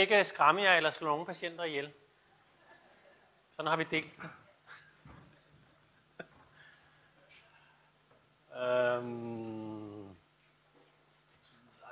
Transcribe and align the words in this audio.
ikke 0.00 0.24
skræmme 0.24 0.62
jer 0.62 0.76
eller 0.76 0.90
slå 0.90 1.06
nogen 1.06 1.26
patienter 1.26 1.64
ihjel. 1.64 1.92
Sådan 3.56 3.68
har 3.68 3.76
vi 3.76 3.84
delt 3.84 4.16
det. 4.16 4.30
øhm, 8.62 10.16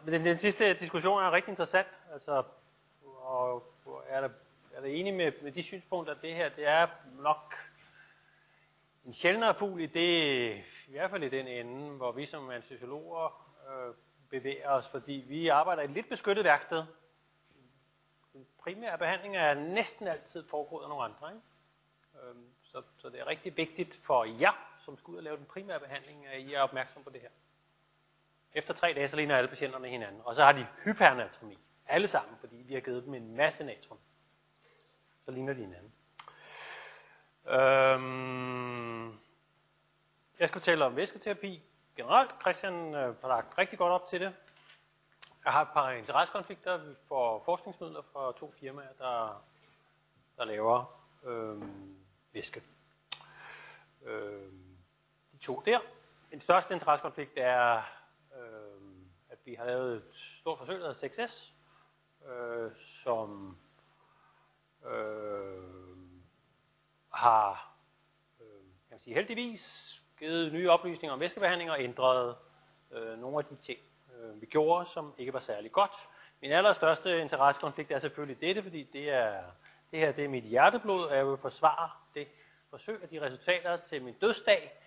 den, 0.07 0.25
den 0.25 0.37
sidste 0.37 0.75
diskussion 0.75 1.23
er 1.23 1.33
rigtig 1.33 1.51
interessant. 1.51 1.89
Altså, 2.13 2.43
og, 3.23 3.53
og 3.87 4.05
er 4.09 4.21
der 4.21 4.29
er 4.77 4.81
der 4.81 4.89
enig 4.89 5.15
med, 5.15 5.33
med 5.43 5.53
de 5.53 5.63
synspunkter, 5.63 6.15
at 6.15 6.23
det 6.23 6.35
her 6.35 6.49
det 6.49 6.67
er 6.67 6.89
nok 7.19 7.55
en 9.07 9.13
sjældnere 9.13 9.55
fugl 9.55 9.81
i 9.81 9.87
det, 9.87 10.65
i 10.89 10.91
hvert 10.91 11.11
fald 11.11 11.23
i 11.23 11.29
den 11.29 11.47
ende, 11.47 11.91
hvor 11.91 12.13
vi 12.13 12.27
som 12.27 12.51
anestesiologer 12.51 13.55
øh, 13.69 13.95
bevæger 14.31 14.71
os, 14.71 14.89
fordi 14.89 15.25
vi 15.29 15.49
arbejder 15.49 15.83
i 15.83 15.85
et 15.85 15.91
lidt 15.91 16.09
beskyttet 16.09 16.45
værksted. 16.45 16.85
Primære 18.67 18.99
behandling 18.99 19.37
er 19.37 19.55
næsten 19.55 20.07
altid 20.07 20.49
foregået 20.49 20.83
af 20.83 20.89
nogle 20.89 21.05
andre. 21.05 21.29
Ikke? 21.31 22.29
Øhm, 22.29 22.47
så, 22.63 22.83
så 22.99 23.09
det 23.09 23.21
er 23.21 23.27
rigtig 23.27 23.57
vigtigt 23.57 24.01
for 24.03 24.25
jer, 24.25 24.77
som 24.79 24.99
skal 24.99 25.11
ud 25.11 25.17
og 25.17 25.23
lave 25.23 25.37
den 25.37 25.47
primære 25.47 25.81
behandling, 25.81 26.27
at 26.27 26.41
I 26.41 26.55
er 26.55 26.61
opmærksom 26.61 27.05
på 27.05 27.11
det 27.11 27.21
her. 27.21 27.29
Efter 28.55 28.75
tre 28.75 28.93
dage, 28.95 29.09
så 29.09 29.17
ligner 29.17 29.37
alle 29.37 29.49
patienterne 29.49 29.89
hinanden. 29.89 30.21
Og 30.25 30.35
så 30.35 30.45
har 30.45 30.53
de 30.53 30.67
hypernatremi. 30.85 31.59
Alle 31.87 32.09
sammen, 32.09 32.37
fordi 32.41 32.57
vi 32.57 32.75
har 32.75 32.81
givet 32.81 33.05
dem 33.05 33.15
en 33.15 33.37
masse 33.37 33.65
natrium. 33.65 33.99
Så 35.25 35.31
ligner 35.31 35.53
de 35.53 35.61
hinanden. 35.61 35.93
Øhm, 37.47 39.09
jeg 40.39 40.49
skal 40.49 40.61
fortælle 40.61 40.85
om 40.85 40.97
væsketerapi 40.97 41.63
generelt. 41.97 42.31
Christian 42.41 42.95
øh, 42.95 43.21
har 43.21 43.29
lagt 43.29 43.59
rigtig 43.59 43.79
godt 43.79 43.93
op 43.93 44.07
til 44.07 44.21
det. 44.21 44.35
Jeg 45.47 45.53
har 45.53 45.63
et 45.63 45.69
par 45.75 45.91
interessekonflikter. 45.91 46.77
Vi 46.77 46.95
får 47.09 47.43
forskningsmidler 47.45 48.03
fra 48.03 48.33
to 48.33 48.51
firmaer, 48.51 48.93
der, 48.99 49.45
der 50.37 50.45
laver 50.45 51.03
øh, 51.25 51.63
væske. 52.33 52.63
Øh, 54.03 54.53
de 55.33 55.39
to 55.39 55.63
der. 55.65 55.81
Den 56.31 56.41
største 56.41 56.75
interessekonflikt 56.75 57.33
er, 57.37 57.83
øh, 58.37 58.81
at 59.29 59.39
vi 59.45 59.55
har 59.55 59.65
lavet 59.65 59.97
et 59.97 60.15
stort 60.15 60.59
forsøg, 60.59 60.81
der 60.81 60.93
hedder 60.93 61.27
6S, 61.27 61.53
øh, 62.31 62.73
som 62.79 63.59
øh, 64.87 65.63
har 67.13 67.77
øh, 68.41 68.47
kan 68.49 68.91
man 68.91 68.99
sige, 68.99 69.15
heldigvis 69.15 69.95
givet 70.19 70.53
nye 70.53 70.71
oplysninger 70.71 71.13
om 71.13 71.21
væskebehandling 71.21 71.71
og 71.71 71.83
ændret 71.83 72.37
øh, 72.91 73.19
nogle 73.19 73.39
af 73.39 73.45
de 73.45 73.57
ting, 73.57 73.79
øh, 74.17 74.41
vi 74.41 74.47
gjorde, 74.47 74.85
som 74.85 75.15
ikke 75.19 75.33
var 75.33 75.39
særlig 75.39 75.73
godt. 75.73 76.09
Min 76.43 76.53
allerstørste 76.53 77.21
interessekonflikt 77.21 77.91
er 77.91 77.99
selvfølgelig 77.99 78.41
dette, 78.41 78.63
fordi 78.63 78.83
det, 78.83 79.11
er, 79.11 79.43
det 79.91 79.99
her 79.99 80.13
det 80.13 80.25
er 80.25 80.29
mit 80.29 80.45
hjerteblod, 80.45 81.05
og 81.05 81.17
jeg 81.17 81.27
vil 81.27 81.37
forsvare 81.37 81.91
det 82.15 82.29
forsøg 82.71 83.03
og 83.03 83.11
de 83.11 83.21
resultater 83.21 83.77
til 83.77 84.03
min 84.03 84.15
dødsdag. 84.15 84.83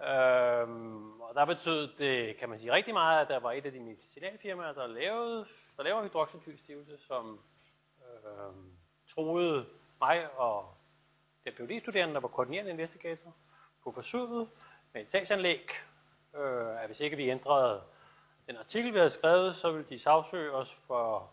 Øhm, 0.00 1.20
og 1.20 1.34
der 1.34 1.44
betød 1.44 1.88
det, 1.98 2.36
kan 2.36 2.48
man 2.48 2.58
sige, 2.58 2.72
rigtig 2.72 2.94
meget, 2.94 3.20
at 3.20 3.28
der 3.28 3.38
var 3.38 3.52
et 3.52 3.66
af 3.66 3.72
de 3.72 3.80
medicinalfirmaer, 3.80 4.72
der 4.72 4.86
lavede, 4.86 5.46
der 5.76 5.82
laver 5.82 6.02
hydroxyltylstivelse, 6.02 6.98
som 6.98 7.40
øhm, 8.24 8.72
troede 9.08 9.66
mig 10.00 10.30
og 10.36 10.74
den 11.44 11.52
PhD-studerende, 11.52 12.14
der 12.14 12.20
var 12.20 12.28
koordinerende 12.28 12.70
investigator 12.70 13.34
på 13.84 13.92
forsøget 13.92 14.48
med 14.92 15.02
et 15.02 15.10
sagsanlæg, 15.10 15.70
øh, 16.36 16.82
at 16.82 16.86
hvis 16.86 17.00
ikke 17.00 17.16
vi 17.16 17.30
ændrede 17.30 17.82
den 18.50 18.58
artikel, 18.58 18.92
vi 18.92 18.98
havde 18.98 19.10
skrevet, 19.10 19.56
så 19.56 19.72
ville 19.72 19.86
de 19.88 19.98
sagsøge 19.98 20.52
os 20.52 20.74
for 20.86 21.30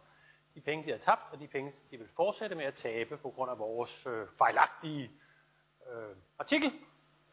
de 0.56 0.62
penge, 0.62 0.84
de 0.84 0.90
havde 0.90 1.04
tabt, 1.04 1.34
og 1.34 1.40
de 1.40 1.48
penge, 1.48 1.73
de 1.92 1.98
vil 1.98 2.08
fortsætte 2.16 2.56
med 2.56 2.66
at 2.66 2.76
tabe 2.76 3.18
på 3.18 3.30
grund 3.30 3.52
af 3.52 3.60
vores 3.60 4.08
øh, 4.08 4.28
fejlagtige 4.38 5.12
øh, 5.92 6.16
artikel 6.40 6.73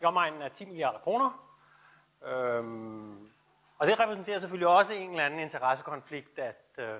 i 0.00 0.04
omegnen 0.04 0.42
af 0.42 0.50
10 0.50 0.64
milliarder 0.64 0.98
kroner. 0.98 1.56
Øhm, 2.24 3.30
og 3.78 3.86
det 3.86 4.00
repræsenterer 4.00 4.38
selvfølgelig 4.38 4.68
også 4.68 4.94
en 4.94 5.10
eller 5.10 5.24
anden 5.24 5.40
interessekonflikt, 5.40 6.38
at, 6.38 6.64
øh, 6.78 6.98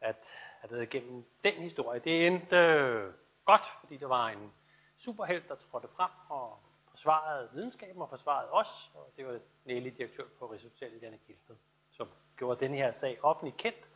at, 0.00 0.32
at 0.62 0.70
det 0.70 0.90
gennem 0.90 1.24
den 1.44 1.54
historie, 1.54 2.00
det 2.00 2.26
endte 2.26 2.56
øh, 2.56 3.12
godt, 3.44 3.66
fordi 3.80 3.96
der 3.96 4.06
var 4.06 4.28
en 4.28 4.52
superhelt, 4.96 5.48
der 5.48 5.54
trådte 5.54 5.88
frem 5.88 6.10
og 6.28 6.58
forsvarede 6.90 7.48
videnskaben 7.52 8.02
og 8.02 8.08
forsvarede 8.08 8.50
os, 8.50 8.90
og 8.94 9.12
det 9.16 9.26
var 9.26 9.38
Nelly, 9.64 9.90
direktør 9.96 10.24
på 10.38 10.46
Rigshospitalet 10.46 11.02
Janne 11.02 11.18
Kilsted, 11.18 11.56
som 11.92 12.08
gjorde 12.36 12.60
den 12.60 12.74
her 12.74 12.90
sag 12.90 13.24
offentligt 13.24 13.56
kendt, 13.56 13.88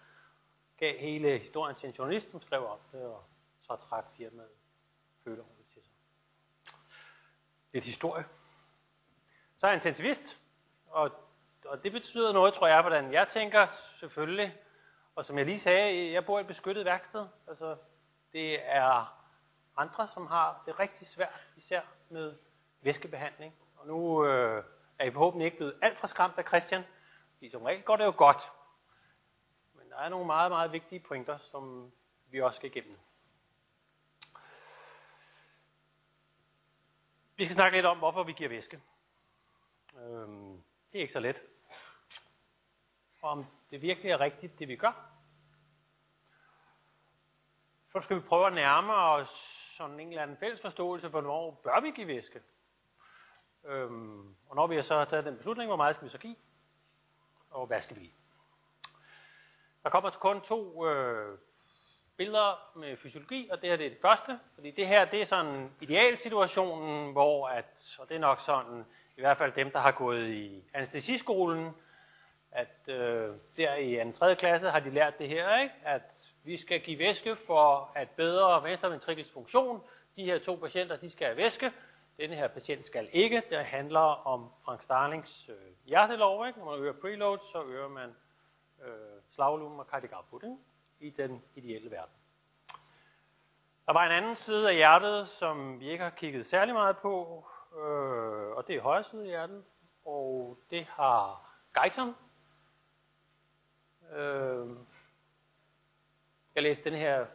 gav 0.77 0.99
hele 0.99 1.39
historien 1.39 1.77
til 1.77 1.89
en 1.89 1.95
journalist, 1.95 2.31
som 2.31 2.43
skrev 2.43 2.67
om 2.67 2.79
det, 2.93 3.03
og 3.03 3.25
så 3.61 3.77
trak 3.77 4.05
firmaet 4.17 4.49
føler 5.25 5.45
til 5.75 5.83
sig. 5.83 5.93
Lidt 7.73 7.85
historie. 7.85 8.25
Så 9.57 9.67
er 9.67 9.71
jeg 9.71 9.77
intensivist, 9.77 10.41
og, 10.87 11.11
og 11.67 11.83
det 11.85 11.93
betyder 11.93 12.33
noget, 12.33 12.55
tror 12.55 12.67
jeg, 12.67 12.81
hvordan 12.81 13.13
jeg 13.13 13.29
tænker 13.29 13.67
selvfølgelig, 14.01 14.57
og 15.15 15.25
som 15.25 15.39
jeg 15.39 15.47
lige 15.47 15.61
sagde, 15.61 16.13
jeg 16.13 16.27
bor 16.27 16.39
i 16.39 16.41
et 16.41 16.47
beskyttet 16.47 16.85
værksted, 16.85 17.27
altså 17.49 17.77
det 18.33 18.59
er 18.67 19.17
andre, 19.77 20.07
som 20.07 20.27
har 20.27 20.63
det 20.67 20.79
rigtig 20.79 21.07
svært, 21.07 21.47
især 21.57 21.81
med 22.09 22.35
væskebehandling. 22.81 23.55
Og 23.77 23.87
nu 23.87 24.27
øh, 24.27 24.65
er 24.99 25.05
I 25.05 25.11
forhåbentlig 25.11 25.45
ikke 25.45 25.57
blevet 25.57 25.79
alt 25.83 25.99
for 25.99 26.07
skræmt 26.07 26.39
af 26.39 26.45
Christian, 26.45 26.83
fordi 27.37 27.51
som 27.51 27.63
regel 27.63 27.83
går 27.83 27.97
det 27.97 28.05
jo 28.05 28.15
godt. 28.17 28.53
Men 29.75 29.91
der 29.91 29.97
er 29.97 30.09
nogle 30.09 30.27
meget, 30.27 30.51
meget 30.51 30.73
vigtige 30.73 31.01
pointer, 31.01 31.39
som 31.39 31.93
vi 32.31 32.41
også 32.41 32.57
skal 32.57 32.71
igennem. 32.71 32.99
Vi 37.37 37.45
skal 37.45 37.55
snakke 37.55 37.77
lidt 37.77 37.87
om, 37.87 37.99
hvorfor 37.99 38.23
vi 38.23 38.33
giver 38.33 38.49
væske. 38.49 38.83
Øhm, 39.99 40.63
det 40.93 40.99
er 40.99 41.01
ikke 41.01 41.13
så 41.13 41.21
let. 41.21 41.43
Og 43.23 43.31
om 43.31 43.47
det 43.71 43.83
virkelig 43.83 44.11
er 44.11 44.21
rigtigt, 44.21 44.59
det 44.59 44.69
vi 44.69 44.77
gør. 44.77 45.11
Så 47.93 48.01
skal 48.01 48.17
vi 48.17 48.21
prøve 48.21 48.47
at 48.47 48.53
nærme 48.53 48.95
os 48.95 49.29
sådan 49.77 50.01
en 50.01 50.09
eller 50.09 50.23
anden 50.23 50.37
fælles 50.37 50.61
forståelse, 50.61 51.09
hvornår 51.09 51.61
bør 51.65 51.81
vi 51.81 51.91
give 51.91 52.07
væske. 52.07 52.43
Øhm, 53.65 54.37
og 54.49 54.57
når 54.57 54.67
vi 54.67 54.75
har 54.75 54.83
så 54.83 55.05
taget 55.05 55.25
den 55.25 55.37
beslutning, 55.37 55.69
hvor 55.69 55.77
meget 55.77 55.97
skal 55.97 56.05
vi 56.05 56.11
så 56.11 56.19
give, 56.19 56.37
og 57.57 57.67
hvad 57.67 57.81
skal 57.81 57.97
vi 57.97 58.01
give. 58.01 58.13
Der 59.83 59.91
kommer 59.91 60.11
kun 60.11 60.41
to 60.41 60.87
øh, 60.87 61.39
billeder 62.17 62.79
med 62.79 62.97
fysiologi, 62.97 63.49
og 63.53 63.61
det 63.61 63.71
her 63.71 63.77
det 63.77 63.87
er 63.87 63.91
det 63.91 63.99
første, 64.03 64.39
fordi 64.55 64.71
det 64.71 64.87
her 64.87 65.05
det 65.05 65.21
er 65.21 65.25
sådan 65.25 65.71
idealsituationen, 65.81 67.13
hvor 67.13 67.49
at, 67.49 67.97
og 67.99 68.09
det 68.09 68.15
er 68.15 68.19
nok 68.19 68.41
sådan, 68.41 68.85
i 69.17 69.21
hvert 69.21 69.37
fald 69.37 69.53
dem, 69.53 69.71
der 69.71 69.79
har 69.79 69.93
gået 69.93 70.29
i 70.29 70.65
anestesiskolen, 70.75 71.75
at 72.51 72.89
øh, 72.89 73.35
der 73.57 73.75
i 73.75 74.01
en 74.01 74.13
tredje 74.13 74.35
klasse 74.35 74.71
har 74.71 74.81
de 74.81 74.91
lært 74.91 75.19
det 75.19 75.29
her, 75.29 75.63
ikke? 75.63 75.75
at 75.85 76.33
vi 76.45 76.57
skal 76.57 76.81
give 76.81 76.99
væske 76.99 77.37
for 77.37 77.93
at 77.95 78.11
bedre 78.11 78.63
venstreventrikels 78.63 79.31
funktion. 79.31 79.83
De 80.17 80.25
her 80.25 80.39
to 80.39 80.55
patienter, 80.55 80.97
de 80.97 81.11
skal 81.11 81.27
have 81.27 81.37
væske. 81.37 81.73
Denne 82.19 82.37
her 82.37 82.49
patient 82.49 82.87
skal 82.87 83.09
ikke. 83.13 83.43
Det 83.51 83.65
handler 83.65 84.27
om 84.27 84.53
Frank 84.65 84.83
Starlings 84.83 85.49
øh, 85.49 85.57
hjertelov. 85.85 86.47
Ikke? 86.47 86.59
Når 86.59 86.71
man 86.71 86.81
øger 86.81 86.93
preload, 86.93 87.39
så 87.53 87.65
øger 87.65 87.89
man 87.89 88.17
øh, 88.83 89.23
slagvolumen 89.31 89.81
og 89.81 89.87
cardiac 89.87 90.13
output 90.13 90.43
ikke? 90.43 90.57
i 91.01 91.11
den 91.11 91.43
ideelle 91.55 91.91
verden. 91.91 92.15
Der 93.87 93.93
var 93.93 94.07
en 94.07 94.13
anden 94.13 94.35
side 94.35 94.69
af 94.69 94.75
hjertet, 94.75 95.29
som 95.29 95.81
vi 95.81 95.91
ikke 95.91 96.05
har 96.05 96.11
kigget 96.11 96.47
særlig 96.47 96.75
meget 96.75 96.97
på, 96.99 97.45
øh, 97.77 98.57
og 98.57 98.67
det 98.67 98.77
er 98.77 98.81
højre 98.81 99.05
side 99.05 99.23
af 99.23 99.29
hjertet, 99.29 99.65
og 100.05 100.59
det 100.71 100.85
har 100.85 101.51
Geiton. 101.81 102.15
Øh, 104.13 104.77
jeg 106.55 106.63
læste 106.63 106.91
den 106.91 106.99
her 106.99 107.27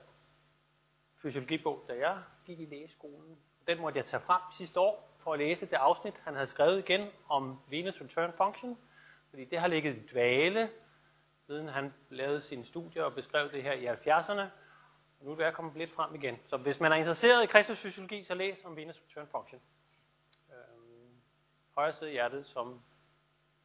fysiologibog, 1.15 1.85
da 1.87 1.93
jeg 1.93 2.23
gik 2.45 2.59
i 2.59 2.65
lægeskolen. 2.65 3.37
Den 3.71 3.81
måtte 3.81 3.97
jeg 3.97 4.05
tage 4.05 4.21
frem 4.21 4.41
sidste 4.57 4.79
år 4.79 5.15
for 5.17 5.33
at 5.33 5.39
læse 5.39 5.65
det 5.65 5.73
afsnit, 5.73 6.13
han 6.23 6.33
havde 6.33 6.47
skrevet 6.47 6.79
igen 6.79 7.09
om 7.29 7.59
Venus 7.67 8.01
Return 8.01 8.33
Function, 8.37 8.77
fordi 9.29 9.45
det 9.45 9.59
har 9.59 9.67
ligget 9.67 9.95
i 9.95 10.07
dvale, 10.07 10.69
siden 11.45 11.67
han 11.67 11.93
lavede 12.09 12.41
sine 12.41 12.65
studier 12.65 13.03
og 13.03 13.13
beskrev 13.15 13.51
det 13.51 13.63
her 13.63 13.73
i 13.73 13.87
70'erne. 13.87 14.41
Og 15.19 15.25
nu 15.25 15.31
er 15.31 15.45
det 15.45 15.53
kommet 15.53 15.75
lidt 15.75 15.91
frem 15.91 16.15
igen. 16.15 16.39
Så 16.45 16.57
hvis 16.57 16.79
man 16.79 16.91
er 16.91 16.95
interesseret 16.95 17.43
i 17.43 17.45
kredsløbsfysiologi, 17.45 18.23
så 18.23 18.35
læs 18.35 18.65
om 18.65 18.75
Venus 18.75 19.01
Return 19.07 19.27
Function. 19.27 19.61
Øhm, 20.49 21.21
højre 21.75 21.93
side 21.93 22.09
i 22.09 22.13
hjertet 22.13 22.45
som 22.45 22.81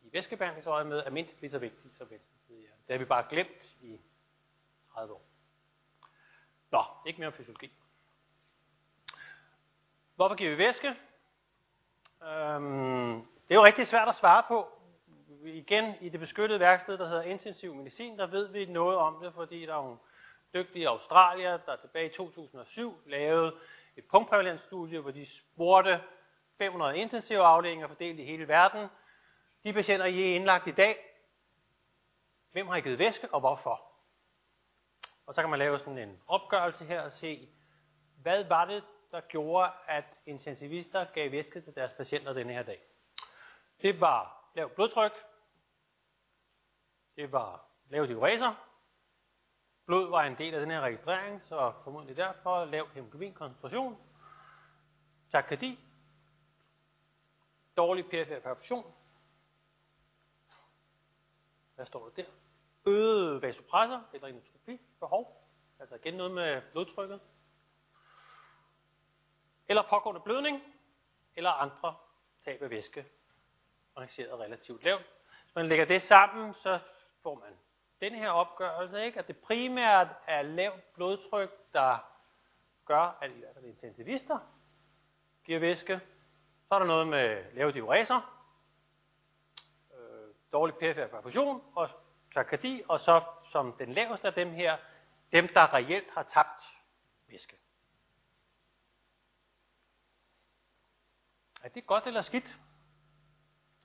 i 0.02 0.12
væskebehandlingsøjet 0.12 0.86
med 0.86 0.98
er 0.98 1.10
mindst 1.10 1.40
lige 1.40 1.50
så 1.50 1.58
vigtigt 1.58 1.94
som 1.94 2.10
venstre 2.10 2.38
side 2.38 2.58
hjertet. 2.58 2.86
Det 2.86 2.94
har 2.94 2.98
vi 2.98 3.04
bare 3.04 3.26
glemt 3.30 3.76
i 3.80 4.00
30 4.92 5.14
år. 5.14 5.24
Nå, 6.70 6.82
ikke 7.06 7.18
mere 7.20 7.28
om 7.28 7.32
fysiologi. 7.32 7.72
Hvorfor 10.16 10.34
giver 10.34 10.50
vi 10.50 10.58
væske? 10.58 10.88
Øhm, 12.22 13.26
det 13.48 13.50
er 13.50 13.54
jo 13.54 13.64
rigtig 13.64 13.86
svært 13.86 14.08
at 14.08 14.14
svare 14.14 14.42
på. 14.48 14.68
Igen, 15.44 15.94
i 16.00 16.08
det 16.08 16.20
beskyttede 16.20 16.60
værksted, 16.60 16.98
der 16.98 17.08
hedder 17.08 17.22
intensiv 17.22 17.74
medicin, 17.74 18.18
der 18.18 18.26
ved 18.26 18.48
vi 18.48 18.64
noget 18.64 18.98
om 18.98 19.20
det, 19.22 19.34
fordi 19.34 19.66
der 19.66 19.76
er 19.76 19.82
nogle 19.82 19.98
dygtige 20.54 20.88
australier, 20.88 21.56
der 21.56 21.76
tilbage 21.76 22.06
i 22.06 22.14
2007 22.14 23.02
lavede 23.06 23.54
et 23.96 24.04
punktprævalensstudie, 24.04 25.00
hvor 25.00 25.10
de 25.10 25.26
spurgte 25.26 26.00
500 26.58 26.98
intensive 26.98 27.42
afdelinger 27.42 27.88
fordelt 27.88 28.20
i 28.20 28.24
hele 28.24 28.48
verden. 28.48 28.88
De 29.64 29.72
patienter, 29.72 30.06
I 30.06 30.30
er 30.30 30.36
indlagt 30.36 30.66
i 30.66 30.70
dag, 30.70 30.96
hvem 32.52 32.66
har 32.66 32.76
I 32.76 32.80
givet 32.80 32.98
væske, 32.98 33.34
og 33.34 33.40
hvorfor? 33.40 33.82
Og 35.26 35.34
så 35.34 35.40
kan 35.40 35.50
man 35.50 35.58
lave 35.58 35.78
sådan 35.78 35.98
en 35.98 36.22
opgørelse 36.26 36.84
her 36.84 37.00
og 37.00 37.12
se, 37.12 37.48
hvad 38.22 38.44
var 38.44 38.64
det, 38.64 38.84
der 39.16 39.22
gjorde, 39.28 39.72
at 39.88 40.22
intensivister 40.26 41.04
gav 41.04 41.32
væske 41.32 41.60
til 41.60 41.74
deres 41.74 41.92
patienter 41.92 42.32
denne 42.32 42.52
her 42.52 42.62
dag. 42.62 42.82
Det 43.82 44.00
var 44.00 44.50
lavt 44.54 44.74
blodtryk, 44.74 45.12
det 47.16 47.32
var 47.32 47.66
lavt 47.88 48.08
diureser, 48.08 48.54
blod 49.86 50.10
var 50.10 50.22
en 50.22 50.38
del 50.38 50.54
af 50.54 50.60
den 50.60 50.70
her 50.70 50.80
registrering, 50.80 51.42
så 51.42 51.72
formodentlig 51.84 52.16
derfor 52.16 52.64
lav 52.64 52.88
hemoglobinkoncentration, 52.88 53.98
takykardi, 55.30 55.78
dårlig 57.76 58.06
perifer 58.10 58.40
perfusion, 58.40 58.94
hvad 61.74 61.86
står 61.86 62.08
der 62.08 62.22
der? 62.22 62.30
Øget 62.86 63.42
vasopressor 63.42 64.04
eller 64.12 64.28
inotropi 64.28 64.80
behov, 65.00 65.48
altså 65.78 65.94
igen 65.94 66.14
noget 66.14 66.32
med 66.32 66.62
blodtrykket, 66.72 67.20
eller 69.68 69.82
pågående 69.90 70.20
blødning, 70.20 70.62
eller 71.36 71.50
andre 71.50 71.94
tab 72.44 72.62
af 72.62 72.70
væske, 72.70 73.06
rangeret 73.96 74.40
relativt 74.40 74.84
lavt. 74.84 75.02
Hvis 75.44 75.54
man 75.54 75.66
lægger 75.68 75.84
det 75.84 76.02
sammen, 76.02 76.52
så 76.52 76.78
får 77.22 77.34
man 77.34 77.58
den 78.00 78.14
her 78.14 78.30
opgørelse, 78.30 79.04
ikke? 79.04 79.18
at 79.18 79.28
det 79.28 79.38
primært 79.38 80.08
er 80.26 80.42
lavt 80.42 80.92
blodtryk, 80.94 81.50
der 81.72 81.98
gør, 82.84 83.18
at 83.20 83.30
i 83.30 83.38
hvert 83.38 83.54
fald 83.54 83.64
intensivister 83.64 84.38
giver 85.44 85.58
væske. 85.58 86.00
Så 86.68 86.74
er 86.74 86.78
der 86.78 86.86
noget 86.86 87.08
med 87.08 87.54
lave 87.54 87.72
diureser, 87.72 88.42
øh, 89.94 90.34
dårlig 90.52 90.74
perifær 90.74 91.06
perfusion 91.06 91.62
og 91.74 91.88
takykardi, 92.34 92.82
og 92.88 93.00
så 93.00 93.22
som 93.44 93.72
den 93.72 93.92
laveste 93.92 94.26
af 94.26 94.34
dem 94.34 94.50
her, 94.50 94.76
dem 95.32 95.48
der 95.48 95.74
reelt 95.74 96.10
har 96.10 96.22
tabt 96.22 96.62
væske. 97.28 97.56
Er 101.66 101.70
det 101.70 101.86
godt 101.86 102.06
eller 102.06 102.22
skidt? 102.22 102.60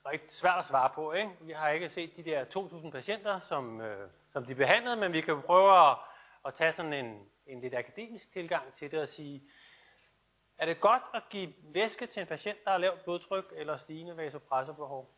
rigtig 0.05 0.31
svært 0.31 0.59
at 0.59 0.65
svare 0.65 0.91
på. 0.95 1.13
Ikke? 1.13 1.31
Vi 1.39 1.51
har 1.51 1.69
ikke 1.69 1.89
set 1.89 2.15
de 2.15 2.23
der 2.23 2.45
2.000 2.45 2.91
patienter, 2.91 3.39
som, 3.39 3.81
øh, 3.81 4.09
som 4.29 4.45
de 4.45 4.55
behandlede, 4.55 4.95
men 4.95 5.13
vi 5.13 5.21
kan 5.21 5.41
prøve 5.41 5.89
at, 5.89 5.97
at 6.45 6.53
tage 6.53 6.71
sådan 6.71 6.93
en, 6.93 7.29
en 7.45 7.61
lidt 7.61 7.75
akademisk 7.75 8.31
tilgang 8.31 8.73
til 8.73 8.91
det 8.91 8.99
og 8.99 9.09
sige, 9.09 9.43
er 10.57 10.65
det 10.65 10.81
godt 10.81 11.03
at 11.13 11.23
give 11.29 11.53
væske 11.63 12.05
til 12.05 12.21
en 12.21 12.27
patient, 12.27 12.57
der 12.65 12.71
har 12.71 12.77
lavt 12.77 13.03
blodtryk 13.03 13.53
eller 13.55 13.77
stigende 13.77 14.17
vasopressorbehov? 14.17 15.09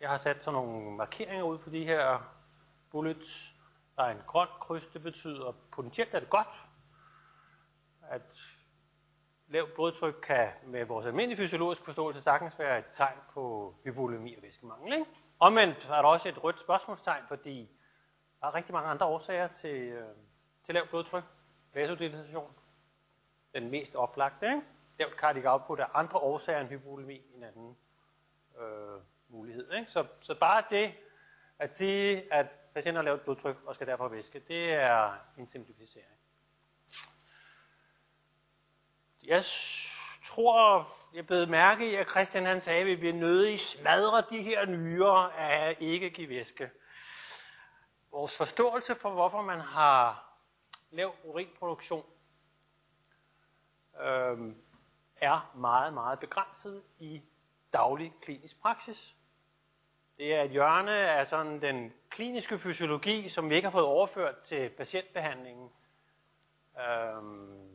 Jeg 0.00 0.08
har 0.08 0.16
sat 0.16 0.44
sådan 0.44 0.60
nogle 0.60 0.90
markeringer 0.90 1.44
ud 1.44 1.58
for 1.58 1.70
de 1.70 1.84
her 1.84 2.34
bullets. 2.90 3.54
Der 3.96 4.02
er 4.02 4.10
en 4.10 4.22
grøn 4.26 4.48
kryds, 4.60 4.86
det 4.86 5.02
betyder 5.02 5.52
potentielt 5.72 6.14
er 6.14 6.20
det 6.20 6.30
godt, 6.30 6.64
at 8.02 8.47
lavt 9.48 9.74
blodtryk 9.74 10.14
kan 10.22 10.48
med 10.64 10.84
vores 10.84 11.06
almindelige 11.06 11.36
fysiologiske 11.36 11.84
forståelse 11.84 12.22
sagtens 12.22 12.58
være 12.58 12.78
et 12.78 12.84
tegn 12.92 13.18
på 13.32 13.74
hypolemi 13.84 14.36
og 14.36 14.42
væskemangel. 14.42 14.92
Ikke? 14.92 15.06
Omvendt 15.38 15.84
er 15.84 16.02
der 16.02 16.08
også 16.08 16.28
et 16.28 16.44
rødt 16.44 16.60
spørgsmålstegn, 16.60 17.24
fordi 17.28 17.70
der 18.40 18.46
er 18.46 18.54
rigtig 18.54 18.72
mange 18.72 18.90
andre 18.90 19.06
årsager 19.06 19.48
til, 19.48 19.76
øh, 19.76 20.08
til 20.64 20.74
lavt 20.74 20.88
blodtryk. 20.88 21.24
Vasodilatation, 21.74 22.52
den 23.54 23.70
mest 23.70 23.94
oplagte. 23.96 24.46
Ikke? 24.46 24.62
Lavt 24.98 25.14
cardiac 25.14 25.44
output 25.46 25.80
er 25.80 25.96
andre 25.96 26.18
årsager 26.18 26.60
end 26.60 26.68
hypolemi 26.68 27.22
en 27.34 27.42
anden 27.42 27.76
øh, 28.60 29.00
mulighed. 29.28 29.72
Ikke? 29.72 29.90
Så, 29.90 30.06
så 30.20 30.34
bare 30.34 30.62
det 30.70 30.92
at 31.58 31.74
sige, 31.74 32.32
at 32.32 32.46
patienter 32.74 32.98
har 32.98 33.04
lavt 33.04 33.22
blodtryk 33.22 33.56
og 33.66 33.74
skal 33.74 33.86
derfor 33.86 34.08
væske, 34.08 34.38
det 34.48 34.72
er 34.72 35.12
en 35.38 35.46
simplificering. 35.46 36.17
Jeg 39.28 39.44
tror, 40.24 40.88
jeg 41.14 41.26
blev 41.26 41.48
mærke 41.48 41.90
i, 41.90 41.94
at 41.94 42.10
Christian 42.10 42.46
han 42.46 42.60
sagde, 42.60 42.80
at 42.80 42.86
vi 42.86 42.96
bliver 42.96 43.14
nødig 43.14 43.60
smadre 43.60 44.22
de 44.30 44.42
her 44.42 44.66
nyere 44.66 45.36
af 45.38 45.76
ikke 45.80 46.10
give 46.10 46.28
væske. 46.28 46.70
Vores 48.10 48.36
forståelse 48.36 48.94
for, 48.94 49.10
hvorfor 49.10 49.42
man 49.42 49.60
har 49.60 50.32
lav 50.90 51.14
urinproduktion, 51.24 52.04
øh, 54.00 54.54
er 55.16 55.52
meget, 55.54 55.92
meget 55.92 56.18
begrænset 56.18 56.82
i 56.98 57.22
daglig 57.72 58.14
klinisk 58.22 58.60
praksis. 58.60 59.16
Det 60.16 60.34
er 60.34 60.42
et 60.42 60.50
hjørne 60.50 60.92
af 60.92 61.26
sådan 61.26 61.62
den 61.62 61.92
kliniske 62.10 62.58
fysiologi, 62.58 63.28
som 63.28 63.50
vi 63.50 63.54
ikke 63.54 63.66
har 63.66 63.72
fået 63.72 63.84
overført 63.84 64.38
til 64.38 64.70
patientbehandlingen. 64.70 65.70
Øh, 66.80 67.67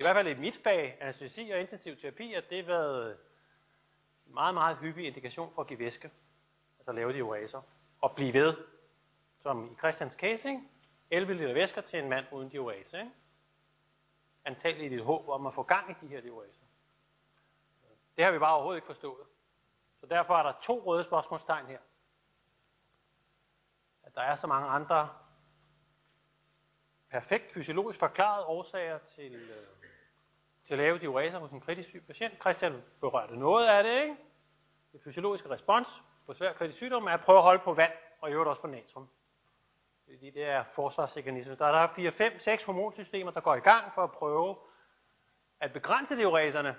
i 0.00 0.02
hvert 0.02 0.16
fald 0.16 0.28
i 0.28 0.34
mit 0.34 0.56
fag, 0.64 0.96
anestesi 1.00 1.50
og 1.50 1.60
intensiv 1.60 1.96
terapi, 1.96 2.34
at 2.34 2.50
det 2.50 2.64
har 2.64 2.72
været 2.72 3.18
en 4.26 4.34
meget, 4.34 4.54
meget 4.54 4.76
hyppig 4.76 5.06
indikation 5.06 5.52
for 5.54 5.62
at 5.62 5.68
give 5.68 5.78
væske, 5.78 6.10
altså 6.78 6.92
lave 6.92 7.12
de 7.12 7.20
oaser. 7.20 7.62
og 8.00 8.14
blive 8.14 8.32
ved, 8.32 8.56
som 9.42 9.72
i 9.72 9.76
Christians 9.76 10.14
casing, 10.14 10.70
11 11.10 11.34
liter 11.34 11.52
væsker 11.52 11.80
til 11.80 11.98
en 11.98 12.08
mand 12.08 12.26
uden 12.32 12.48
diurese. 12.48 12.98
Ikke? 12.98 13.10
Antageligt 14.44 14.92
i 14.92 14.96
et 14.96 15.04
håb 15.04 15.28
om 15.28 15.46
at 15.46 15.54
få 15.54 15.62
gang 15.62 15.90
i 15.90 15.94
de 16.00 16.08
her 16.08 16.32
oaser. 16.32 16.64
Det 18.16 18.24
har 18.24 18.32
vi 18.32 18.38
bare 18.38 18.54
overhovedet 18.54 18.78
ikke 18.78 18.86
forstået. 18.86 19.26
Så 20.00 20.06
derfor 20.06 20.34
er 20.34 20.42
der 20.42 20.52
to 20.62 20.82
røde 20.86 21.04
spørgsmålstegn 21.04 21.66
her. 21.66 21.78
At 24.02 24.14
der 24.14 24.22
er 24.22 24.36
så 24.36 24.46
mange 24.46 24.68
andre 24.68 25.08
perfekt 27.10 27.52
fysiologisk 27.52 27.98
forklarede 27.98 28.44
årsager 28.44 28.98
til, 28.98 29.34
øh, 29.34 29.79
til 30.70 30.74
at 30.74 30.78
lave 30.78 30.98
diureser 30.98 31.38
hos 31.38 31.50
en 31.50 31.60
kritisk 31.60 31.88
syg 31.88 32.02
patient. 32.06 32.40
Christian 32.40 32.82
berørte 33.00 33.36
noget 33.36 33.68
af 33.68 33.84
det, 33.84 34.02
ikke? 34.02 34.16
Det 34.92 35.00
fysiologiske 35.04 35.50
respons 35.50 36.02
på 36.26 36.32
svær 36.32 36.52
kritisk 36.52 36.76
sygdom 36.76 37.06
er 37.06 37.10
at 37.10 37.20
prøve 37.20 37.38
at 37.38 37.42
holde 37.42 37.62
på 37.64 37.74
vand, 37.74 37.92
og 38.20 38.30
i 38.30 38.32
øvrigt 38.32 38.48
også 38.48 38.60
på 38.60 38.66
natrium. 38.66 39.08
Fordi 40.04 40.30
det 40.30 40.44
er 40.44 40.64
forsvarsorganismer. 40.64 41.54
Der 41.54 41.66
er 41.66 41.94
4, 41.94 42.12
5, 42.12 42.38
6 42.38 42.64
hormonsystemer, 42.64 43.30
der 43.30 43.40
går 43.40 43.54
i 43.54 43.60
gang 43.60 43.94
for 43.94 44.02
at 44.04 44.12
prøve 44.12 44.56
at 45.60 45.72
begrænse 45.72 46.16
diureserne. 46.16 46.76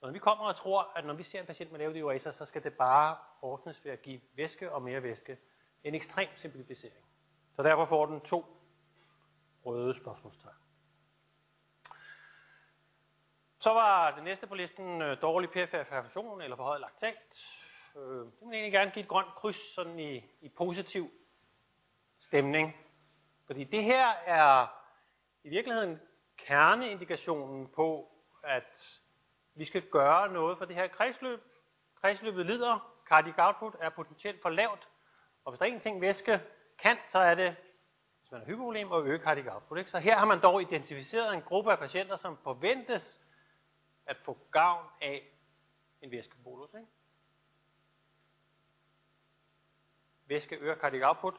Når 0.00 0.10
vi 0.10 0.18
kommer 0.18 0.44
og 0.44 0.56
tror, 0.56 0.92
at 0.96 1.04
når 1.04 1.14
vi 1.14 1.22
ser 1.22 1.40
en 1.40 1.46
patient 1.46 1.72
med 1.72 1.78
lave 1.78 1.94
diureser, 1.94 2.30
så 2.30 2.44
skal 2.46 2.64
det 2.64 2.74
bare 2.74 3.16
ordnes 3.42 3.84
ved 3.84 3.92
at 3.92 4.02
give 4.02 4.20
væske 4.34 4.72
og 4.72 4.82
mere 4.82 5.02
væske. 5.02 5.38
En 5.84 5.94
ekstrem 5.94 6.28
simplificering. 6.36 7.04
Så 7.56 7.62
derfor 7.62 7.84
får 7.84 8.06
den 8.06 8.20
to 8.20 8.44
røde 9.64 9.94
spørgsmålstegn. 9.94 10.56
Så 13.62 13.70
var 13.70 14.14
det 14.14 14.24
næste 14.24 14.46
på 14.46 14.54
listen 14.54 15.02
øh, 15.02 15.22
dårlig 15.22 15.50
perfektion 15.50 16.40
eller 16.40 16.56
forhøjet 16.56 16.80
laktat. 16.80 17.16
Øh, 17.96 18.02
det 18.02 18.40
vil 18.40 18.52
egentlig 18.52 18.72
gerne 18.72 18.90
give 18.90 19.02
et 19.02 19.08
grønt 19.08 19.34
kryds 19.34 19.74
sådan 19.74 19.98
i, 19.98 20.24
i 20.40 20.48
positiv 20.48 21.10
stemning. 22.20 22.76
Fordi 23.46 23.64
det 23.64 23.84
her 23.84 24.08
er 24.26 24.66
i 25.44 25.48
virkeligheden 25.48 26.00
kerneindikationen 26.36 27.68
på, 27.68 28.12
at 28.44 29.00
vi 29.54 29.64
skal 29.64 29.82
gøre 29.82 30.32
noget 30.32 30.58
for 30.58 30.64
det 30.64 30.76
her 30.76 30.86
kredsløb. 30.86 31.40
Kredsløbet 32.00 32.46
lider, 32.46 32.94
cardiac 33.08 33.34
output 33.38 33.76
er 33.80 33.88
potentielt 33.88 34.42
for 34.42 34.48
lavt, 34.48 34.88
og 35.44 35.52
hvis 35.52 35.58
der 35.58 35.66
er 35.66 35.70
en 35.70 35.80
ting 35.80 36.00
væske 36.00 36.40
kan, 36.78 36.96
så 37.08 37.18
er 37.18 37.34
det, 37.34 37.56
hvis 38.20 38.32
man 38.32 38.40
har 38.40 38.46
hypovolem, 38.46 38.92
at 38.92 39.02
øge 39.04 39.18
cardiac 39.18 39.54
output. 39.54 39.78
Ikke? 39.78 39.90
Så 39.90 39.98
her 39.98 40.18
har 40.18 40.26
man 40.26 40.40
dog 40.40 40.62
identificeret 40.62 41.34
en 41.34 41.42
gruppe 41.42 41.72
af 41.72 41.78
patienter, 41.78 42.16
som 42.16 42.36
forventes 42.36 43.21
at 44.06 44.16
få 44.16 44.38
gavn 44.50 44.86
af 45.00 45.32
en 46.00 46.10
væskebolus. 46.10 46.74
Ikke? 46.74 46.86
Væske 50.26 50.56
øger 50.56 50.76
cardiac 50.76 51.08
output. 51.08 51.34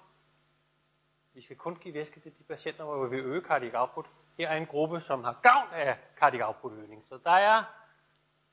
Vi 1.33 1.41
skal 1.41 1.57
kun 1.57 1.75
give 1.75 1.93
væske 1.93 2.19
til 2.19 2.37
de 2.37 2.43
patienter, 2.43 2.83
hvor 2.83 3.05
vi 3.05 3.15
vil 3.15 3.25
øge 3.25 3.41
cardiac 3.41 3.73
output. 3.73 4.09
Her 4.37 4.49
er 4.49 4.57
en 4.57 4.65
gruppe, 4.65 5.01
som 5.01 5.23
har 5.23 5.39
gavn 5.43 5.73
af 5.73 5.97
cardiac 6.17 6.47
output 6.47 6.71
øgning. 6.71 7.07
Så 7.07 7.17
der 7.17 7.31
er 7.31 7.63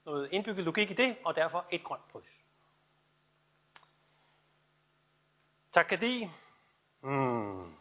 noget 0.05 0.33
indbygget 0.33 0.64
logik 0.64 0.90
i 0.90 0.95
det, 0.95 1.19
og 1.25 1.35
derfor 1.35 1.67
et 1.71 1.85
grønt 1.85 2.02
kryds. 2.12 2.45
Takadi. 5.73 6.31
Hmm. 7.00 7.76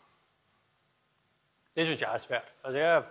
Det 1.75 1.85
synes 1.85 2.01
jeg 2.01 2.13
er 2.13 2.17
svært. 2.17 2.53
Altså 2.63 2.79
jeg 2.79 2.95
er 2.95 3.03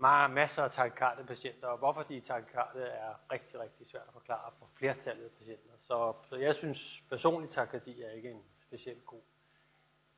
meget, 0.00 0.30
masser 0.30 0.64
af 0.64 0.70
takykarde 0.70 1.24
patienter, 1.24 1.68
og 1.68 1.78
hvorfor 1.78 2.02
de 2.02 2.20
takykarde 2.20 2.82
er 2.82 3.14
rigtig, 3.32 3.60
rigtig 3.60 3.86
svært 3.86 4.02
at 4.06 4.12
forklare 4.12 4.52
for 4.58 4.68
flertallet 4.74 5.24
af 5.24 5.30
patienter. 5.38 5.70
Så, 5.78 6.14
så 6.28 6.36
jeg 6.36 6.54
synes 6.54 7.02
personligt 7.08 7.52
takykardi 7.52 8.02
er 8.02 8.10
ikke 8.10 8.30
en 8.30 8.42
specielt 8.60 9.06
god 9.06 9.20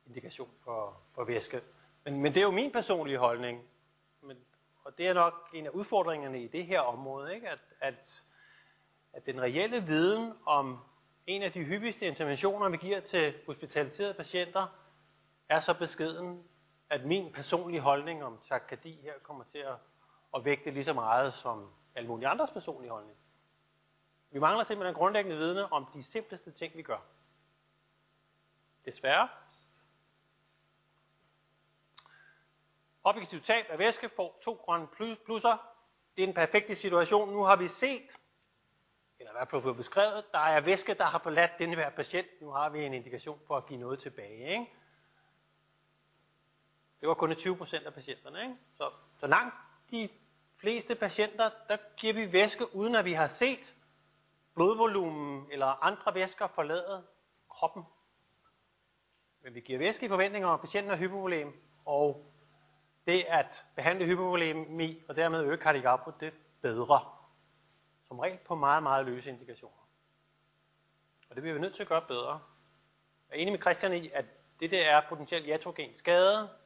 indikation 0.05 0.49
for, 0.63 1.01
for 1.15 1.23
væske. 1.23 1.61
Men, 2.03 2.21
men 2.21 2.33
det 2.33 2.39
er 2.39 2.45
jo 2.45 2.51
min 2.51 2.71
personlige 2.71 3.17
holdning, 3.17 3.63
men, 4.21 4.37
og 4.83 4.97
det 4.97 5.07
er 5.07 5.13
nok 5.13 5.49
en 5.53 5.65
af 5.65 5.69
udfordringerne 5.69 6.43
i 6.43 6.47
det 6.47 6.65
her 6.65 6.79
område, 6.79 7.35
ikke? 7.35 7.49
At, 7.49 7.59
at, 7.81 8.23
at 9.13 9.25
den 9.25 9.41
reelle 9.41 9.83
viden 9.83 10.33
om 10.45 10.79
en 11.27 11.43
af 11.43 11.51
de 11.51 11.63
hyppigste 11.63 12.05
interventioner, 12.05 12.69
vi 12.69 12.77
giver 12.77 12.99
til 12.99 13.33
hospitaliserede 13.45 14.13
patienter, 14.13 14.67
er 15.49 15.59
så 15.59 15.79
beskeden, 15.79 16.43
at 16.89 17.05
min 17.05 17.33
personlige 17.33 17.81
holdning 17.81 18.23
om 18.23 18.39
takkadi 18.47 19.01
her 19.01 19.13
kommer 19.23 19.43
til 19.43 19.57
at, 19.57 19.75
at 20.35 20.45
vægte 20.45 20.71
lige 20.71 20.83
så 20.83 20.93
meget 20.93 21.33
som 21.33 21.73
alle 21.95 22.07
mulige 22.07 22.27
andres 22.27 22.51
personlige 22.51 22.91
holdning. 22.91 23.17
Vi 24.31 24.39
mangler 24.39 24.63
simpelthen 24.63 24.95
grundlæggende 24.95 25.37
viden 25.37 25.67
om 25.71 25.85
de 25.93 26.03
simpleste 26.03 26.51
ting, 26.51 26.77
vi 26.77 26.81
gør. 26.81 26.99
Desværre. 28.85 29.29
Objektivt 33.03 33.45
tab 33.45 33.65
af 33.69 33.79
væske 33.79 34.09
får 34.09 34.39
to 34.43 34.53
grønne 34.53 34.87
plusser. 35.25 35.73
Det 36.15 36.23
er 36.23 36.27
den 36.27 36.35
perfekte 36.35 36.75
situation. 36.75 37.33
Nu 37.33 37.43
har 37.43 37.55
vi 37.55 37.67
set, 37.67 38.17
eller 39.19 39.31
i 39.31 39.35
hvert 39.35 39.49
fald 39.49 39.61
fået 39.61 39.77
beskrevet, 39.77 40.25
der 40.31 40.39
er 40.39 40.61
væske, 40.61 40.93
der 40.93 41.03
har 41.03 41.19
forladt 41.19 41.51
denne 41.59 41.75
her 41.75 41.89
patient. 41.89 42.27
Nu 42.41 42.49
har 42.49 42.69
vi 42.69 42.85
en 42.85 42.93
indikation 42.93 43.39
for 43.47 43.57
at 43.57 43.65
give 43.65 43.79
noget 43.79 43.99
tilbage. 43.99 44.49
Ikke? 44.49 44.73
Det 47.03 47.07
var 47.09 47.13
kun 47.13 47.35
20 47.35 47.57
procent 47.57 47.85
af 47.85 47.93
patienterne. 47.93 48.41
Ikke? 48.41 48.55
Så, 48.73 48.91
så 49.19 49.27
langt 49.27 49.55
de 49.91 50.09
fleste 50.57 50.95
patienter, 50.95 51.49
der 51.69 51.77
giver 51.97 52.13
vi 52.13 52.33
væske, 52.33 52.75
uden 52.75 52.95
at 52.95 53.05
vi 53.05 53.13
har 53.13 53.27
set 53.27 53.75
blodvolumen 54.53 55.47
eller 55.51 55.83
andre 55.83 56.15
væsker 56.15 56.47
forlade 56.47 57.03
kroppen. 57.49 57.83
Men 59.41 59.55
vi 59.55 59.59
giver 59.59 59.79
væske 59.79 60.05
i 60.05 60.09
forventninger 60.09 60.47
om, 60.47 60.53
at 60.53 60.59
patienten 60.59 60.89
har 60.89 60.97
hypovolem, 60.97 61.53
og 61.85 62.25
det 63.07 63.25
at 63.27 63.65
behandle 63.75 64.05
hypovolemi 64.05 65.03
og 65.07 65.15
dermed 65.15 65.41
øge 65.41 65.57
cardiac 65.57 65.85
output, 65.85 66.19
det 66.19 66.33
bedre. 66.61 67.05
Som 68.07 68.19
regel 68.19 68.37
på 68.37 68.55
meget, 68.55 68.83
meget 68.83 69.05
løse 69.05 69.29
indikationer. 69.29 69.87
Og 71.29 71.35
det 71.35 71.41
bliver 71.41 71.53
vi 71.53 71.61
nødt 71.61 71.75
til 71.75 71.83
at 71.83 71.89
gøre 71.89 72.05
bedre. 72.07 72.41
Jeg 73.29 73.37
er 73.37 73.41
enig 73.41 73.51
med 73.51 73.61
Christian 73.61 73.93
i, 73.93 74.09
at 74.09 74.25
det 74.59 74.71
der 74.71 74.81
er 74.81 75.01
potentielt 75.09 75.47
iatrogen 75.47 75.95
skade. 75.95 76.62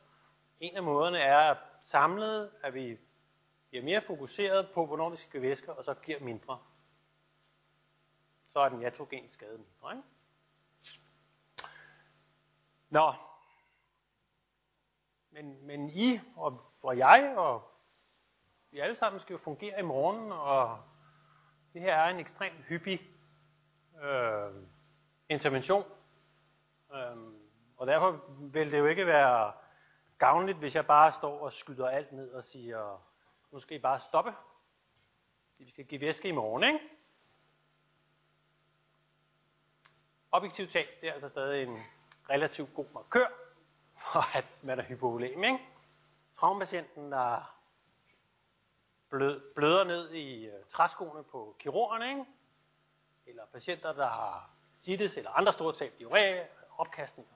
En 0.59 0.75
af 0.75 0.83
måderne 0.83 1.19
er 1.19 1.37
at 1.37 1.57
samlet, 1.81 2.51
at 2.63 2.73
vi 2.73 2.97
bliver 3.69 3.83
mere 3.85 4.01
fokuseret 4.01 4.69
på, 4.73 4.85
hvornår 4.85 5.09
vi 5.09 5.15
skal 5.15 5.31
give 5.31 5.41
væsker, 5.41 5.71
og 5.73 5.83
så 5.83 5.93
giver 5.93 6.19
mindre. 6.19 6.59
Så 8.53 8.59
er 8.59 8.69
den 8.69 8.81
iatrogen 8.81 9.29
skade 9.29 9.57
mindre. 9.57 9.91
Ikke? 9.91 10.03
Nå, 12.89 13.13
men, 15.29 15.65
men 15.65 15.89
I 15.89 16.19
og, 16.35 16.61
og 16.81 16.97
jeg 16.97 17.33
og 17.37 17.71
vi 18.71 18.79
alle 18.79 18.95
sammen 18.95 19.19
skal 19.19 19.33
jo 19.33 19.37
fungere 19.37 19.79
i 19.79 19.83
morgen, 19.83 20.31
og 20.31 20.79
det 21.73 21.81
her 21.81 21.95
er 21.95 22.09
en 22.09 22.19
ekstremt 22.19 22.63
hyppig 22.63 23.01
øh, 24.03 24.51
intervention. 25.29 25.83
Øh, 26.93 27.17
og 27.77 27.87
derfor 27.87 28.21
vil 28.39 28.71
det 28.71 28.79
jo 28.79 28.85
ikke 28.85 29.07
være 29.07 29.53
gavnligt, 30.17 30.57
hvis 30.57 30.75
jeg 30.75 30.87
bare 30.87 31.11
står 31.11 31.39
og 31.39 31.53
skyder 31.53 31.89
alt 31.89 32.11
ned 32.11 32.31
og 32.31 32.43
siger, 32.43 33.05
nu 33.51 33.59
skal 33.59 33.77
I 33.77 33.79
bare 33.79 33.99
stoppe. 33.99 34.33
Vi 35.57 35.69
skal 35.69 35.85
give 35.85 36.01
væske 36.01 36.27
i 36.27 36.31
morgen, 36.31 36.63
ikke? 36.63 36.79
Objektivt 40.31 40.71
talt, 40.71 41.01
det 41.01 41.09
er 41.09 41.13
altså 41.13 41.29
stadig 41.29 41.63
en 41.63 41.83
relativt 42.29 42.73
god 42.73 42.85
markør 42.93 43.27
for, 43.97 44.37
at 44.37 44.45
man 44.61 44.79
er 44.79 44.83
hypovolem, 44.83 45.43
ikke? 45.43 45.59
Traumapatienten, 46.39 47.11
der 47.11 47.57
blød, 49.09 49.53
bløder 49.55 49.83
ned 49.83 50.09
i 50.11 50.45
øh, 50.45 50.65
træskoene 50.69 51.23
på 51.23 51.55
kirurgerne, 51.59 52.09
ikke? 52.09 52.25
eller 53.25 53.45
patienter, 53.45 53.93
der 53.93 54.07
har 54.07 54.49
sittes 54.75 55.17
eller 55.17 55.31
andre 55.31 55.53
store 55.53 55.73
tab, 55.73 55.93
diarré, 56.01 56.47
opkastninger. 56.77 57.33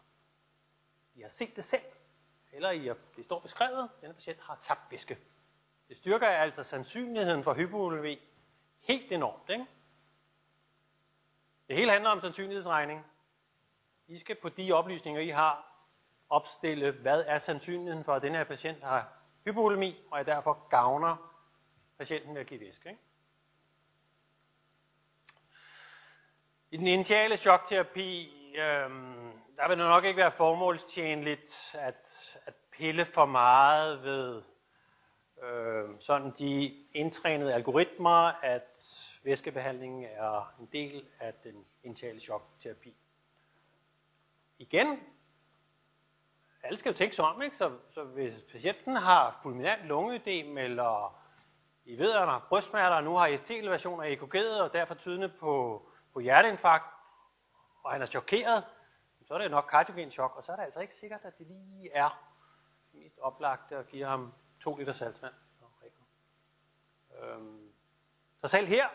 De 1.16 1.22
har 1.22 1.30
set 1.30 1.56
det 1.56 1.64
selv, 1.64 1.82
eller 2.52 2.72
i, 2.72 2.92
det 3.16 3.26
står 3.26 3.40
beskrevet, 3.40 3.84
at 3.84 4.02
denne 4.02 4.14
patient 4.14 4.40
har 4.42 4.60
tabt 4.62 4.92
væske. 4.92 5.18
Det 5.88 5.98
styrker 5.98 6.28
altså 6.28 6.64
sandsynligheden 6.64 7.44
for 7.44 7.54
hypovolemi 7.54 8.20
helt 8.80 9.12
enormt. 9.12 9.50
Ikke? 9.50 9.66
Det 11.68 11.76
hele 11.76 11.92
handler 11.92 12.10
om 12.10 12.22
sandsynlighedsregning. 12.22 13.06
I 14.08 14.18
skal 14.18 14.36
på 14.36 14.50
de 14.50 14.72
oplysninger, 14.72 15.22
I 15.22 15.30
har, 15.30 15.68
opstille, 16.30 16.92
hvad 16.92 17.24
er 17.28 17.38
sandsynligheden 17.38 18.04
for, 18.04 18.14
at 18.14 18.22
denne 18.22 18.38
her 18.38 18.46
patient 18.46 18.84
har 18.84 19.14
hypovolemi, 19.46 20.04
og 20.12 20.18
jeg 20.18 20.26
derfor 20.26 20.68
gavner 20.70 21.32
patienten 21.98 22.34
ved 22.34 22.42
at 22.42 22.48
give 22.48 22.60
væske. 22.60 22.90
Ikke? 22.90 23.02
I 26.72 26.78
den 26.78 26.88
initiale 26.88 27.38
chokterapi, 27.38 28.41
øhm, 28.56 29.32
der 29.58 29.68
vil 29.68 29.78
nok 29.78 30.06
ikke 30.06 30.18
være 30.18 30.32
formålstjenligt 30.32 31.76
at, 31.80 32.38
at 32.46 32.54
pille 32.72 33.06
for 33.06 33.26
meget 33.26 34.04
ved 34.04 34.42
øh, 35.44 35.90
sådan 36.00 36.32
de 36.32 36.76
indtrænede 36.94 37.54
algoritmer, 37.54 38.32
at 38.44 38.80
væskebehandlingen 39.24 40.06
er 40.12 40.54
en 40.60 40.70
del 40.74 41.06
af 41.20 41.34
den 41.34 41.66
initiale 41.84 42.20
chokterapi. 42.20 42.96
Igen, 44.58 45.00
alle 46.64 46.78
skal 46.78 46.92
jo 46.92 46.98
tænke 46.98 47.16
sig 47.16 47.26
om, 47.26 47.42
ikke? 47.42 47.58
Så, 47.58 47.72
så 47.90 48.04
hvis 48.04 48.44
patienten 48.52 48.96
har 48.96 49.40
fulminant 49.44 49.86
lungeødem, 49.86 50.58
eller 50.58 51.22
I 51.86 51.98
ved, 51.98 52.12
at 52.12 52.20
han 52.20 52.30
har 52.30 52.46
brystsmerter, 52.50 52.96
og 52.96 53.04
nu 53.04 53.16
har 53.16 53.38
ST-elevationer 53.38 54.04
af 54.04 54.16
EKG'et, 54.16 54.62
og 54.62 54.74
derfor 54.74 54.94
tydende 54.94 55.30
på, 55.30 55.86
på 56.14 56.20
hjerteinfarkt, 56.20 57.01
og 57.84 57.92
han 57.92 58.02
er 58.02 58.06
chokeret, 58.06 58.64
så 59.28 59.34
er 59.34 59.38
det 59.38 59.52
nok 59.52 59.68
kardiogen 59.70 60.12
chok, 60.12 60.36
og 60.36 60.44
så 60.44 60.52
er 60.52 60.56
det 60.56 60.64
altså 60.64 60.80
ikke 60.80 60.96
sikkert, 60.96 61.22
at 61.24 61.38
det 61.38 61.48
lige 61.48 61.92
er 61.94 62.28
mest 62.94 63.20
oplagte 63.20 63.78
at 63.78 63.88
give 63.88 64.06
ham 64.06 64.34
2 64.60 64.76
liter 64.76 64.94
saltvand. 64.94 65.34
Øhm, 67.22 67.74
så 68.42 68.48
selv 68.48 68.68
her 68.68 68.90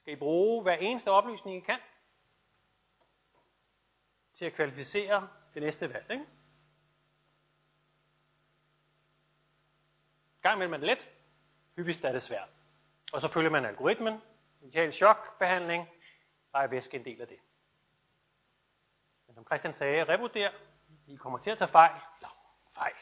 skal 0.00 0.12
I 0.12 0.16
bruge 0.16 0.62
hver 0.62 0.74
eneste 0.74 1.10
oplysning, 1.10 1.56
I 1.56 1.60
kan, 1.60 1.78
til 4.32 4.44
at 4.44 4.52
kvalificere 4.52 5.28
det 5.54 5.62
næste 5.62 5.94
valg. 5.94 6.10
Ikke? 6.10 6.26
Gang 10.42 10.56
imellem 10.56 10.72
er 10.72 10.78
det 10.78 10.86
let, 10.86 11.10
hyppigst 11.76 12.04
er 12.04 12.12
det 12.12 12.22
svært. 12.22 12.48
Og 13.12 13.20
så 13.20 13.32
følger 13.32 13.50
man 13.50 13.64
algoritmen, 13.64 14.20
initial 14.62 14.92
chokbehandling, 14.92 15.88
der 16.52 16.58
er 16.58 16.66
væske 16.66 16.96
en 16.96 17.04
del 17.04 17.20
af 17.20 17.28
det. 17.28 17.38
Som 19.46 19.50
Christian 19.50 19.74
sagde, 19.74 20.04
revurder, 20.04 20.50
I 21.06 21.16
kommer 21.16 21.38
til 21.38 21.50
at 21.50 21.58
tage 21.58 21.68
fejl. 21.68 22.00
Nå, 22.22 22.28
fejl. 22.70 22.94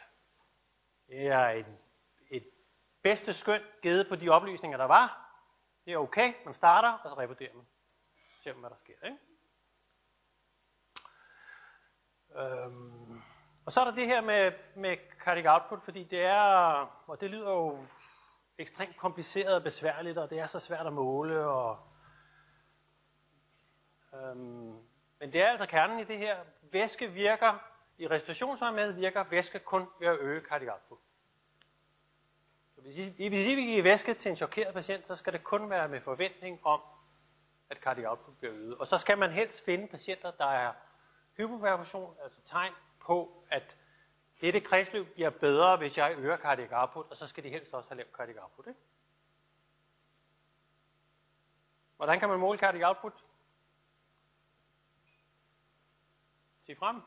Det 1.07 1.27
er 1.27 1.49
et, 1.49 1.67
et 2.31 2.51
bedste 3.03 3.33
skøn 3.33 3.63
givet 3.83 4.09
på 4.09 4.17
de 4.17 4.29
oplysninger, 4.29 4.79
der 4.79 4.85
var. 4.85 5.31
Det 5.85 5.93
er 5.93 5.99
okay, 5.99 6.35
man 6.45 6.55
starter, 6.55 6.93
og 6.93 7.11
så 7.11 7.19
revurderer 7.19 7.55
man. 7.55 7.67
Ser 8.37 8.53
hvad 8.53 8.71
der 8.71 8.77
sker. 8.77 8.95
Ikke? 9.05 9.19
Øhm, 12.37 13.23
og 13.67 13.73
så 13.73 13.81
er 13.81 13.85
der 13.85 13.95
det 13.95 14.07
her 14.07 14.21
med, 14.21 14.53
med 14.77 14.97
cardiac 15.21 15.47
output, 15.47 15.83
fordi 15.83 16.05
det 16.05 16.21
er, 16.21 16.43
og 17.07 17.21
det 17.21 17.31
lyder 17.31 17.51
jo 17.51 17.85
ekstremt 18.59 18.97
kompliceret 18.97 19.55
og 19.55 19.63
besværligt, 19.63 20.19
og 20.19 20.31
det 20.31 20.39
er 20.39 20.47
så 20.47 20.61
svært 20.61 20.87
at 20.87 20.93
måle. 20.93 21.47
Og, 21.47 21.79
øhm, 24.15 24.94
men 25.19 25.33
det 25.33 25.43
er 25.43 25.47
altså 25.47 25.67
kernen 25.67 26.01
i 26.01 26.05
det 26.05 26.19
her. 26.19 26.37
Væske 26.63 27.11
virker, 27.11 27.59
i 27.99 28.09
restaurationsøjemed 28.09 28.93
virker 28.93 29.25
væske 29.25 29.59
kun 29.59 29.89
ved 29.99 30.09
at 30.09 30.19
øge 30.19 30.41
cardiac 30.41 30.73
output. 30.73 30.99
Så 32.75 32.81
hvis 32.81 32.99
I, 32.99 33.29
hvis 33.29 33.47
I 33.47 33.55
vil 33.55 33.65
give 33.65 33.85
væske 33.85 34.15
til 34.15 34.31
en 34.31 34.37
chokeret 34.37 34.75
patient, 34.75 35.07
så 35.07 35.17
skal 35.17 35.33
det 35.33 35.45
kun 35.45 35.71
være 35.71 35.89
med 35.89 36.01
forventning 36.01 36.67
om, 36.67 36.81
at 37.71 37.77
cardiac 37.77 38.11
output 38.11 38.39
bliver 38.39 38.55
øget. 38.55 38.79
Og 38.79 38.87
så 38.87 38.99
skal 38.99 39.19
man 39.19 39.31
helst 39.31 39.65
finde 39.65 39.89
patienter, 39.89 40.31
der 40.31 40.47
er 40.47 40.73
hypoperfusion, 41.37 42.17
altså 42.23 42.39
tegn 42.47 42.73
på, 43.01 43.45
at 43.51 43.77
dette 44.41 44.61
kredsløb 44.61 45.15
bliver 45.15 45.31
bedre, 45.31 45.77
hvis 45.77 45.99
jeg 45.99 46.15
øger 46.19 46.37
cardiac 46.37 46.69
output, 46.73 47.07
og 47.11 47.17
så 47.17 47.27
skal 47.27 47.45
de 47.45 47.49
helst 47.49 47.75
også 47.75 47.91
have 47.91 47.97
lavt 47.97 48.13
cardiac 48.13 48.37
output. 48.43 48.67
Ikke? 48.67 48.81
Hvordan 51.97 52.21
kan 52.21 52.29
man 52.29 52.39
måle 52.39 52.59
cardiac 52.59 52.89
output? 52.89 53.24
Sig 56.67 56.77
frem. 56.77 57.03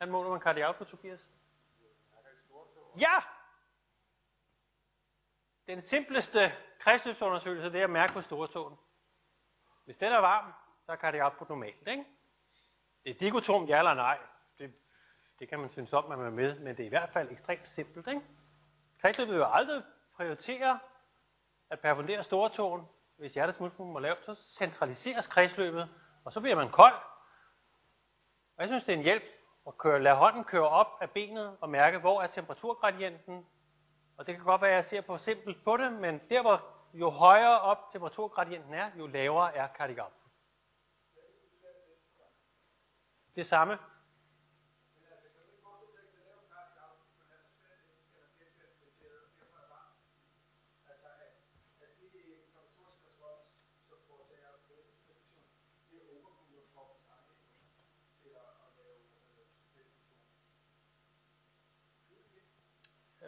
Han 0.00 0.10
måler 0.10 0.30
man 0.30 0.40
kardial 0.40 0.66
output, 0.66 0.86
Tobias? 0.86 1.30
Ja! 2.98 3.14
Den 5.66 5.80
simpleste 5.80 6.38
kredsløbsundersøgelse, 6.78 7.72
det 7.72 7.80
er 7.80 7.84
at 7.84 7.90
mærke 7.90 8.12
på 8.12 8.20
stortåen. 8.20 8.78
Hvis 9.84 9.98
den 9.98 10.12
er 10.12 10.18
varm, 10.18 10.52
så 10.86 10.92
er 10.92 10.96
kardial 10.96 11.24
output 11.24 11.48
normalt. 11.48 11.88
Ikke? 11.88 12.04
Det 13.04 13.10
er 13.10 13.18
dikotom, 13.18 13.64
ja 13.64 13.78
eller 13.78 13.94
nej. 13.94 14.18
det, 14.58 14.74
det 15.38 15.48
kan 15.48 15.58
man 15.58 15.70
synes 15.70 15.92
om, 15.92 16.12
at 16.12 16.18
man 16.18 16.26
er 16.26 16.30
med, 16.30 16.58
men 16.58 16.76
det 16.76 16.82
er 16.82 16.86
i 16.86 16.88
hvert 16.88 17.10
fald 17.10 17.30
ekstremt 17.30 17.68
simpelt. 17.68 18.06
Ikke? 18.06 18.22
Kredsløbet 19.00 19.32
vil 19.32 19.38
jo 19.38 19.52
aldrig 19.52 19.82
prioritere 20.16 20.78
at 21.70 21.80
perfundere 21.80 22.22
stortåen, 22.22 22.88
hvis 23.16 23.34
hjertets 23.34 23.60
muskler 23.60 23.86
er 23.86 24.00
lavt, 24.00 24.24
så 24.24 24.34
centraliseres 24.34 25.26
kredsløbet, 25.26 25.88
og 26.24 26.32
så 26.32 26.40
bliver 26.40 26.56
man 26.56 26.70
kold. 26.70 26.94
Og 28.58 28.62
jeg 28.62 28.68
synes, 28.68 28.84
det 28.84 28.92
er 28.92 28.96
en 28.96 29.02
hjælp 29.02 29.22
at 29.66 29.78
køre, 29.78 30.02
lade 30.02 30.16
hånden 30.16 30.44
køre 30.44 30.68
op 30.68 30.86
af 31.00 31.10
benet 31.10 31.56
og 31.60 31.70
mærke, 31.70 31.98
hvor 31.98 32.22
er 32.22 32.26
temperaturgradienten. 32.26 33.46
Og 34.16 34.26
det 34.26 34.34
kan 34.34 34.44
godt 34.44 34.62
være, 34.62 34.70
at 34.70 34.76
jeg 34.76 34.84
ser 34.84 35.00
på 35.00 35.18
simpelt 35.18 35.64
på 35.64 35.76
det, 35.76 35.92
men 35.92 36.20
der 36.30 36.42
hvor 36.42 36.64
jo 36.94 37.10
højere 37.10 37.60
op 37.60 37.90
temperaturgradienten 37.92 38.74
er, 38.74 38.90
jo 38.98 39.06
lavere 39.06 39.56
er 39.56 39.68
cardiac. 39.76 40.10
Det 43.34 43.46
samme. 43.46 43.78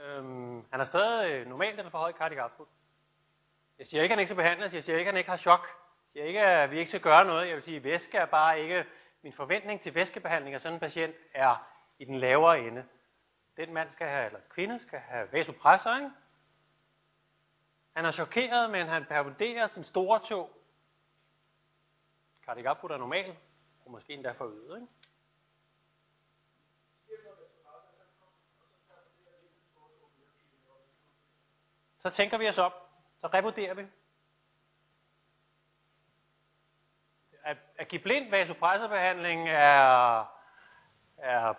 Øhm, 0.01 0.65
han 0.71 0.81
har 0.81 0.85
stadig 0.85 1.33
øh, 1.33 1.47
normalt 1.47 1.79
eller 1.79 1.91
for 1.91 1.99
høj 1.99 2.13
cardiac 2.13 2.43
output. 2.43 2.69
Jeg 3.79 3.87
siger 3.87 4.03
ikke, 4.03 4.13
at 4.13 4.17
han 4.17 4.21
ikke 4.21 4.29
skal 4.29 4.37
behandles. 4.37 4.75
Jeg 4.75 4.85
siger 4.85 4.99
ikke, 4.99 5.09
at 5.09 5.15
han 5.15 5.19
ikke 5.19 5.31
har 5.31 5.37
chok. 5.37 5.67
Jeg 6.15 6.21
siger 6.21 6.25
ikke, 6.25 6.41
at 6.41 6.71
vi 6.71 6.79
ikke 6.79 6.89
skal 6.89 7.01
gøre 7.01 7.25
noget. 7.25 7.47
Jeg 7.47 7.55
vil 7.55 7.63
sige, 7.63 7.77
at 7.77 7.85
væske 7.85 8.19
er 8.19 8.27
bare 8.27 8.61
ikke... 8.61 8.87
Min 9.23 9.33
forventning 9.33 9.81
til 9.81 9.95
væskebehandling 9.95 10.55
af 10.55 10.61
sådan 10.61 10.75
en 10.75 10.81
patient 10.81 11.15
er 11.35 11.67
i 11.99 12.05
den 12.05 12.19
lavere 12.19 12.61
ende. 12.61 12.85
Den 13.57 13.73
mand 13.73 13.91
skal 13.91 14.07
have, 14.07 14.27
eller 14.27 14.41
kvinde 14.51 14.79
skal 14.79 14.99
have 14.99 15.33
vasopressor, 15.33 15.97
ikke? 15.97 16.11
Han 17.97 18.05
er 18.05 18.11
chokeret, 18.11 18.71
men 18.71 18.87
han 18.87 19.05
perfunderer 19.05 19.67
sin 19.67 19.85
store 19.85 20.21
tog. 20.21 20.51
Cardiac 22.47 22.67
output 22.67 22.91
er 22.91 22.97
normal, 22.97 23.37
og 23.85 23.91
måske 23.91 24.13
endda 24.13 24.33
forøget, 24.33 24.81
ikke? 24.81 24.93
Så 32.01 32.11
tænker 32.11 32.39
vi 32.39 32.49
os 32.49 32.59
op, 32.59 32.91
så 33.21 33.27
revurderer 33.27 33.75
vi. 33.75 33.87
At, 37.43 37.57
at 37.77 37.89
give 37.89 38.03
blind 38.03 38.31
vasopressorbehandling 38.31 39.49
er, 39.49 40.21
er 41.17 41.55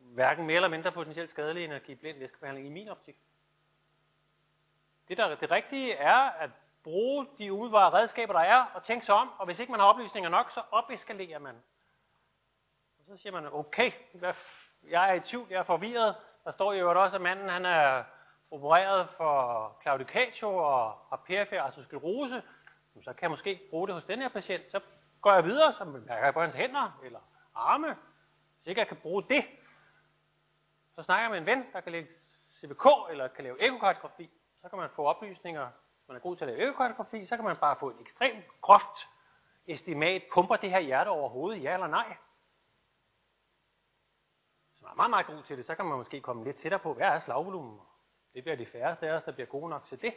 hverken 0.00 0.46
mere 0.46 0.56
eller 0.56 0.68
mindre 0.68 0.92
potentielt 0.92 1.30
skadelig 1.30 1.64
end 1.64 1.74
at 1.74 1.82
give 1.82 1.96
blind 1.96 2.18
væskebehandling 2.18 2.66
i 2.66 2.70
min 2.70 2.88
optik. 2.88 3.16
Det, 5.08 5.16
der, 5.16 5.34
det 5.34 5.50
rigtige 5.50 5.92
er 5.92 6.30
at 6.30 6.50
bruge 6.82 7.26
de 7.38 7.52
umiddelbare 7.52 7.92
redskaber, 7.92 8.32
der 8.32 8.40
er, 8.40 8.64
og 8.74 8.82
tænke 8.82 9.06
sig 9.06 9.14
om, 9.14 9.32
og 9.38 9.46
hvis 9.46 9.60
ikke 9.60 9.72
man 9.72 9.80
har 9.80 9.86
oplysninger 9.86 10.30
nok, 10.30 10.50
så 10.50 10.60
opeskalerer 10.70 11.38
man. 11.38 11.62
Og 12.98 13.04
så 13.04 13.16
siger 13.16 13.32
man, 13.32 13.52
okay, 13.52 13.92
jeg 14.82 15.10
er 15.10 15.12
i 15.12 15.20
tvivl, 15.20 15.46
jeg 15.50 15.58
er 15.58 15.62
forvirret. 15.62 16.16
Der 16.44 16.50
står 16.50 16.72
jo 16.72 17.02
også, 17.02 17.16
at 17.16 17.22
manden 17.22 17.48
han 17.48 17.64
er 17.64 18.04
opereret 18.52 19.10
for 19.10 19.76
claudicatio 19.82 20.56
og 20.56 20.92
har 21.08 21.16
perifer 21.26 21.62
arteriosklerose, 21.62 22.42
altså 22.94 23.10
så 23.10 23.12
kan 23.12 23.22
jeg 23.22 23.30
måske 23.30 23.60
bruge 23.70 23.86
det 23.86 23.94
hos 23.94 24.04
den 24.04 24.18
her 24.18 24.28
patient. 24.28 24.70
Så 24.70 24.80
går 25.20 25.32
jeg 25.32 25.44
videre, 25.44 25.72
så 25.72 25.84
mærker 25.84 26.24
jeg 26.24 26.34
på 26.34 26.40
hans 26.40 26.54
hænder 26.54 27.00
eller 27.04 27.20
arme. 27.54 27.96
Hvis 28.56 28.66
ikke 28.66 28.78
jeg 28.78 28.88
kan 28.88 28.96
bruge 28.96 29.22
det, 29.22 29.44
så 30.94 31.02
snakker 31.02 31.22
jeg 31.22 31.30
med 31.30 31.38
en 31.38 31.46
ven, 31.46 31.72
der 31.72 31.80
kan 31.80 31.92
lægge 31.92 32.12
CVK 32.50 32.86
eller 33.10 33.28
kan 33.28 33.44
lave 33.44 33.62
ekokardiografi. 33.62 34.30
Så 34.62 34.68
kan 34.68 34.78
man 34.78 34.90
få 34.90 35.04
oplysninger, 35.04 35.66
hvis 35.66 36.08
man 36.08 36.16
er 36.16 36.20
god 36.20 36.36
til 36.36 36.44
at 36.44 36.50
lave 36.50 36.68
ekokardiografi, 36.68 37.26
så 37.26 37.36
kan 37.36 37.44
man 37.44 37.56
bare 37.56 37.76
få 37.76 37.90
et 37.90 37.96
ekstremt 38.00 38.44
groft 38.60 39.08
estimat. 39.66 40.22
Pumper 40.32 40.56
det 40.56 40.70
her 40.70 40.80
hjerte 40.80 41.08
overhovedet, 41.08 41.62
ja 41.62 41.74
eller 41.74 41.86
nej? 41.86 42.16
Hvis 44.70 44.82
man 44.82 44.90
er 44.90 44.96
meget, 44.96 45.10
meget 45.10 45.26
god 45.26 45.42
til 45.42 45.56
det, 45.56 45.66
så 45.66 45.74
kan 45.74 45.84
man 45.84 45.98
måske 45.98 46.20
komme 46.20 46.44
lidt 46.44 46.56
tættere 46.56 46.80
på, 46.80 46.94
hvad 46.94 47.06
er 47.06 47.18
slagvolumen? 47.18 47.80
Det 48.34 48.42
bliver 48.42 48.56
de 48.56 48.66
færreste 48.66 49.08
af 49.08 49.12
os, 49.12 49.22
der 49.22 49.32
bliver 49.32 49.46
gode 49.46 49.70
nok 49.70 49.86
til 49.86 50.02
det. 50.02 50.14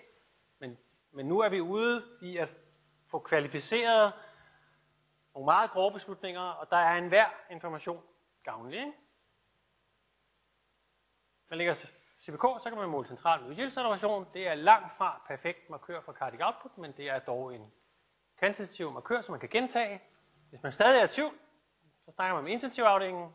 Men, 0.60 0.78
men 1.12 1.26
nu 1.26 1.40
er 1.40 1.50
vi 1.50 1.62
ude 1.62 2.18
i 2.22 2.38
at 2.38 2.50
få 3.08 3.20
kvalificeret 3.20 4.14
nogle 5.34 5.46
meget 5.46 5.72
grove 5.72 5.92
beslutninger, 5.92 6.42
og 6.42 6.70
der 6.70 6.78
er 6.78 6.98
enhver 6.98 7.30
information 7.52 8.04
gavnlig. 8.44 8.80
Ikke? 8.80 8.94
Man 11.50 11.58
lægger 11.58 11.74
CPK, 12.20 12.42
så 12.42 12.66
kan 12.70 12.78
man 12.78 12.90
måle 12.90 13.08
central 13.08 13.44
muskelsaturation. 13.44 14.28
Det 14.34 14.48
er 14.48 14.54
langt 14.54 14.94
fra 14.94 15.22
perfekt 15.28 15.70
markør 15.70 16.02
for 16.02 16.14
cardiac 16.14 16.42
output, 16.42 16.78
men 16.78 16.92
det 16.92 17.10
er 17.10 17.20
dog 17.20 17.56
en 17.56 17.72
kvantitativ 18.38 18.92
markør, 18.92 19.22
som 19.22 19.34
man 19.34 19.40
kan 19.40 19.50
gentage. 19.50 20.02
Hvis 20.50 20.64
man 20.64 20.72
stadig 20.72 21.02
er 21.02 21.06
i 21.06 21.08
tvivl, 21.08 21.34
så 22.06 22.12
snakker 22.12 22.36
man 22.36 22.44
med 22.44 22.52
intensivafdelingen, 22.52 23.34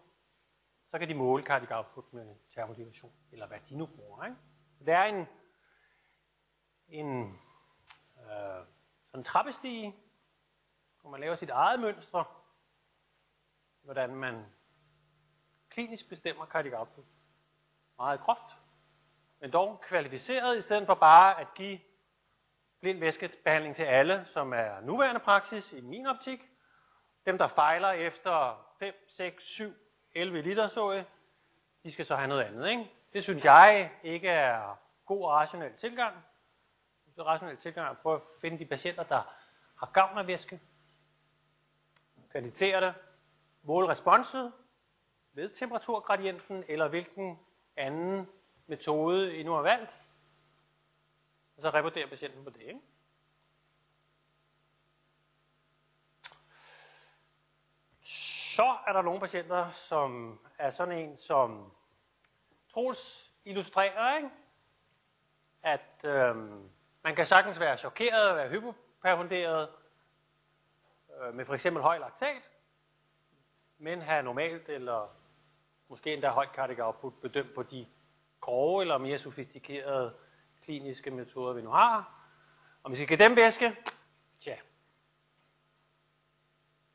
så 0.90 0.98
kan 0.98 1.08
de 1.08 1.14
måle 1.14 1.42
cardiac 1.42 1.70
output 1.70 2.12
med 2.12 2.36
termodivation, 2.54 3.12
eller 3.32 3.46
hvad 3.46 3.58
de 3.68 3.76
nu 3.78 3.86
bruger. 3.86 4.24
Ikke? 4.24 4.36
Der 4.86 4.98
er 4.98 5.04
en, 5.04 5.28
en 6.88 7.40
øh, 8.16 8.66
sådan 9.06 9.20
en 9.20 9.24
trappestige, 9.24 9.96
hvor 11.00 11.10
man 11.10 11.20
laver 11.20 11.34
sit 11.34 11.50
eget 11.50 11.80
mønstre, 11.80 12.24
hvordan 13.82 14.14
man 14.14 14.46
klinisk 15.68 16.08
bestemmer 16.08 16.46
cardiac 16.46 16.78
output. 16.78 17.04
Meget 17.96 18.20
groft, 18.20 18.56
men 19.40 19.52
dog 19.52 19.80
kvalificeret, 19.80 20.58
i 20.58 20.62
stedet 20.62 20.86
for 20.86 20.94
bare 20.94 21.40
at 21.40 21.54
give 21.54 21.80
blind 22.80 22.98
væskebehandling 22.98 23.76
til 23.76 23.82
alle, 23.82 24.24
som 24.24 24.52
er 24.52 24.80
nuværende 24.80 25.20
praksis 25.20 25.72
i 25.72 25.80
min 25.80 26.06
optik. 26.06 26.48
Dem, 27.26 27.38
der 27.38 27.48
fejler 27.48 27.90
efter 27.90 28.66
5, 28.78 28.94
6, 29.08 29.44
7, 29.44 29.74
11 30.12 30.42
liter 30.42 30.68
så 30.68 31.04
de 31.82 31.92
skal 31.92 32.06
så 32.06 32.16
have 32.16 32.28
noget 32.28 32.42
andet. 32.42 32.68
Ikke? 32.68 32.90
Det 33.12 33.24
synes 33.24 33.44
jeg 33.44 33.92
ikke 34.02 34.28
er 34.28 34.78
god 35.06 35.24
og 35.24 35.30
rationel 35.30 35.76
tilgang. 35.76 36.16
Det 37.06 37.18
er 37.18 37.24
rationel 37.24 37.56
tilgang 37.56 37.90
at 37.90 37.98
prøve 37.98 38.16
at 38.16 38.22
finde 38.40 38.58
de 38.58 38.66
patienter, 38.66 39.02
der 39.02 39.22
har 39.76 39.90
gavn 39.92 40.18
af 40.18 40.26
væske. 40.26 40.60
Kvalitere 42.30 42.80
det. 42.80 42.94
Måle 43.62 43.88
responset 43.88 44.52
ved 45.32 45.48
temperaturgradienten, 45.48 46.64
eller 46.68 46.88
hvilken 46.88 47.38
anden 47.76 48.28
metode 48.66 49.36
I 49.36 49.42
nu 49.42 49.52
har 49.52 49.62
valgt. 49.62 50.02
Og 51.56 51.62
så 51.62 51.70
revurdere 51.70 52.06
patienten 52.06 52.44
på 52.44 52.50
det. 52.50 52.60
Ikke? 52.60 52.80
Så 58.54 58.76
er 58.86 58.92
der 58.92 59.02
nogle 59.02 59.20
patienter, 59.20 59.70
som 59.70 60.40
er 60.58 60.70
sådan 60.70 60.98
en, 60.98 61.16
som 61.16 61.72
Troels 62.72 63.33
illustrerer, 63.44 64.16
ikke? 64.16 64.30
at 65.62 66.04
øh, 66.04 66.37
man 67.02 67.16
kan 67.16 67.26
sagtens 67.26 67.61
være 67.61 67.76
chokeret, 67.76 68.37
være 68.37 68.48
hypoperfunderet, 68.48 69.68
øh, 71.20 71.35
med 71.35 71.44
for 71.44 71.54
eksempel 71.54 71.83
høj 71.83 71.98
laktat, 71.98 72.50
men 73.78 74.02
have 74.02 74.22
normalt 74.22 74.68
eller 74.68 75.16
måske 75.88 76.12
endda 76.12 76.28
højt 76.28 76.54
cardiac 76.54 76.78
output 76.78 77.14
bedømt 77.20 77.54
på 77.54 77.62
de 77.62 77.87
grove 78.40 78.83
eller 78.83 78.98
mere 78.98 79.18
sofistikerede 79.18 80.14
kliniske 80.62 81.11
metoder, 81.11 81.52
vi 81.52 81.62
nu 81.62 81.70
har. 81.70 82.20
Om 82.83 82.92
vi 82.92 82.96
skal 82.96 83.09
give 83.09 83.18
dem 83.18 83.37
væske, 83.37 83.76
tja, 84.40 84.56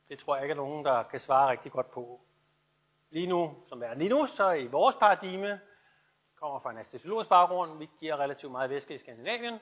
det 0.10 0.20
tror 0.20 0.36
jeg 0.36 0.44
ikke 0.44 0.52
er 0.52 0.56
nogen, 0.56 0.86
der 0.86 1.04
kan 1.04 1.20
svare 1.20 1.52
rigtig 1.52 1.72
godt 1.72 1.92
på. 1.92 2.22
Lige 3.16 3.28
nu, 3.28 3.64
som 3.68 3.84
er 3.84 3.94
lige 3.94 4.10
nu, 4.10 4.26
så 4.26 4.52
i 4.52 4.68
vores 4.68 4.96
paradigme, 4.96 5.62
kommer 6.36 6.60
fra 6.60 6.72
en 6.72 6.78
anestesiologisk 6.78 7.30
baggrund, 7.30 7.78
vi 7.78 7.90
giver 8.00 8.18
relativt 8.18 8.52
meget 8.52 8.70
væske 8.70 8.96
i 8.96 8.98
Skandinavien, 8.98 9.60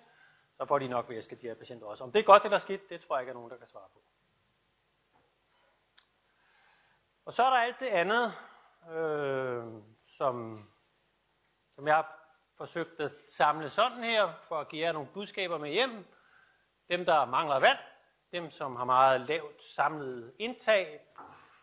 så 0.57 0.65
får 0.65 0.79
de 0.79 0.87
nok 0.87 1.09
væske, 1.09 1.35
de 1.35 1.47
her 1.47 1.55
patienter 1.55 1.87
også. 1.87 2.03
Om 2.03 2.11
det 2.11 2.19
er 2.19 2.23
godt 2.23 2.43
eller 2.43 2.57
skidt, 2.57 2.89
det 2.89 3.01
tror 3.01 3.15
jeg 3.15 3.21
ikke 3.21 3.29
er 3.29 3.33
nogen, 3.33 3.49
der 3.49 3.57
kan 3.57 3.67
svare 3.67 3.87
på. 3.93 4.01
Og 7.25 7.33
så 7.33 7.43
er 7.43 7.49
der 7.49 7.57
alt 7.57 7.79
det 7.79 7.87
andet, 7.87 8.33
øh, 8.91 9.63
som, 10.07 10.65
som 11.75 11.87
jeg 11.87 11.95
har 11.95 12.19
forsøgt 12.57 12.99
at 12.99 13.11
samle 13.27 13.69
sådan 13.69 14.03
her, 14.03 14.33
for 14.47 14.59
at 14.59 14.69
give 14.69 14.85
jer 14.85 14.91
nogle 14.91 15.09
budskaber 15.13 15.57
med 15.57 15.69
hjem. 15.69 16.05
Dem, 16.89 17.05
der 17.05 17.25
mangler 17.25 17.59
vand, 17.59 17.79
dem, 18.31 18.51
som 18.51 18.75
har 18.75 18.85
meget 18.85 19.21
lavt 19.21 19.63
samlet 19.63 20.33
indtag, 20.39 20.99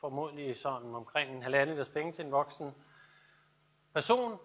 formodentlig 0.00 0.56
sådan 0.56 0.94
omkring 0.94 1.36
en 1.36 1.42
halvanden 1.42 1.76
liters 1.76 1.92
penge 1.92 2.12
til 2.12 2.24
en 2.24 2.32
voksen 2.32 2.74
person, 3.92 4.38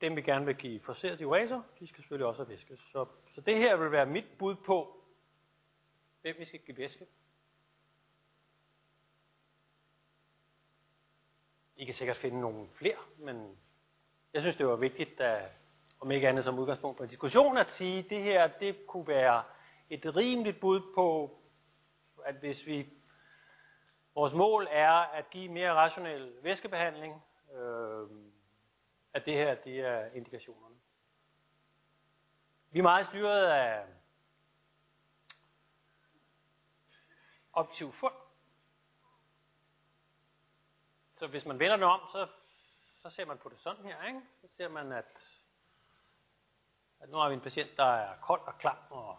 dem 0.00 0.16
vi 0.16 0.22
gerne 0.22 0.46
vil 0.46 0.56
give 0.56 0.80
forseret 0.80 1.18
diureser, 1.18 1.62
de 1.78 1.86
skal 1.86 1.96
selvfølgelig 2.02 2.26
også 2.26 2.42
have 2.42 2.50
væske. 2.50 2.76
Så, 2.76 3.06
så 3.26 3.40
det 3.40 3.58
her 3.58 3.76
vil 3.76 3.92
være 3.92 4.06
mit 4.06 4.38
bud 4.38 4.54
på, 4.54 5.04
hvem 6.22 6.36
vi 6.38 6.44
skal 6.44 6.60
give 6.60 6.76
væske. 6.76 7.06
I 11.76 11.84
kan 11.84 11.94
sikkert 11.94 12.16
finde 12.16 12.40
nogle 12.40 12.68
flere, 12.72 12.98
men 13.18 13.58
jeg 14.32 14.42
synes, 14.42 14.56
det 14.56 14.66
var 14.66 14.76
vigtigt, 14.76 15.20
at, 15.20 15.50
om 16.00 16.10
ikke 16.10 16.28
andet 16.28 16.44
som 16.44 16.58
udgangspunkt 16.58 16.96
for 16.96 17.04
en 17.04 17.10
diskussion, 17.10 17.56
at 17.56 17.72
sige, 17.72 17.98
at 17.98 18.10
det 18.10 18.22
her 18.22 18.46
det 18.46 18.86
kunne 18.86 19.06
være 19.06 19.42
et 19.90 20.16
rimeligt 20.16 20.60
bud 20.60 20.80
på, 20.94 21.38
at 22.24 22.34
hvis 22.34 22.66
vi 22.66 22.88
vores 24.18 24.34
mål 24.34 24.66
er 24.70 24.92
at 24.92 25.30
give 25.30 25.48
mere 25.48 25.72
rationel 25.72 26.42
væskebehandling, 26.42 27.24
øh, 27.52 28.08
at 29.12 29.26
det 29.26 29.34
her 29.34 29.54
det 29.54 29.80
er 29.80 30.12
indikationerne. 30.12 30.74
Vi 32.70 32.78
er 32.78 32.82
meget 32.82 33.06
styret 33.06 33.46
af 33.46 33.86
objektiv 37.52 37.92
fund. 37.92 38.14
Så 41.14 41.26
hvis 41.26 41.46
man 41.46 41.58
vender 41.58 41.76
det 41.76 41.86
om, 41.86 42.00
så, 42.12 42.26
så 43.02 43.10
ser 43.10 43.24
man 43.24 43.38
på 43.38 43.48
det 43.48 43.60
sådan 43.60 43.84
her. 43.84 44.06
Ikke? 44.06 44.20
Så 44.40 44.48
ser 44.56 44.68
man, 44.68 44.92
at, 44.92 45.38
at 47.00 47.10
nu 47.10 47.16
har 47.16 47.28
vi 47.28 47.34
en 47.34 47.40
patient, 47.40 47.76
der 47.76 47.84
er 47.84 48.16
kold 48.20 48.40
og 48.46 48.58
klam 48.58 48.76
og 48.90 49.18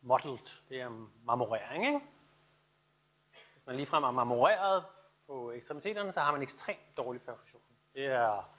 mottled. 0.00 0.38
Det 0.68 0.80
er 0.80 1.08
marmorering. 1.24 1.86
Ikke? 1.86 2.15
Man 3.66 3.76
ligefrem 3.76 4.04
er 4.04 4.10
marmoreret 4.10 4.84
på 5.26 5.52
ekstremiteterne, 5.52 6.12
så 6.12 6.20
har 6.20 6.32
man 6.32 6.42
ekstremt 6.42 6.96
dårlig 6.96 7.22
perfusion. 7.22 7.62
Det 7.94 8.06
er 8.06 8.50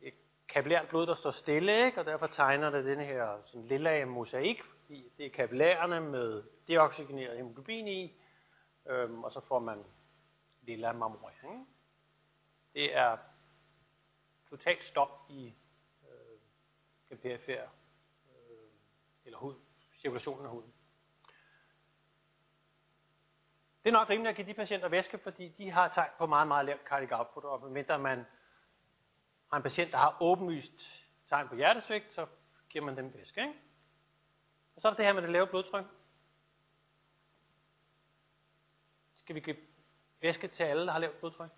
et 0.00 0.14
kapillært 0.48 0.88
blod, 0.88 1.06
der 1.06 1.14
står 1.14 1.30
stille, 1.30 1.86
ikke? 1.86 2.00
og 2.00 2.06
derfor 2.06 2.26
tegner 2.26 2.70
det 2.70 2.84
den 2.84 3.00
her 3.00 3.42
sådan 3.42 3.66
lilla 3.66 4.04
mosaik. 4.04 4.62
Det 4.88 5.26
er 5.26 5.30
kapillærerne 5.30 6.00
med 6.00 6.42
deoxygeneret 6.68 7.36
hemoglobin 7.36 7.88
i, 7.88 8.20
øhm, 8.86 9.24
og 9.24 9.32
så 9.32 9.40
får 9.40 9.58
man 9.58 9.84
lilla 10.62 10.92
marmorering. 10.92 11.68
Det 12.74 12.96
er 12.96 13.16
totalt 14.50 14.84
stop 14.84 15.26
i 15.28 15.54
øh, 16.02 16.38
den 17.08 17.18
perifære 17.18 17.68
øh, 18.28 18.68
eller 19.24 19.38
hud, 19.38 19.54
cirkulationen 19.96 20.44
af 20.44 20.50
huden. 20.50 20.75
Det 23.86 23.94
er 23.94 23.98
nok 23.98 24.10
rimeligt 24.10 24.30
at 24.30 24.36
give 24.36 24.46
de 24.46 24.54
patienter 24.54 24.88
væske, 24.88 25.18
fordi 25.18 25.48
de 25.48 25.70
har 25.70 25.88
tegn 25.88 26.10
på 26.18 26.26
meget, 26.26 26.48
meget 26.48 26.66
lavt 26.66 26.84
cardiac 26.84 27.18
output, 27.18 27.44
og 27.44 27.62
medmindre 27.62 27.98
man 27.98 28.26
har 29.50 29.56
en 29.56 29.62
patient, 29.62 29.92
der 29.92 29.98
har 29.98 30.16
åbenlyst 30.20 31.04
tegn 31.28 31.48
på 31.48 31.54
hjertesvigt, 31.54 32.12
så 32.12 32.26
giver 32.68 32.84
man 32.84 32.96
dem 32.96 33.14
væske. 33.14 33.40
Ikke? 33.40 33.54
Og 34.76 34.80
så 34.80 34.88
er 34.88 34.92
der 34.92 34.96
det 34.96 35.06
her 35.06 35.12
med 35.12 35.22
det 35.22 35.30
lave 35.30 35.46
blodtryk. 35.46 35.84
Skal 39.16 39.34
vi 39.34 39.40
give 39.40 39.56
væske 40.20 40.48
til 40.48 40.64
alle, 40.64 40.86
der 40.86 40.92
har 40.92 40.98
lavt 40.98 41.18
blodtryk? 41.18 41.50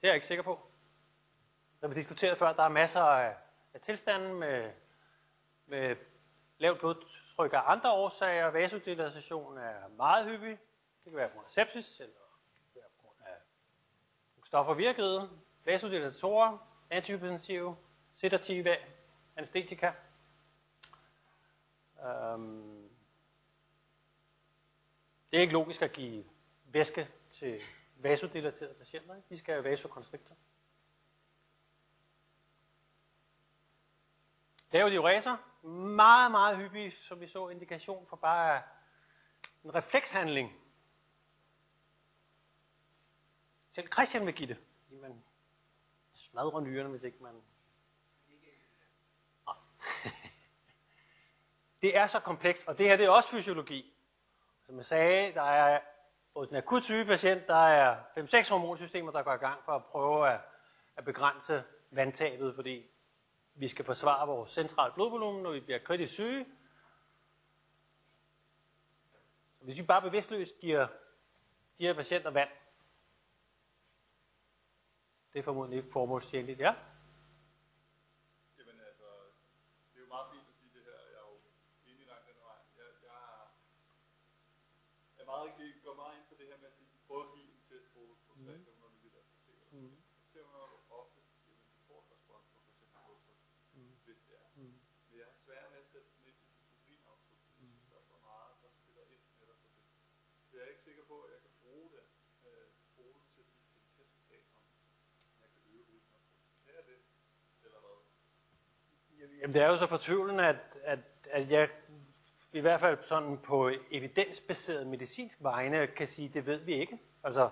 Det 0.00 0.06
er 0.06 0.08
jeg 0.08 0.14
ikke 0.14 0.26
sikker 0.26 0.44
på. 0.44 0.70
Når 1.80 1.88
vi 1.88 1.94
diskuterede 1.94 2.36
før, 2.36 2.52
der 2.52 2.62
er 2.62 2.68
masser 2.68 3.00
af, 3.00 3.36
af 3.74 3.80
tilstanden 3.80 4.34
med, 4.34 4.72
med 5.66 5.96
lavt 6.58 6.78
blodtryk 6.78 7.19
af 7.44 7.62
andre 7.66 7.92
årsager. 7.92 8.46
Vasodilatation 8.46 9.58
er 9.58 9.88
meget 9.88 10.30
hyppig. 10.30 10.58
Det 11.04 11.10
kan 11.12 11.16
være 11.16 11.28
på 11.28 11.32
grund 11.32 11.44
af 11.44 11.50
sepsis, 11.50 12.00
eller 12.00 12.14
det 12.54 12.72
kan 12.72 12.80
være 12.80 12.90
på 12.96 13.02
grund 13.02 13.16
af 13.26 13.36
stoffer 14.46 14.74
virkede. 14.74 15.30
Vasodilatorer, 15.64 16.58
antihypertensive, 16.90 17.76
sedative, 18.14 18.76
anestetika. 19.36 19.92
Øhm, 22.04 22.88
det 25.30 25.36
er 25.36 25.40
ikke 25.40 25.52
logisk 25.52 25.82
at 25.82 25.92
give 25.92 26.24
væske 26.64 27.08
til 27.30 27.60
vasodilaterede 27.96 28.74
patienter. 28.74 29.14
De 29.28 29.38
skal 29.38 29.54
have 29.54 29.64
vasokonstriktor. 29.64 30.34
Lave 34.72 34.90
diureser, 34.90 35.36
meget, 35.68 36.30
meget 36.30 36.56
hyppigt, 36.56 36.94
som 36.94 37.20
vi 37.20 37.28
så 37.28 37.48
indikation 37.48 38.06
for 38.06 38.16
bare 38.16 38.62
en 39.64 39.74
reflekshandling. 39.74 40.52
Selv 43.72 43.92
Christian 43.92 44.26
vil 44.26 44.34
give 44.34 44.48
det, 44.48 44.56
fordi 44.82 44.96
man 44.96 45.22
smadrer 46.14 46.60
nyrerne, 46.60 46.88
hvis 46.88 47.02
ikke 47.02 47.22
man... 47.22 47.42
Det 51.82 51.96
er 51.96 52.06
så 52.06 52.20
komplekst, 52.20 52.68
og 52.68 52.78
det 52.78 52.86
her 52.86 52.96
det 52.96 53.06
er 53.06 53.10
også 53.10 53.28
fysiologi. 53.30 53.94
Som 54.66 54.76
jeg 54.76 54.84
sagde, 54.84 55.34
der 55.34 55.42
er 55.42 55.80
hos 56.36 56.48
en 56.48 56.56
akut 56.56 56.84
syge 56.84 57.04
patient, 57.04 57.46
der 57.46 57.54
er 57.54 57.96
5-6 58.18 58.50
hormonsystemer, 58.50 59.12
der 59.12 59.22
går 59.22 59.34
i 59.34 59.36
gang 59.36 59.64
for 59.64 59.72
at 59.72 59.84
prøve 59.84 60.30
at, 60.30 60.40
at 60.96 61.04
begrænse 61.04 61.64
vandtabet, 61.90 62.54
fordi 62.54 62.89
vi 63.54 63.68
skal 63.68 63.84
forsvare 63.84 64.26
vores 64.26 64.50
centrale 64.50 64.94
blodvolumen, 64.94 65.42
når 65.42 65.52
vi 65.52 65.60
bliver 65.60 65.78
kritisk 65.78 66.12
syge. 66.12 66.46
Hvis 69.60 69.78
vi 69.78 69.82
bare 69.82 70.02
bevidstløst 70.02 70.58
giver 70.60 70.88
de 71.78 71.86
her 71.86 71.94
patienter 71.94 72.30
vand, 72.30 72.48
det 75.32 75.38
er 75.38 75.42
formodentlig 75.42 75.76
ikke 75.76 75.92
formålstjenligt, 75.92 76.60
ja? 76.60 76.74
Jamen, 109.40 109.54
det 109.54 109.62
er 109.62 109.66
jo 109.66 109.76
så 109.76 109.86
fortvivlende, 109.86 110.46
at, 110.46 110.78
at, 110.84 110.98
at 111.30 111.50
jeg 111.50 111.68
i 112.52 112.60
hvert 112.60 112.80
fald 112.80 112.98
sådan 113.02 113.38
på 113.38 113.70
evidensbaseret 113.90 114.86
medicinsk 114.86 115.38
vegne 115.40 115.86
kan 115.86 116.06
sige, 116.06 116.28
det 116.28 116.46
ved 116.46 116.58
vi 116.58 116.74
ikke. 116.74 116.98
Altså, 117.24 117.50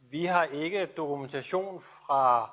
vi 0.00 0.24
har 0.24 0.44
ikke 0.44 0.86
dokumentation 0.86 1.80
fra 1.80 2.50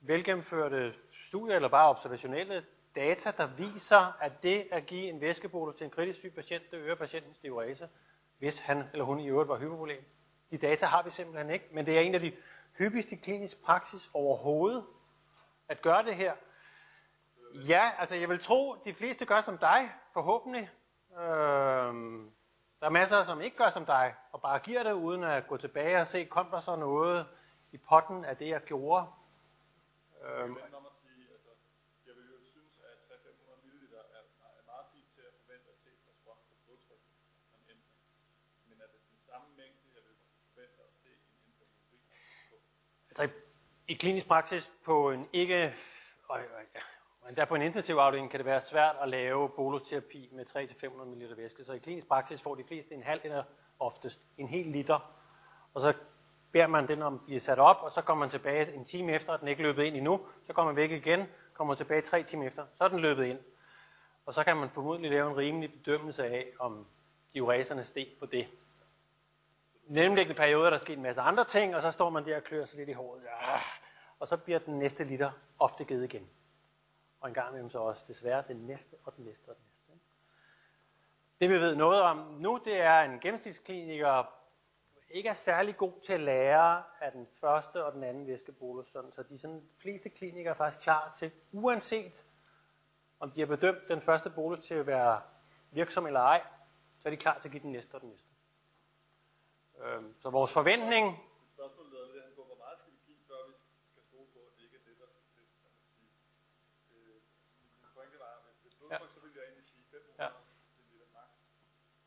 velgennemførte 0.00 0.94
studier 1.12 1.56
eller 1.56 1.68
bare 1.68 1.88
observationelle 1.88 2.64
data, 2.94 3.32
der 3.36 3.46
viser, 3.46 4.22
at 4.22 4.42
det 4.42 4.68
at 4.72 4.86
give 4.86 5.08
en 5.08 5.20
væskebolus 5.20 5.74
til 5.74 5.84
en 5.84 5.90
kritisk 5.90 6.18
syg 6.18 6.32
patient, 6.34 6.70
det 6.70 6.76
øger 6.76 6.94
patientens 6.94 7.38
diurese, 7.38 7.88
hvis 8.38 8.58
han 8.58 8.84
eller 8.92 9.04
hun 9.04 9.20
i 9.20 9.28
øvrigt 9.28 9.48
var 9.48 9.58
hypovolem. 9.58 10.04
De 10.50 10.58
data 10.58 10.86
har 10.86 11.02
vi 11.02 11.10
simpelthen 11.10 11.50
ikke, 11.50 11.68
men 11.72 11.86
det 11.86 11.96
er 11.96 12.00
en 12.00 12.14
af 12.14 12.20
de 12.20 12.32
hyppigste 12.78 13.16
klinisk 13.16 13.62
praksis 13.64 14.10
overhovedet 14.14 14.84
at 15.68 15.82
gøre 15.82 16.04
det 16.04 16.16
her. 16.16 16.32
Ja, 17.64 17.90
altså 17.98 18.14
jeg 18.14 18.28
vil 18.28 18.38
tro, 18.40 18.74
de 18.84 18.94
fleste 18.94 19.26
gør 19.26 19.40
som 19.40 19.58
dig, 19.58 19.92
forhåbentlig. 20.12 20.70
Øhm, 21.18 22.30
der 22.80 22.86
er 22.86 22.90
masser, 22.90 23.22
som 23.22 23.40
ikke 23.40 23.56
gør 23.56 23.70
som 23.70 23.86
dig, 23.86 24.14
og 24.32 24.40
bare 24.40 24.58
giver 24.58 24.82
det, 24.82 24.92
uden 24.92 25.24
at 25.24 25.46
gå 25.48 25.56
tilbage 25.56 26.00
og 26.00 26.06
se, 26.06 26.24
kom 26.24 26.50
der 26.50 26.60
så 26.60 26.76
noget 26.76 27.26
i 27.72 27.78
potten 27.78 28.24
af 28.24 28.36
det, 28.36 28.48
jeg 28.48 28.60
gjorde. 28.60 29.06
Øhm, 30.24 30.56
Altså 43.08 43.28
i 43.88 43.94
klinisk 43.94 44.26
praksis 44.26 44.72
på 44.84 45.10
en 45.10 45.28
ikke, 45.32 45.74
og, 46.28 46.40
og 47.38 47.48
på 47.48 47.54
en 47.54 47.62
intensiv 47.62 47.94
afdeling 47.94 48.30
kan 48.30 48.38
det 48.38 48.46
være 48.46 48.60
svært 48.60 48.96
at 49.02 49.08
lave 49.08 49.48
bolusterapi 49.48 50.28
med 50.32 50.44
300-500 50.56 51.04
ml 51.04 51.36
væske. 51.36 51.64
Så 51.64 51.72
i 51.72 51.78
klinisk 51.78 52.08
praksis 52.08 52.42
får 52.42 52.54
de 52.54 52.64
fleste 52.64 52.94
en 52.94 53.02
halv 53.02 53.20
eller 53.24 53.42
oftest 53.78 54.20
en 54.38 54.48
hel 54.48 54.66
liter. 54.66 55.12
Og 55.74 55.80
så 55.80 55.92
beder 56.52 56.66
man 56.66 56.88
den 56.88 57.02
om 57.02 57.14
at 57.14 57.20
blive 57.26 57.40
sat 57.40 57.58
op, 57.58 57.76
og 57.82 57.92
så 57.92 58.02
kommer 58.02 58.24
man 58.24 58.30
tilbage 58.30 58.74
en 58.74 58.84
time 58.84 59.12
efter, 59.12 59.32
at 59.32 59.40
den 59.40 59.48
ikke 59.48 59.60
er 59.60 59.66
løbet 59.66 59.84
ind 59.84 59.96
endnu. 59.96 60.20
Så 60.44 60.52
kommer 60.52 60.72
man 60.72 60.76
væk 60.76 60.90
igen, 60.90 61.26
kommer 61.54 61.74
tilbage 61.74 62.00
tre 62.00 62.22
timer 62.22 62.46
efter, 62.46 62.66
så 62.74 62.84
er 62.84 62.88
den 62.88 63.00
løbet 63.00 63.24
ind. 63.24 63.38
Og 64.26 64.34
så 64.34 64.44
kan 64.44 64.56
man 64.56 64.70
formodentlig 64.70 65.10
lave 65.10 65.30
en 65.30 65.36
rimelig 65.36 65.72
bedømmelse 65.72 66.24
af, 66.24 66.46
om 66.58 66.86
diureserne 67.34 67.84
steg 67.84 68.06
på 68.20 68.26
det 68.26 68.48
mellemliggende 69.86 70.38
periode 70.38 70.66
er 70.66 70.70
der 70.70 70.78
sket 70.78 70.96
en 70.96 71.02
masse 71.02 71.20
andre 71.20 71.44
ting, 71.44 71.76
og 71.76 71.82
så 71.82 71.90
står 71.90 72.10
man 72.10 72.24
der 72.24 72.36
og 72.36 72.44
klør 72.44 72.64
sig 72.64 72.78
lidt 72.78 72.88
i 72.88 72.92
håret. 72.92 73.22
Ja. 73.22 73.58
Og 74.18 74.28
så 74.28 74.36
bliver 74.36 74.58
den 74.58 74.78
næste 74.78 75.04
liter 75.04 75.30
ofte 75.58 75.84
givet 75.84 76.04
igen. 76.04 76.28
Og 77.20 77.28
en 77.28 77.34
gang 77.34 77.48
imellem 77.48 77.70
så 77.70 77.78
også 77.78 78.04
desværre 78.08 78.44
den 78.48 78.56
næste 78.56 78.96
og 79.04 79.16
den 79.16 79.24
næste 79.24 79.48
og 79.48 79.56
den 79.56 79.64
næste. 79.64 79.76
Det 81.40 81.48
vi 81.50 81.54
ved 81.60 81.74
noget 81.76 82.02
om 82.02 82.16
nu, 82.16 82.60
det 82.64 82.80
er 82.80 83.00
en 83.00 83.20
gennemsnitskliniker, 83.20 84.32
ikke 85.10 85.28
er 85.28 85.34
særlig 85.34 85.76
god 85.76 85.92
til 86.06 86.12
at 86.12 86.20
lære 86.20 86.84
af 87.00 87.12
den 87.12 87.26
første 87.40 87.84
og 87.84 87.92
den 87.92 88.02
anden 88.02 88.26
væskebolus, 88.26 88.88
sådan, 88.88 89.12
så 89.12 89.22
de 89.22 89.38
sådan, 89.38 89.68
fleste 89.78 90.08
klinikere 90.10 90.50
er 90.50 90.56
faktisk 90.56 90.82
klar 90.84 91.12
til, 91.18 91.30
uanset 91.52 92.24
om 93.20 93.30
de 93.30 93.40
har 93.40 93.46
bedømt 93.46 93.88
den 93.88 94.00
første 94.02 94.30
bolus 94.30 94.60
til 94.60 94.74
at 94.74 94.86
være 94.86 95.22
virksom 95.70 96.06
eller 96.06 96.20
ej, 96.20 96.42
så 96.98 97.08
er 97.08 97.10
de 97.10 97.16
klar 97.16 97.38
til 97.38 97.48
at 97.48 97.52
give 97.52 97.62
den 97.62 97.72
næste 97.72 97.94
og 97.94 98.00
den 98.00 98.08
næste. 98.08 98.28
Øhm, 99.84 100.14
så 100.22 100.30
vores 100.30 100.52
forventning... 100.52 101.04
Spørgsmålet 101.54 101.92
er 102.00 102.06
lidt 102.14 102.34
på, 102.38 102.42
hvor 102.50 102.58
meget 102.64 102.76
skal 102.80 102.92
vi 102.92 102.98
give, 103.06 103.18
før 103.28 103.40
vi 103.48 103.54
skal 103.92 104.02
stole 104.10 104.28
på, 104.34 104.38
at 104.48 104.52
det 104.56 104.62
ikke 104.66 104.76
er 104.80 104.84
det, 104.88 104.96
der 105.02 105.08
skal 105.14 105.24
til. 105.36 105.44
Øh, 106.92 107.16
min 107.82 107.90
pointe 107.96 108.16
var, 108.24 108.32
at 108.38 108.42
hvis 108.62 108.74
blodtryk, 108.78 109.10
så 109.16 109.20
vil 109.24 109.30
jeg 109.38 109.44
egentlig 109.48 109.66
sige 109.72 109.84
500 109.90 110.22
Ja. 110.24 110.28
ml 110.90 111.04
max. 111.18 111.30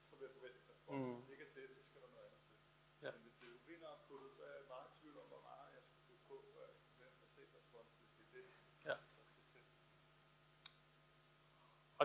Så 0.09 0.13
vil 0.17 0.23
jeg 0.27 0.33
forvente 0.37 0.57
en 0.61 0.65
respons. 0.73 0.97
Mm. 0.99 1.13
Hvis 1.15 1.25
det 1.27 1.33
ikke 1.35 1.45
er 1.49 1.53
det, 1.55 1.67
så 1.77 1.83
skal 1.89 1.99
der 2.03 2.09
noget 2.15 2.25
andet 2.29 2.41
til. 2.47 2.57
Ja. 3.05 3.11
Men 3.15 3.21
hvis 3.25 3.35
det 3.39 3.45
er 3.49 3.53
urinoutputtet, 3.59 4.29
så 4.37 4.41
er 4.49 4.53
jeg 4.59 4.65
meget 4.73 4.85
i 4.89 4.93
tvivl 4.99 5.15
om, 5.23 5.27
hvor 5.33 5.41
meget 5.49 5.67
jeg 5.75 5.81
skal 5.87 5.97
putte 6.07 6.23
på, 6.31 6.35
før 6.53 6.61
jeg 6.67 6.73
kan 6.77 6.83
forvente 6.93 7.19
at 7.27 7.31
se 7.35 7.41
respons, 7.57 7.89
hvis 8.01 8.11
det 8.17 8.23
er 8.27 8.31
det, 8.37 8.45
Ja. 8.89 8.95
der 9.17 9.23
skal 9.31 9.45
til. 9.53 9.63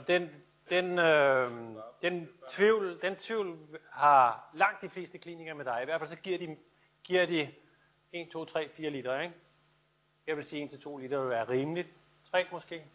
Og 0.05 0.09
den, 0.09 0.31
den, 0.71 0.99
øh, 0.99 1.51
den, 2.03 2.29
tvivl, 2.49 3.01
den 3.03 3.17
tvivl 3.17 3.79
har 3.91 4.51
langt 4.55 4.83
de 4.83 4.89
fleste 4.89 5.19
klinikere 5.19 5.55
med 5.55 5.65
dig. 5.65 5.83
I 5.83 5.85
hvert 5.85 6.01
fald 6.01 6.11
så 6.11 6.17
giver 6.17 6.39
de, 6.39 6.57
giver 7.05 7.27
de 7.27 7.55
1, 8.13 8.31
2, 8.33 8.45
3, 8.45 8.69
4 8.69 8.91
liter. 8.91 9.21
Ikke? 9.21 9.35
Jeg 10.27 10.37
vil 10.37 10.45
sige 10.45 10.65
1 10.65 10.71
til 10.71 10.81
2 10.81 10.97
liter 10.97 11.21
vil 11.21 11.31
være 11.31 11.49
rimeligt. 11.49 11.89
3 12.25 12.47
måske. 12.53 12.87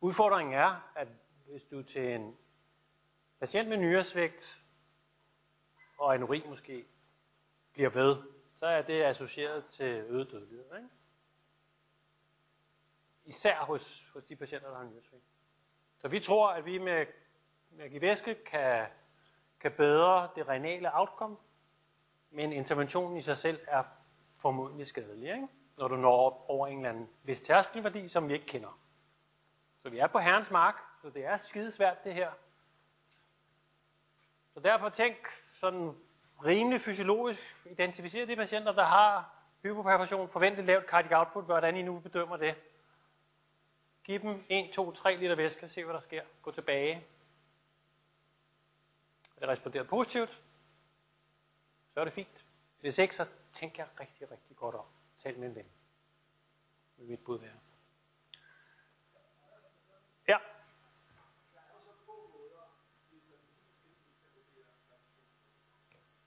Udfordringen 0.00 0.54
er, 0.54 0.92
at 0.96 1.08
hvis 1.46 1.62
du 1.62 1.82
til 1.82 2.14
en 2.14 2.36
patient 3.40 3.68
med 3.68 3.76
nyresvægt 3.76 4.62
og 5.98 6.14
anuri 6.14 6.42
måske 6.46 6.84
bliver 7.72 7.90
ved, 7.90 8.16
så 8.54 8.66
er 8.66 8.82
det 8.82 9.02
associeret 9.02 9.64
til 9.64 9.86
øget 9.86 10.30
dødelighed. 10.30 10.76
Ikke? 10.76 10.88
Især 13.24 13.64
hos, 13.64 14.10
hos 14.12 14.24
de 14.24 14.36
patienter, 14.36 14.68
der 14.68 14.76
har 14.76 14.84
nyresvægt. 14.84 15.31
Så 16.02 16.08
vi 16.08 16.20
tror, 16.20 16.48
at 16.48 16.64
vi 16.64 16.78
med, 16.78 17.06
med 17.70 17.84
at 17.84 17.90
give 17.90 18.00
væske 18.00 18.34
kan, 18.34 18.86
kan 19.60 19.72
bedre 19.72 20.28
det 20.36 20.48
renale 20.48 20.90
outcome, 20.98 21.36
men 22.30 22.52
interventionen 22.52 23.16
i 23.16 23.22
sig 23.22 23.38
selv 23.38 23.60
er 23.66 23.82
formodentlig 24.36 24.86
skadelig, 24.86 25.34
ikke? 25.34 25.48
når 25.76 25.88
du 25.88 25.96
når 25.96 26.16
op 26.16 26.44
over 26.48 26.66
en 26.66 26.78
eller 26.78 26.90
anden 26.90 27.08
vis 27.22 27.40
tærskelværdi, 27.40 28.08
som 28.08 28.28
vi 28.28 28.32
ikke 28.34 28.46
kender. 28.46 28.78
Så 29.82 29.88
vi 29.88 29.98
er 29.98 30.06
på 30.06 30.18
herrens 30.18 30.50
mark, 30.50 30.74
så 31.02 31.10
det 31.10 31.24
er 31.24 31.36
skidesvært 31.36 32.04
det 32.04 32.14
her. 32.14 32.30
Så 34.54 34.60
derfor 34.60 34.88
tænk 34.88 35.16
sådan 35.52 35.94
rimelig 36.44 36.80
fysiologisk, 36.80 37.66
identificere 37.70 38.26
de 38.26 38.36
patienter, 38.36 38.72
der 38.72 38.84
har 38.84 39.34
hypoperfusion, 39.62 40.28
forventet 40.28 40.64
lavt 40.64 40.86
cardiac 40.86 41.18
output, 41.18 41.44
hvordan 41.44 41.76
I 41.76 41.82
nu 41.82 41.98
bedømmer 41.98 42.36
det. 42.36 42.54
Giv 44.04 44.20
dem 44.20 44.44
1, 44.48 44.72
2, 44.74 44.92
3 44.92 45.16
liter 45.16 45.34
væske, 45.34 45.68
se 45.68 45.84
hvad 45.84 45.94
der 45.94 46.00
sker. 46.00 46.24
Gå 46.42 46.50
tilbage. 46.50 47.06
Er 49.36 49.40
det 49.40 49.48
responderet 49.48 49.88
positivt, 49.88 50.42
så 51.94 52.00
er 52.00 52.04
det 52.04 52.12
fint. 52.12 52.46
Hvis 52.80 52.98
ikke, 52.98 53.16
så 53.16 53.26
tænker 53.52 53.82
jeg 53.84 54.00
rigtig, 54.00 54.30
rigtig 54.30 54.56
godt 54.56 54.74
om. 54.74 54.86
Tal 55.18 55.38
med 55.38 55.48
en 55.48 55.54
ven. 55.54 55.66
Vil 56.96 57.06
mit 57.08 57.24
bud 57.24 57.38
være. 57.38 57.58
Ja. 60.28 60.38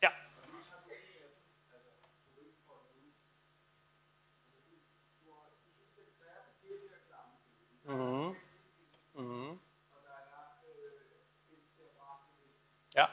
Ja. 0.01 0.09
Mhm. 7.83 8.35
Mhm. 9.13 9.59
Ja. 12.95 13.05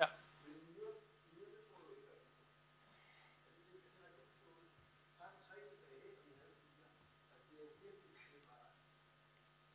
Ja. 0.00 0.06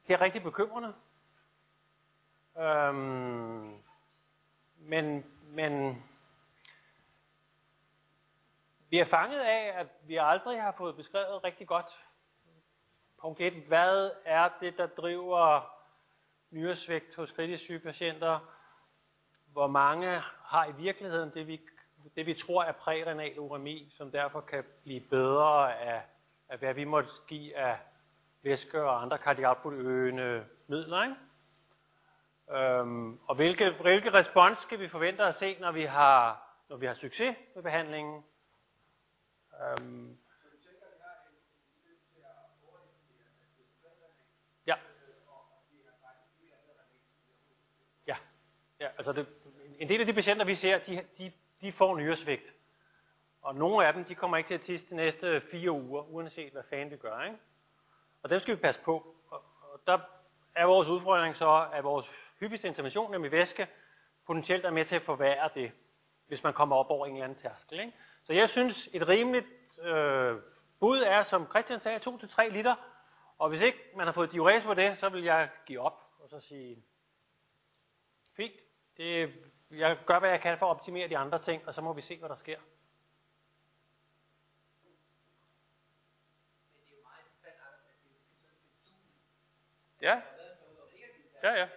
Det 0.08 0.14
er 0.14 0.22
rigtig 0.22 0.44
bekymrende. 0.44 0.94
Øhm, 2.58 3.78
men, 4.76 5.26
men 5.44 6.04
vi 8.90 9.00
er 9.00 9.06
fanget 9.06 9.40
af, 9.40 9.80
at 9.80 9.88
vi 10.08 10.18
aldrig 10.18 10.62
har 10.62 10.72
fået 10.72 10.96
beskrevet 10.96 11.44
rigtig 11.44 11.68
godt. 11.68 12.06
Punkt 13.22 13.40
1. 13.40 13.54
Hvad 13.54 14.12
er 14.26 14.50
det, 14.60 14.78
der 14.78 14.88
driver 14.88 15.74
nyresvigt 16.52 17.16
hos 17.16 17.32
kritisk 17.32 17.64
syge 17.64 17.80
patienter? 17.80 18.40
Hvor 19.46 19.68
mange 19.68 20.20
har 20.44 20.66
i 20.66 20.72
virkeligheden 20.72 21.32
det, 21.34 21.48
vi, 21.48 21.62
det, 22.16 22.26
vi 22.26 22.34
tror 22.34 22.64
er 22.64 22.72
prærenal 22.72 23.40
uremi, 23.40 23.94
som 23.98 24.12
derfor 24.12 24.42
kan 24.42 24.64
blive 24.84 25.02
bedre 25.02 25.80
af, 25.80 26.02
af 26.50 26.58
hvad 26.58 26.74
vi 26.74 26.84
måtte 26.84 27.10
give 27.28 27.58
af 27.58 27.80
væske 28.44 28.84
og 28.84 29.02
andre 29.02 29.18
kardiakputøgende 29.18 30.46
midler. 30.68 31.04
Ikke? 31.04 31.16
Øhm, 32.52 33.20
og 33.28 33.36
hvilke, 33.36 33.72
hvilke 33.82 34.14
respons 34.14 34.58
skal 34.58 34.80
vi 34.80 34.88
forvente 34.88 35.24
at 35.24 35.36
se, 35.36 35.60
når 35.60 35.72
vi 35.72 35.84
har, 35.84 36.50
når 36.70 36.78
vi 36.78 36.86
har 36.86 36.94
succes 36.94 37.36
med 37.56 37.64
behandlingen? 37.64 38.24
Øhm, 39.62 40.18
ja. 44.68 44.76
Ja, 48.08 48.18
ja 48.80 48.88
altså 48.98 49.14
det, 49.14 49.28
en 49.80 49.90
del 49.90 50.00
af 50.00 50.06
de 50.06 50.14
patienter, 50.14 50.46
vi 50.46 50.56
ser, 50.56 50.78
de, 50.78 51.04
de, 51.18 51.32
de 51.62 51.72
får 51.72 51.98
nyresvigt. 51.98 52.56
Og 53.42 53.56
nogle 53.56 53.88
af 53.88 53.94
dem, 53.94 54.06
de 54.06 54.16
kommer 54.16 54.38
ikke 54.38 54.48
til 54.48 54.54
at 54.54 54.62
tisse 54.62 54.90
de 54.90 54.96
næste 54.96 55.42
fire 55.42 55.72
uger, 55.72 56.04
uanset 56.04 56.52
hvad 56.52 56.64
fanden 56.64 56.92
vi 56.92 56.98
gør. 56.98 57.24
Ikke? 57.24 57.38
Og 58.24 58.30
dem 58.30 58.40
skal 58.40 58.56
vi 58.56 58.62
passe 58.62 58.82
på. 58.82 59.16
Og, 59.30 59.44
og 59.62 59.82
der 59.88 60.00
er 60.56 60.66
vores 60.66 60.88
udfordring 60.88 61.36
så, 61.36 61.70
at 61.74 61.84
vores 61.84 62.34
hyppigste 62.40 62.68
intervention, 62.68 63.12
nemlig 63.12 63.32
væske, 63.32 63.68
potentielt 64.28 64.66
er 64.66 64.72
med 64.72 64.86
til 64.86 64.96
at 64.96 65.02
forværre 65.02 65.50
det, 65.54 65.72
hvis 66.28 66.44
man 66.44 66.54
kommer 66.54 66.76
op 66.76 66.90
over 66.90 67.06
en 67.06 67.14
eller 67.14 67.24
anden 67.24 67.38
tærskel. 67.38 67.80
Ikke? 67.80 67.94
Så 68.24 68.34
jeg 68.34 68.50
synes, 68.50 68.90
et 68.94 69.08
rimeligt 69.08 69.48
øh, 69.82 70.38
bud 70.80 71.00
er, 71.00 71.22
som 71.22 71.48
Christian 71.50 71.80
sagde, 71.80 72.00
2-3 72.10 72.48
liter. 72.48 72.76
Og 73.38 73.50
hvis 73.50 73.62
ikke 73.62 73.80
man 73.96 74.06
har 74.06 74.14
fået 74.14 74.32
diurese 74.32 74.68
på 74.68 74.74
det, 74.74 74.98
så 74.98 75.10
vil 75.10 75.24
jeg 75.24 75.50
give 75.66 75.80
op 75.80 76.04
og 76.24 76.30
så 76.30 76.40
sige, 76.40 76.86
fint, 78.36 78.62
det, 78.98 79.34
jeg 79.72 79.98
gør, 80.06 80.20
hvad 80.20 80.30
jeg 80.30 80.42
kan 80.42 80.58
for 80.58 80.66
at 80.66 80.70
optimere 80.70 81.10
de 81.10 81.18
andre 81.18 81.40
ting, 81.40 81.68
og 81.68 81.74
så 81.74 81.82
må 81.82 81.94
vi 81.94 82.02
se, 82.02 82.20
hvad 82.20 82.30
der 82.30 82.36
sker. 82.36 82.60
Men 86.72 86.82
det 86.82 86.92
er 86.92 86.96
jo 86.98 87.02
meget 87.04 87.20
interessant, 87.22 87.56
Anders, 87.68 87.86
at 87.90 87.96
det 88.04 88.12
er 88.12 88.24
simpelthen 88.30 88.68
bedueligt. 88.72 88.92
Ja, 88.92 88.92
Der 88.92 88.92
har 88.92 88.92
været 88.92 88.92
en 88.92 88.92
periode, 88.92 88.92
hvor 88.92 88.92
det 88.92 88.92
ikke 88.92 88.92
er 88.92 88.92
givet 88.92 88.92
til 88.92 88.92
ja, 88.92 88.92
ja. 88.92 88.92
og 88.92 88.92
så 88.92 88.92
kommer 88.92 89.06
det, 89.06 89.20
jamen, 89.20 89.32
så 89.34 89.38
er 89.38 89.42
man 89.42 89.52
så 89.52 89.90
på 89.90 89.93
vej 89.93 89.93
Ja. 90.04 90.22
Ja, 91.44 91.62
det. 91.62 91.70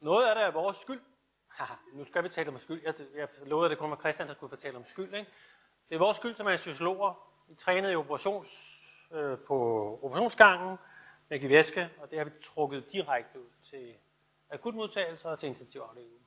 Noget 0.00 0.28
af 0.28 0.34
det 0.34 0.44
er 0.44 0.50
vores 0.50 0.76
skyld. 0.76 1.00
Haha, 1.48 1.74
nu 1.92 2.04
skal 2.04 2.24
vi 2.24 2.28
tale 2.28 2.48
om 2.48 2.58
skyld. 2.58 2.82
Jeg, 2.84 2.94
jeg 3.14 3.28
lovede, 3.46 3.64
at 3.64 3.70
det 3.70 3.78
kun 3.78 3.90
var 3.90 3.96
Christian, 3.96 4.28
der 4.28 4.34
skulle 4.34 4.50
fortælle 4.50 4.78
om 4.78 4.86
skyld. 4.86 5.14
Ikke? 5.14 5.30
Det 5.88 5.94
er 5.94 5.98
vores 5.98 6.16
skyld 6.16 6.34
som 6.34 6.46
anestesiologer. 6.46 7.28
Vi 7.48 7.54
trænede 7.54 7.92
i 7.92 7.96
operations, 7.96 8.80
øh, 9.12 9.38
på 9.38 9.98
operationsgangen 10.02 10.78
med 11.28 11.36
at 11.36 11.40
give 11.40 11.50
væske, 11.50 11.90
og 11.98 12.10
det 12.10 12.18
har 12.18 12.24
vi 12.24 12.30
trukket 12.42 12.92
direkte 12.92 13.40
ud 13.40 13.50
til 13.64 13.94
akutmodtagelser 14.50 15.30
og 15.30 15.38
til 15.38 15.46
intensivafdelingen. 15.46 16.20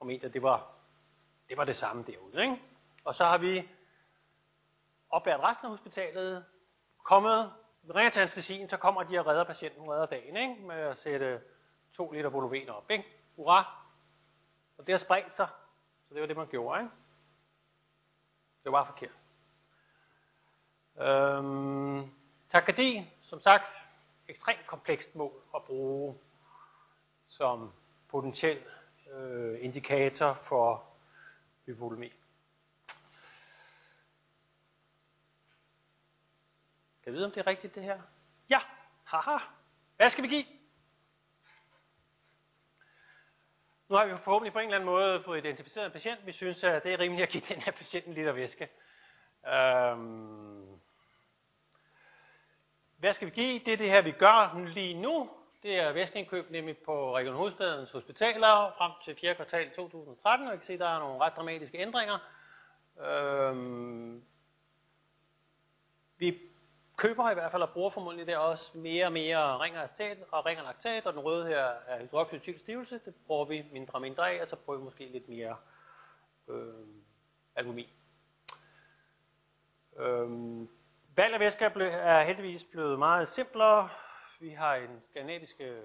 Og 0.00 0.06
mente, 0.06 0.26
at 0.26 0.32
det 0.32 0.42
var, 0.42 0.74
det 1.48 1.56
var 1.56 1.64
det 1.64 1.76
samme 1.76 2.04
derude. 2.06 2.42
Ikke? 2.42 2.62
Og 3.04 3.14
så 3.14 3.24
har 3.24 3.38
vi 3.38 3.68
oplært 5.12 5.40
resten 5.40 5.66
af 5.66 5.70
hospitalet, 5.70 6.44
kommet, 7.02 7.52
ringer 7.94 8.10
til 8.10 8.20
anestesien, 8.20 8.68
så 8.68 8.76
kommer 8.76 9.02
de 9.02 9.18
og 9.18 9.26
redder 9.26 9.44
patienten, 9.44 9.90
redder 9.90 10.06
dagen, 10.06 10.36
ikke? 10.36 10.62
med 10.62 10.76
at 10.76 10.96
sætte 10.96 11.40
to 11.92 12.10
liter 12.10 12.28
volumen 12.30 12.68
op. 12.68 12.90
Ikke? 12.90 13.04
Hurra! 13.36 13.86
Og 14.78 14.86
det 14.86 14.92
har 14.92 14.98
spredt 14.98 15.36
sig, 15.36 15.48
så 16.08 16.14
det 16.14 16.20
var 16.20 16.26
det, 16.26 16.36
man 16.36 16.46
gjorde. 16.46 16.80
Ikke? 16.80 16.92
Det 18.64 18.72
var 18.72 18.84
forkert. 18.84 19.18
Øhm, 21.00 22.10
takardi, 22.48 23.10
som 23.22 23.40
sagt, 23.40 23.68
ekstremt 24.28 24.66
komplekst 24.66 25.16
mål 25.16 25.32
at 25.54 25.62
bruge 25.62 26.18
som 27.24 27.72
potentiel 28.08 28.62
øh, 29.12 29.64
indikator 29.64 30.34
for 30.34 30.84
hypovolemi. 31.66 32.12
Kan 37.04 37.12
jeg 37.12 37.14
vide, 37.14 37.24
om 37.24 37.30
det 37.30 37.40
er 37.40 37.46
rigtigt, 37.46 37.74
det 37.74 37.82
her? 37.82 38.00
Ja, 38.50 38.60
haha. 39.04 39.38
Hvad 39.96 40.10
skal 40.10 40.24
vi 40.24 40.28
give? 40.28 40.44
Nu 43.88 43.96
har 43.96 44.06
vi 44.06 44.10
forhåbentlig 44.10 44.52
på 44.52 44.58
en 44.58 44.64
eller 44.64 44.76
anden 44.76 44.90
måde 44.90 45.22
fået 45.22 45.38
identificeret 45.38 45.86
en 45.86 45.92
patient. 45.92 46.26
Vi 46.26 46.32
synes, 46.32 46.64
at 46.64 46.82
det 46.82 46.92
er 46.92 46.98
rimeligt 46.98 47.26
at 47.26 47.32
give 47.32 47.42
den 47.54 47.62
her 47.62 47.72
patient 47.72 48.06
en 48.06 48.14
liter 48.14 48.32
væske. 48.32 48.68
Øhm, 49.46 50.80
hvad 52.96 53.12
skal 53.12 53.26
vi 53.26 53.32
give? 53.32 53.58
Det 53.58 53.72
er 53.72 53.76
det 53.76 53.90
her, 53.90 54.02
vi 54.02 54.10
gør 54.10 54.64
lige 54.66 54.94
nu. 54.94 55.30
Det 55.62 55.78
er 55.78 55.92
væskeindkøb 55.92 56.50
nemlig 56.50 56.78
på 56.78 57.16
Region 57.16 57.36
Hovedstadens 57.36 57.92
hospitaler 57.92 58.74
frem 58.78 58.92
til 59.04 59.16
4. 59.16 59.34
kvartal 59.34 59.70
2013. 59.70 60.48
Og 60.48 60.54
I 60.54 60.56
kan 60.56 60.64
se, 60.64 60.78
der 60.78 60.88
er 60.88 60.98
nogle 60.98 61.20
ret 61.20 61.36
dramatiske 61.36 61.78
ændringer. 61.78 62.18
Øhm, 63.00 64.24
vi 66.16 66.51
køber 67.02 67.30
i 67.30 67.34
hvert 67.34 67.50
fald 67.50 67.62
og 67.62 67.70
bruger 67.70 67.90
formodentlig 67.90 68.26
der 68.26 68.38
også 68.38 68.78
mere 68.78 69.06
og 69.06 69.12
mere 69.12 69.58
ring 69.58 69.76
og 69.76 69.82
acetat 69.82 70.18
og 70.30 70.46
ring 70.46 70.60
og 70.60 70.68
og 71.06 71.12
den 71.12 71.20
røde 71.20 71.46
her 71.46 71.64
er 71.86 72.00
hydroxyetylstivelse. 72.00 73.00
Det 73.04 73.14
bruger 73.26 73.44
vi 73.44 73.64
mindre 73.72 73.94
og 73.94 74.00
mindre 74.00 74.30
af, 74.30 74.42
og 74.42 74.48
så 74.48 74.56
bruger 74.56 74.78
vi 74.78 74.84
måske 74.84 75.06
lidt 75.06 75.28
mere 75.28 75.56
øh, 76.48 76.86
albumin. 77.54 77.88
Øh, 79.98 80.28
valg 81.16 81.34
af 81.34 81.40
væske 81.40 81.64
er, 81.64 82.22
heldigvis 82.22 82.64
blevet 82.64 82.98
meget 82.98 83.28
simplere. 83.28 83.88
Vi 84.40 84.50
har 84.50 84.74
en 84.74 85.02
skandinavisk 85.10 85.56
øh, 85.60 85.82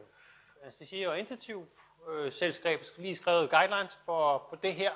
anestesi- 0.63 1.07
og 1.07 1.19
intensiv 1.19 1.67
øh, 2.09 2.31
selskab 2.31 2.79
lige 2.97 3.15
skrevet 3.15 3.49
guidelines 3.49 3.99
for, 4.05 4.47
på 4.49 4.55
det 4.55 4.75
her, 4.75 4.91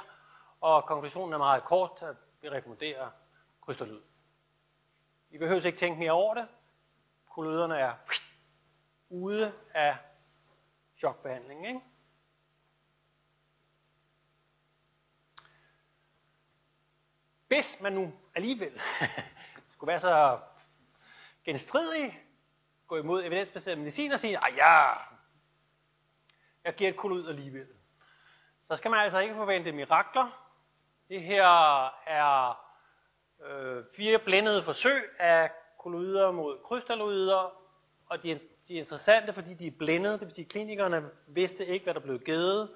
og 0.61 0.85
konklusionen 0.85 1.33
er 1.33 1.37
meget 1.37 1.63
kort, 1.63 1.91
at 2.01 2.15
vi 2.41 2.49
rekommenderer 2.49 3.09
krystalyd. 3.61 4.10
I 5.31 5.37
behøver 5.37 5.65
ikke 5.65 5.79
tænke 5.79 5.99
mere 5.99 6.11
over 6.11 6.33
det. 6.33 6.47
Kolloiderne 7.29 7.77
er 7.77 7.93
ude 9.09 9.53
af 9.73 9.97
chokbehandling. 10.97 11.67
Ikke? 11.67 11.81
Hvis 17.47 17.81
man 17.81 17.93
nu 17.93 18.13
alligevel 18.35 18.81
skulle 19.73 19.87
være 19.87 19.99
så 19.99 20.39
genstridig, 21.43 22.23
gå 22.87 22.97
imod 22.97 23.23
evidensbaseret 23.23 23.77
medicin 23.77 24.11
og 24.11 24.19
sige, 24.19 24.37
at 24.37 24.55
ja, 24.55 24.93
jeg 26.63 26.75
giver 26.75 26.89
et 26.89 26.97
kolod 26.97 27.29
alligevel. 27.29 27.67
Så 28.63 28.75
skal 28.75 28.91
man 28.91 28.99
altså 28.99 29.19
ikke 29.19 29.35
forvente 29.35 29.71
mirakler. 29.71 30.47
Det 31.09 31.23
her 31.23 31.45
er 32.07 32.70
øh, 33.49 33.83
fire 33.95 34.19
blændede 34.19 34.63
forsøg 34.63 35.03
af 35.19 35.51
kolloider 35.79 36.31
mod 36.31 36.57
krystalloider, 36.63 37.53
og 38.05 38.23
de 38.23 38.31
er, 38.31 38.37
de 38.67 38.75
er 38.75 38.79
interessante, 38.79 39.33
fordi 39.33 39.53
de 39.53 39.67
er 39.67 39.71
blændede, 39.79 40.13
det 40.13 40.21
vil 40.21 40.35
sige, 40.35 40.45
at 40.45 40.51
klinikerne 40.51 41.09
vidste 41.27 41.65
ikke, 41.65 41.83
hvad 41.83 41.93
der 41.93 41.99
blev 41.99 42.19
givet, 42.19 42.69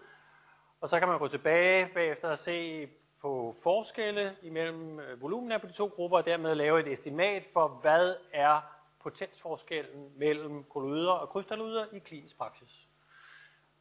og 0.81 0.89
så 0.89 0.99
kan 0.99 1.07
man 1.07 1.19
gå 1.19 1.27
tilbage 1.27 1.89
bagefter 1.93 2.29
og 2.29 2.37
se 2.37 2.89
på 3.21 3.55
forskelle 3.63 4.35
imellem 4.41 4.99
øh, 4.99 5.21
volumen 5.21 5.59
på 5.61 5.67
de 5.67 5.73
to 5.73 5.87
grupper, 5.87 6.17
og 6.17 6.25
dermed 6.25 6.55
lave 6.55 6.79
et 6.79 6.87
estimat 6.87 7.43
for, 7.53 7.67
hvad 7.67 8.15
er 8.33 8.61
potensforskellen 8.99 10.11
mellem 10.17 10.63
kolloider 10.63 11.11
og 11.11 11.29
krystalloider 11.29 11.85
i 11.93 11.99
klinisk 11.99 12.37
praksis. 12.37 12.87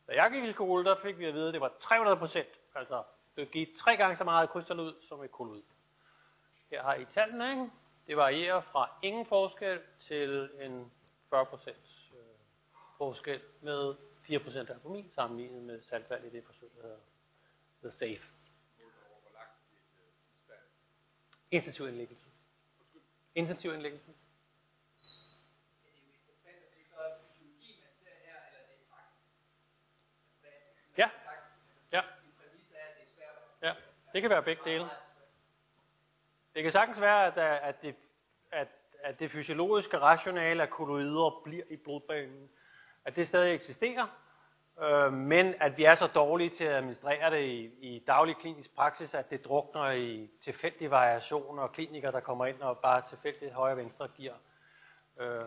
Da 0.07 0.12
jeg 0.12 0.31
gik 0.33 0.44
i 0.44 0.53
skole, 0.53 0.85
der 0.85 0.97
fik 1.03 1.18
vi 1.18 1.25
at 1.25 1.35
vide, 1.35 1.49
at 1.49 1.53
det 1.53 1.61
var 1.61 1.73
300 1.81 2.16
procent, 2.16 2.49
altså 2.75 3.03
det 3.37 3.51
gik 3.51 3.68
tre 3.77 3.97
gange 3.97 4.16
så 4.16 4.25
meget 4.25 4.51
krystalloid 4.51 4.92
som 5.09 5.23
et 5.23 5.33
kolloid. 5.33 5.62
Her 6.74 6.82
har 6.82 6.94
I 6.94 7.04
tallene, 7.04 7.50
ikke? 7.50 7.70
Det 8.06 8.16
varierer 8.16 8.60
fra 8.60 8.98
ingen 9.02 9.26
forskel 9.26 9.80
til 9.98 10.50
en 10.60 10.92
40% 11.34 11.70
øh, 11.70 11.74
forskel 12.98 13.40
med 13.60 13.94
4 14.22 14.38
procent 14.38 14.70
albumin 14.70 15.10
sammenlignet 15.10 15.62
med 15.62 15.82
saltvand 15.82 16.24
i 16.24 16.30
det 16.30 16.44
forsøg, 16.44 16.70
der 16.76 16.82
hedder 16.82 16.98
The 17.82 17.90
Safe. 17.90 18.32
Intensiv 21.50 21.88
indlæggelse. 21.88 22.26
Intensiv 23.34 23.74
indlæggelse. 23.74 24.12
Eller 25.84 26.00
det 28.66 28.74
er 28.74 28.90
praksis. 28.90 29.18
Ja. 30.98 31.10
Ja. 31.92 32.02
Ja, 33.62 33.74
det 34.12 34.20
kan 34.20 34.30
være 34.30 34.42
begge 34.42 34.64
dele. 34.64 34.90
Det 36.55 36.62
kan 36.62 36.73
sagtens 36.73 37.01
være, 37.01 37.27
at, 37.27 37.38
at, 37.38 37.83
det, 37.83 37.95
at, 38.53 38.69
at 39.03 39.21
det 39.21 39.31
fysiologiske 39.31 39.99
rationale 39.99 40.62
af 40.62 40.71
kolloider 40.71 41.40
bliver 41.45 41.64
i 41.71 41.77
blodbanen, 41.77 42.51
at 43.05 43.17
det 43.17 43.29
stadig 43.29 43.55
eksisterer, 43.55 44.07
øh, 44.83 45.12
men 45.12 45.55
at 45.61 45.77
vi 45.77 45.85
er 45.85 45.95
så 45.95 46.07
dårlige 46.07 46.51
til 46.51 46.64
at 46.64 46.73
administrere 46.73 47.31
det 47.31 47.45
i, 47.45 47.64
i 47.81 48.05
daglig 48.07 48.37
klinisk 48.37 48.75
praksis, 48.75 49.14
at 49.14 49.31
det 49.31 49.45
drukner 49.45 49.90
i 49.90 50.31
tilfældige 50.40 50.90
variationer, 50.90 51.62
og 51.62 51.73
klinikere, 51.73 52.12
der 52.12 52.21
kommer 52.21 52.47
ind 52.47 52.61
og 52.61 52.79
bare 52.79 53.03
tilfældigt 53.09 53.53
højre 53.53 53.73
og 53.73 53.79
venstre 53.79 54.09
giver 54.09 54.35
øh, 55.21 55.45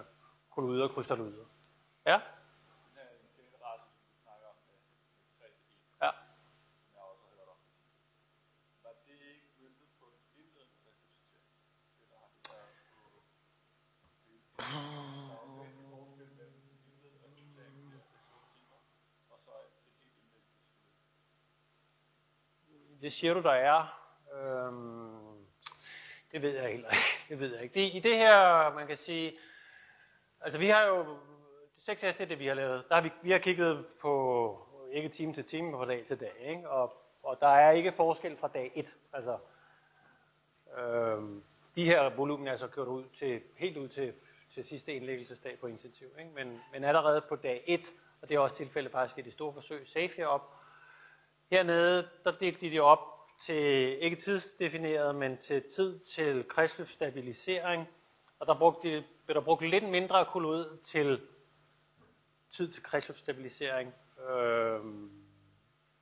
kolloider 0.51 0.83
og 0.83 0.91
krystalloider. 0.91 1.45
Ja? 2.05 2.11
Den 2.13 2.21
her 2.95 3.03
intelligente 3.13 3.57
som 3.57 3.89
du 4.11 4.17
snakker 4.23 4.45
om 4.47 4.55
med, 4.67 4.77
med 4.89 4.97
3 5.39 5.45
til 5.57 5.67
1, 5.67 6.05
Ja. 6.05 6.11
som 6.81 6.89
jeg 6.95 7.01
også 7.11 7.23
har 7.25 7.31
hørt 7.37 7.49
om. 7.55 7.59
Var 8.83 8.93
det 9.05 9.17
ikke 9.33 9.47
møntet 9.61 9.87
på 9.99 10.05
en 10.15 10.21
indledende 10.41 10.77
resuscitering? 10.87 11.47
Eller 12.01 12.17
har 12.21 12.29
det 12.33 12.43
været 12.53 12.75
på... 13.01 13.07
Der 14.57 14.63
er 15.33 15.41
jo 15.41 15.49
en 15.49 15.55
væsentlig 15.59 15.87
forskel 15.95 16.27
mellem 16.39 16.57
indledende 16.73 17.17
resuscitering 17.17 17.75
i 17.81 18.03
6-8 18.03 18.55
timer, 18.57 18.79
og 19.33 19.37
så 19.45 19.51
et 19.67 19.97
helt 20.03 20.17
indlæggelsesforløb. 20.23 20.97
Det 23.01 23.13
siger 23.13 23.33
du, 23.33 23.41
der 23.41 23.51
er. 23.51 23.99
Øhm, 24.33 25.45
det 26.31 26.41
ved 26.41 26.55
jeg 26.55 26.71
heller 26.71 26.89
ikke. 26.89 27.25
Det 27.29 27.39
ved 27.39 27.53
jeg 27.53 27.63
ikke. 27.63 27.73
Det, 27.73 27.93
I 27.93 27.99
det 27.99 28.17
her, 28.17 28.73
man 28.73 28.87
kan 28.87 28.97
sige, 28.97 29.37
altså 30.41 30.59
vi 30.59 30.67
har 30.67 30.85
jo, 30.85 31.17
6S, 31.77 32.07
det 32.07 32.21
er 32.21 32.25
det, 32.25 32.39
vi 32.39 32.47
har 32.47 32.53
lavet. 32.53 32.83
Der 32.89 32.95
har 32.95 33.01
vi, 33.01 33.11
vi 33.21 33.31
har 33.31 33.39
kigget 33.39 33.85
på, 34.01 34.67
ikke 34.91 35.09
time 35.09 35.33
til 35.33 35.43
time, 35.43 35.71
men 35.71 35.79
fra 35.79 35.85
dag 35.85 36.05
til 36.05 36.19
dag. 36.19 36.33
Ikke? 36.39 36.69
Og, 36.69 36.93
og 37.23 37.37
der 37.41 37.47
er 37.47 37.71
ikke 37.71 37.91
forskel 37.91 38.37
fra 38.37 38.47
dag 38.47 38.71
1. 38.75 38.95
Altså, 39.13 39.37
øhm, 40.77 41.43
de 41.75 41.85
her 41.85 42.09
volumen 42.09 42.47
er 42.47 42.57
så 42.57 42.67
kørt 42.67 42.87
ud 42.87 43.03
til, 43.19 43.41
helt 43.55 43.77
ud 43.77 43.87
til, 43.87 44.13
til 44.53 44.65
sidste 44.65 44.93
indlæggelsesdag 44.93 45.59
på 45.59 45.67
intensiv. 45.67 46.07
Ikke? 46.19 46.31
Men, 46.35 46.61
men 46.73 46.83
allerede 46.83 47.21
på 47.29 47.35
dag 47.35 47.63
1, 47.67 47.93
og 48.21 48.29
det 48.29 48.35
er 48.35 48.39
også 48.39 48.55
tilfældet 48.55 48.91
faktisk 48.91 49.17
i 49.17 49.21
det 49.21 49.33
store 49.33 49.53
forsøg, 49.53 49.87
safe 49.87 50.27
op, 50.27 50.56
Hernede, 51.51 52.09
der 52.23 52.31
delte 52.31 52.61
de 52.61 52.71
det 52.71 52.81
op 52.81 52.99
til, 53.41 54.03
ikke 54.03 54.15
tidsdefineret, 54.15 55.15
men 55.15 55.37
til 55.37 55.63
tid 55.75 55.99
til 55.99 56.47
kredsløbsstabilisering. 56.47 57.87
Og 58.39 58.47
der 58.47 58.57
brugte 58.57 58.89
de, 58.89 59.03
blev 59.25 59.35
der 59.35 59.41
brugt 59.41 59.69
lidt 59.69 59.89
mindre 59.89 60.25
kolloid 60.25 60.77
til 60.83 61.21
tid 62.49 62.71
til 62.71 62.83
kredsløbsstabilisering. 62.83 63.93
Øhm, 64.29 65.11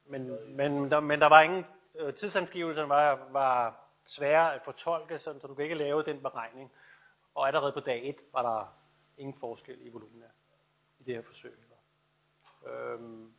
men, 0.06 0.56
men, 0.56 0.92
der, 0.92 1.00
men 1.00 1.22
der 1.22 1.28
var 1.28 1.42
ingen, 1.42 1.66
øh, 2.00 2.14
tidsangivelserne 2.14 2.90
var, 2.90 3.28
var 3.32 3.86
svære 4.06 4.56
at 4.56 4.62
fortolke, 4.66 5.20
sådan, 5.20 5.42
så 5.42 5.48
du 5.48 5.54
kan 5.54 5.64
ikke 5.64 5.76
lave 5.76 6.04
den 6.04 6.22
beregning. 6.22 6.72
Og 7.36 7.48
allerede 7.48 7.72
på 7.72 7.80
dag 7.80 8.10
1 8.10 8.16
var 8.34 8.42
der 8.42 8.78
ingen 9.18 9.40
forskel 9.40 9.78
i 9.82 9.90
volumen 9.90 10.24
i 11.00 11.04
det 11.04 11.16
her 11.16 11.22
forsøg. 11.22 11.54
Øhm, 12.68 13.34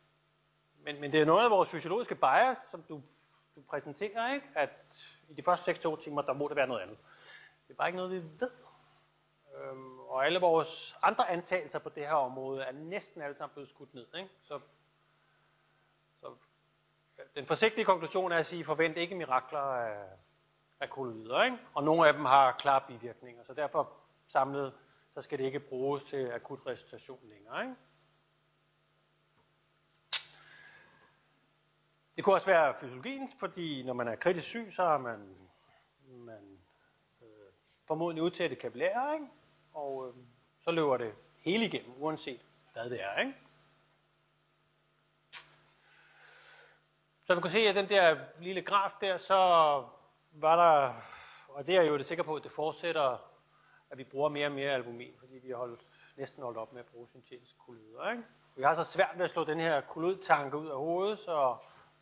men, 0.87 1.01
men 1.01 1.11
det 1.11 1.21
er 1.21 1.25
noget 1.25 1.45
af 1.45 1.51
vores 1.51 1.69
fysiologiske 1.69 2.15
bias, 2.15 2.57
som 2.71 2.83
du, 2.83 3.01
du 3.55 3.61
præsenterer, 3.69 4.33
ikke? 4.33 4.47
at 4.55 5.07
i 5.29 5.33
de 5.33 5.43
første 5.43 5.71
6-2 5.71 6.03
timer, 6.03 6.21
der 6.21 6.33
må 6.33 6.47
det 6.47 6.55
være 6.55 6.67
noget 6.67 6.81
andet. 6.81 6.97
Det 7.67 7.73
er 7.73 7.77
bare 7.77 7.87
ikke 7.87 7.97
noget, 7.97 8.11
vi 8.11 8.29
ved. 8.39 8.51
Øhm, 9.55 9.99
og 9.99 10.25
alle 10.25 10.39
vores 10.39 10.97
andre 11.01 11.29
antagelser 11.29 11.79
på 11.79 11.89
det 11.89 12.07
her 12.07 12.13
område 12.13 12.63
er 12.63 12.71
næsten 12.71 13.21
alle 13.21 13.37
sammen 13.37 13.53
blevet 13.53 13.69
skudt 13.69 13.93
ned. 13.93 14.07
Ikke? 14.15 14.29
Så, 14.43 14.59
så 16.19 16.27
den 17.35 17.45
forsigtige 17.45 17.85
konklusion 17.85 18.31
er 18.31 18.37
at 18.37 18.45
sige, 18.45 18.65
forvent 18.65 18.97
ikke 18.97 19.15
mirakler 19.15 19.59
af, 19.59 20.05
af 20.79 20.89
kolonider. 20.89 21.43
Ikke? 21.43 21.57
Og 21.73 21.83
nogle 21.83 22.07
af 22.07 22.13
dem 22.13 22.25
har 22.25 22.51
klare 22.51 22.81
bivirkninger, 22.87 23.43
så 23.43 23.53
derfor 23.53 23.93
samlet, 24.27 24.73
så 25.13 25.21
skal 25.21 25.37
det 25.37 25.45
ikke 25.45 25.59
bruges 25.59 26.03
til 26.03 26.31
akut 26.31 26.59
resuscitation 26.67 27.19
længere. 27.23 27.61
Ikke? 27.61 27.75
Det 32.17 32.23
kunne 32.23 32.35
også 32.35 32.51
være 32.51 32.73
fysiologien, 32.79 33.29
fordi 33.39 33.83
når 33.83 33.93
man 33.93 34.07
er 34.07 34.15
kritisk 34.15 34.47
syg, 34.47 34.67
så 34.71 34.83
har 34.83 34.97
man, 34.97 35.37
man 36.07 36.59
øh, 37.21 37.27
formodentlig 37.87 38.23
udtætte 38.23 38.55
kapillærer, 38.55 39.13
ikke? 39.13 39.25
og 39.73 40.07
øh, 40.07 40.23
så 40.59 40.71
løber 40.71 40.97
det 40.97 41.13
hele 41.39 41.65
igennem, 41.65 41.93
uanset 41.97 42.41
hvad 42.73 42.89
det 42.89 43.03
er. 43.03 43.19
Ikke? 43.19 43.33
Så 47.23 47.33
man 47.33 47.41
kunne 47.41 47.51
se, 47.51 47.59
at 47.59 47.75
den 47.75 47.89
der 47.89 48.17
lille 48.39 48.61
graf 48.61 48.91
der, 49.01 49.17
så 49.17 49.35
var 50.31 50.55
der, 50.55 50.93
og 51.49 51.67
det 51.67 51.75
er 51.75 51.81
jeg 51.81 51.89
jo 51.89 51.97
det 51.97 52.05
sikker 52.05 52.23
på, 52.23 52.35
at 52.35 52.43
det 52.43 52.51
fortsætter, 52.51 53.17
at 53.89 53.97
vi 53.97 54.03
bruger 54.03 54.29
mere 54.29 54.47
og 54.47 54.51
mere 54.51 54.71
albumin, 54.71 55.13
fordi 55.19 55.33
vi 55.43 55.49
har 55.49 55.57
holdt 55.57 55.81
næsten 56.15 56.43
holdt 56.43 56.57
op 56.57 56.73
med 56.73 56.79
at 56.79 56.85
bruge 56.85 57.07
syntetiske 57.07 57.57
kolloider. 57.65 58.11
Ikke? 58.11 58.23
Vi 58.55 58.63
har 58.63 58.75
så 58.75 58.83
svært 58.83 59.17
ved 59.17 59.25
at 59.25 59.31
slå 59.31 59.43
den 59.43 59.59
her 59.59 59.81
kolloidtanke 59.81 60.57
ud 60.57 60.67
af 60.67 60.77
hovedet, 60.77 61.19
så 61.19 61.57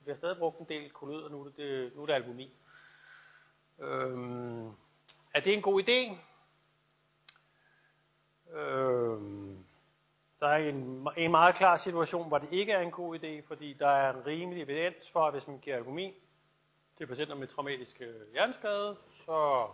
vi 0.06 0.12
har 0.12 0.18
stadig 0.18 0.38
brugt 0.38 0.60
en 0.60 0.66
del 0.70 0.89
kolloider, 0.89 1.30
nu 1.30 1.45
er 1.45 1.49
det, 1.49 1.95
nu 1.95 2.01
er 2.01 2.06
det 2.06 2.14
albumin. 2.14 2.49
Øhm, 3.80 4.68
er 5.34 5.39
det 5.43 5.53
en 5.53 5.62
god 5.62 5.84
idé? 5.84 6.18
Øhm, 8.58 9.66
der 10.39 10.47
er 10.47 10.58
en, 10.58 11.08
en 11.18 11.32
meget 11.32 11.56
klar 11.56 11.76
situation, 11.76 12.28
hvor 12.28 12.38
det 12.38 12.49
ikke 12.51 12.72
er 12.72 12.80
en 12.80 12.91
god 12.91 13.20
idé, 13.20 13.47
fordi 13.47 13.74
der 13.74 13.88
er 13.88 14.14
en 14.14 14.26
rimelig 14.26 14.64
evidens 14.64 15.12
for, 15.12 15.28
at 15.28 15.34
hvis 15.34 15.47
man 15.47 15.60
giver 15.60 15.76
albumin 15.76 16.14
til 16.97 17.08
patienter 17.08 17.36
med 17.36 17.47
traumatisk 17.47 18.01
hjerneskade, 18.32 18.97
så 19.26 19.68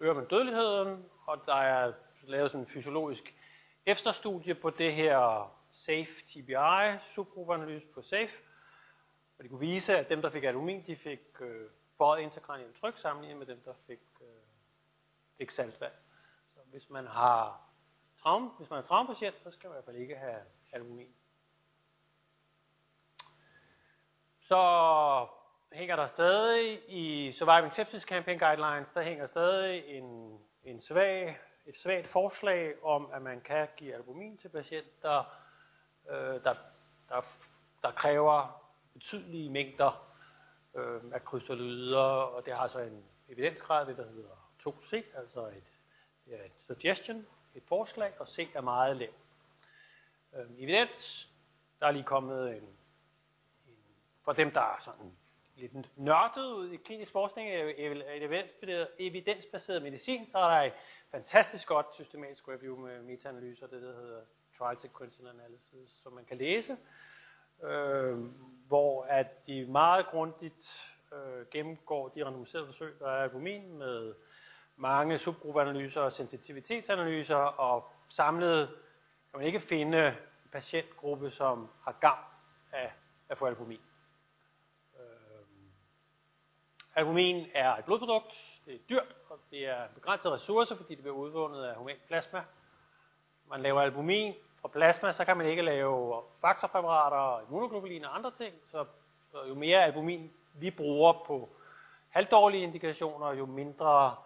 øger 0.00 0.14
man 0.14 0.26
dødeligheden, 0.26 1.04
og 1.26 1.42
der 1.46 1.54
er 1.54 1.92
lavet 2.22 2.50
sådan 2.50 2.60
en 2.60 2.66
fysiologisk 2.66 3.34
efterstudie 3.86 4.54
på 4.54 4.70
det 4.70 4.94
her 4.94 5.52
SAFE 5.72 6.26
TBI, 6.26 6.98
subgruppeanalyse 7.14 7.86
på 7.86 8.02
SAFE, 8.02 8.45
og 9.38 9.44
de 9.44 9.48
kunne 9.48 9.60
vise, 9.60 9.98
at 9.98 10.08
dem, 10.08 10.22
der 10.22 10.30
fik 10.30 10.44
albumin, 10.44 10.86
de 10.86 10.96
fik 10.96 11.40
øh, 11.40 11.70
forhøjet 11.96 12.22
interkranial 12.22 12.74
tryk 12.74 12.98
sammenlignet 12.98 13.38
med 13.38 13.46
dem, 13.46 13.62
der 13.64 13.74
fik, 13.86 14.00
øh, 14.20 14.26
fik 15.38 15.50
saltvand. 15.50 15.92
Så 16.46 16.56
hvis 16.70 16.90
man 16.90 17.06
har 17.06 17.60
traume, 18.22 18.48
hvis 18.48 18.70
man 18.70 18.78
er 18.78 18.82
traumepatient, 18.82 19.40
så 19.40 19.50
skal 19.50 19.68
man 19.68 19.74
i 19.74 19.76
hvert 19.76 19.84
fald 19.84 19.96
ikke 19.96 20.16
have 20.16 20.40
albumin. 20.72 21.14
Så 24.40 25.26
hænger 25.72 25.96
der 25.96 26.06
stadig 26.06 26.82
i 26.88 27.32
Surviving 27.32 27.74
Sepsis 27.74 28.02
Campaign 28.02 28.38
Guidelines, 28.38 28.92
der 28.92 29.02
hænger 29.02 29.26
stadig 29.26 29.86
en, 29.86 30.38
en 30.64 30.80
svag, 30.80 31.38
et 31.66 31.78
svagt 31.78 32.06
forslag 32.06 32.84
om, 32.84 33.10
at 33.12 33.22
man 33.22 33.40
kan 33.40 33.68
give 33.76 33.94
albumin 33.94 34.38
til 34.38 34.48
patienter, 34.48 35.24
øh, 36.08 36.16
der, 36.16 36.54
der, 37.08 37.22
der 37.82 37.90
kræver 37.90 38.65
betydelige 38.96 39.50
mængder 39.50 40.12
øh, 40.74 41.00
af 41.12 41.24
krystalloider, 41.24 41.98
og 41.98 42.46
det 42.46 42.54
har 42.54 42.66
så 42.66 42.80
en 42.80 43.04
evidensgrad, 43.28 43.86
det 43.86 43.96
der 43.96 44.08
hedder 44.08 44.52
2C, 44.66 45.18
altså 45.18 45.46
et, 45.46 45.64
det 46.24 46.40
er 46.40 46.44
et 46.44 46.52
suggestion, 46.58 47.26
et 47.54 47.62
forslag, 47.66 48.12
og 48.20 48.28
C 48.28 48.48
er 48.54 48.60
meget 48.60 48.96
lav. 48.96 49.08
Øh, 50.36 50.46
evidens, 50.58 51.30
der 51.80 51.86
er 51.86 51.90
lige 51.90 52.04
kommet 52.04 52.56
en, 52.56 52.62
en 53.66 53.78
for 54.22 54.32
dem, 54.32 54.50
der 54.50 54.60
er 54.60 54.80
sådan 54.80 55.12
lidt 55.56 55.98
nørdet 55.98 56.52
ud 56.52 56.70
i 56.70 56.76
klinisk 56.76 57.12
forskning 57.12 57.50
af 57.50 57.74
evidensbaseret, 57.78 58.88
evidensbaseret 58.98 59.82
medicin, 59.82 60.26
så 60.26 60.38
er 60.38 60.48
der 60.48 60.62
et 60.62 60.72
fantastisk 61.10 61.68
godt 61.68 61.86
systematisk 61.94 62.48
review 62.48 62.76
med 62.76 63.02
metaanalyser, 63.02 63.66
det 63.66 63.82
der 63.82 63.94
hedder 63.94 64.20
Trial 64.58 64.78
Sequential 64.78 65.28
Analysis, 65.28 65.90
som 66.02 66.12
man 66.12 66.24
kan 66.24 66.38
læse, 66.38 66.76
øh, 67.62 68.18
hvor 68.68 69.04
at 69.04 69.46
de 69.46 69.66
meget 69.66 70.06
grundigt 70.06 70.94
øh, 71.12 71.46
gennemgår 71.50 72.08
de 72.08 72.24
randomiserede 72.24 72.66
forsøg, 72.66 72.94
der 72.98 73.06
er 73.06 73.22
albumin 73.22 73.78
med 73.78 74.14
mange 74.76 75.18
subgruppeanalyser 75.18 76.00
og 76.00 76.12
sensitivitetsanalyser, 76.12 77.36
og 77.36 77.90
samlet 78.08 78.68
kan 79.30 79.38
man 79.38 79.46
ikke 79.46 79.60
finde 79.60 80.08
en 80.08 80.50
patientgruppe, 80.52 81.30
som 81.30 81.70
har 81.82 81.92
gavn 82.00 82.24
af 82.72 82.92
at 83.28 83.38
få 83.38 83.46
albumin. 83.46 83.80
Øh, 84.98 85.46
albumin 86.94 87.46
er 87.54 87.76
et 87.76 87.84
blodprodukt, 87.84 88.60
det 88.66 88.74
er 88.74 88.78
dyrt, 88.88 89.16
og 89.28 89.38
det 89.50 89.66
er 89.66 89.88
begrænset 89.94 90.32
ressourcer, 90.32 90.76
fordi 90.76 90.94
det 90.94 91.02
bliver 91.02 91.16
udvundet 91.16 91.64
af 91.64 91.74
human 91.76 91.96
plasma. 92.06 92.44
Man 93.48 93.60
laver 93.60 93.80
albumin 93.80 94.34
fra 94.66 94.72
plasma, 94.72 95.12
så 95.12 95.24
kan 95.24 95.36
man 95.36 95.46
ikke 95.46 95.62
lave 95.62 96.22
faktorpræparater, 96.40 97.46
immunoglobulin 97.46 98.04
og 98.04 98.16
andre 98.16 98.30
ting. 98.30 98.54
Så, 98.70 98.86
så 99.32 99.44
jo 99.44 99.54
mere 99.54 99.84
albumin 99.84 100.32
vi 100.54 100.70
bruger 100.70 101.12
på 101.26 101.48
halvdårlige 102.08 102.62
indikationer, 102.62 103.32
jo 103.32 103.46
mindre 103.46 104.16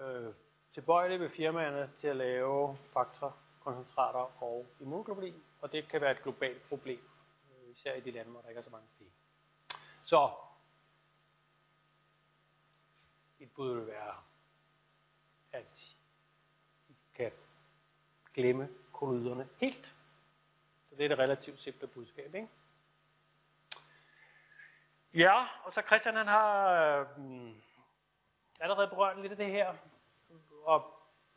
øh, 0.00 0.34
tilbøjelige 0.74 1.18
vil 1.18 1.30
firmaerne 1.30 1.90
til 1.96 2.08
at 2.08 2.16
lave 2.16 2.76
faktorkoncentrater 2.92 4.42
og 4.42 4.66
immunoglobulin. 4.80 5.42
Og 5.60 5.72
det 5.72 5.88
kan 5.88 6.00
være 6.00 6.10
et 6.10 6.22
globalt 6.22 6.68
problem, 6.68 7.00
øh, 7.50 7.72
især 7.72 7.94
i 7.94 8.00
de 8.00 8.10
lande, 8.10 8.30
hvor 8.30 8.40
der 8.40 8.48
ikke 8.48 8.58
er 8.58 8.62
så 8.62 8.70
mange 8.70 8.86
penge. 8.98 9.12
Så 10.02 10.30
et 13.40 13.50
bud 13.56 13.74
vil 13.74 13.86
være, 13.86 14.14
at 15.52 15.96
I 16.88 16.94
kan 17.14 17.32
glemme 18.34 18.68
kolloiderne 19.02 19.48
helt. 19.56 19.94
Så 20.88 20.94
det 20.96 21.04
er 21.04 21.08
det 21.08 21.18
relativt 21.18 21.60
simple 21.60 21.86
budskab, 21.86 22.34
ikke? 22.34 22.48
Ja, 25.14 25.46
og 25.64 25.72
så 25.72 25.82
Christian 25.86 26.16
han 26.16 26.26
har 26.26 26.68
øh, 27.18 27.50
allerede 28.60 28.88
berørt 28.88 29.20
lidt 29.20 29.32
af 29.32 29.36
det 29.36 29.46
her, 29.46 29.74
og, 30.64 30.84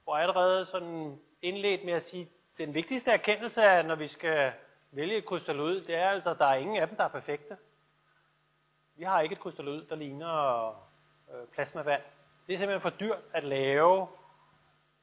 og 0.06 0.22
allerede 0.22 0.66
sådan 0.66 1.22
indledt 1.42 1.86
med 1.86 1.94
at 1.94 2.02
sige, 2.02 2.22
at 2.22 2.58
den 2.58 2.74
vigtigste 2.74 3.12
erkendelse 3.12 3.62
er, 3.62 3.82
når 3.82 3.96
vi 3.96 4.08
skal 4.08 4.54
vælge 4.92 5.18
et 5.18 5.26
krystalloid, 5.26 5.82
det 5.82 5.96
er 5.96 6.10
altså, 6.10 6.30
at 6.30 6.40
der 6.40 6.46
er 6.46 6.56
ingen 6.56 6.78
af 6.78 6.88
dem, 6.88 6.98
der 6.98 7.04
er 7.04 7.08
perfekte. 7.08 7.58
Vi 8.96 9.04
har 9.04 9.22
ikke 9.22 9.34
et 9.34 9.40
krystalloid, 9.40 9.86
der 9.86 9.96
ligner 9.96 10.68
øh, 11.32 11.48
plasmavand. 11.48 12.02
Det 12.48 12.54
er 12.54 12.58
simpelthen 12.58 12.92
for 12.92 12.98
dyrt 13.00 13.24
at 13.34 13.44
lave 13.44 14.08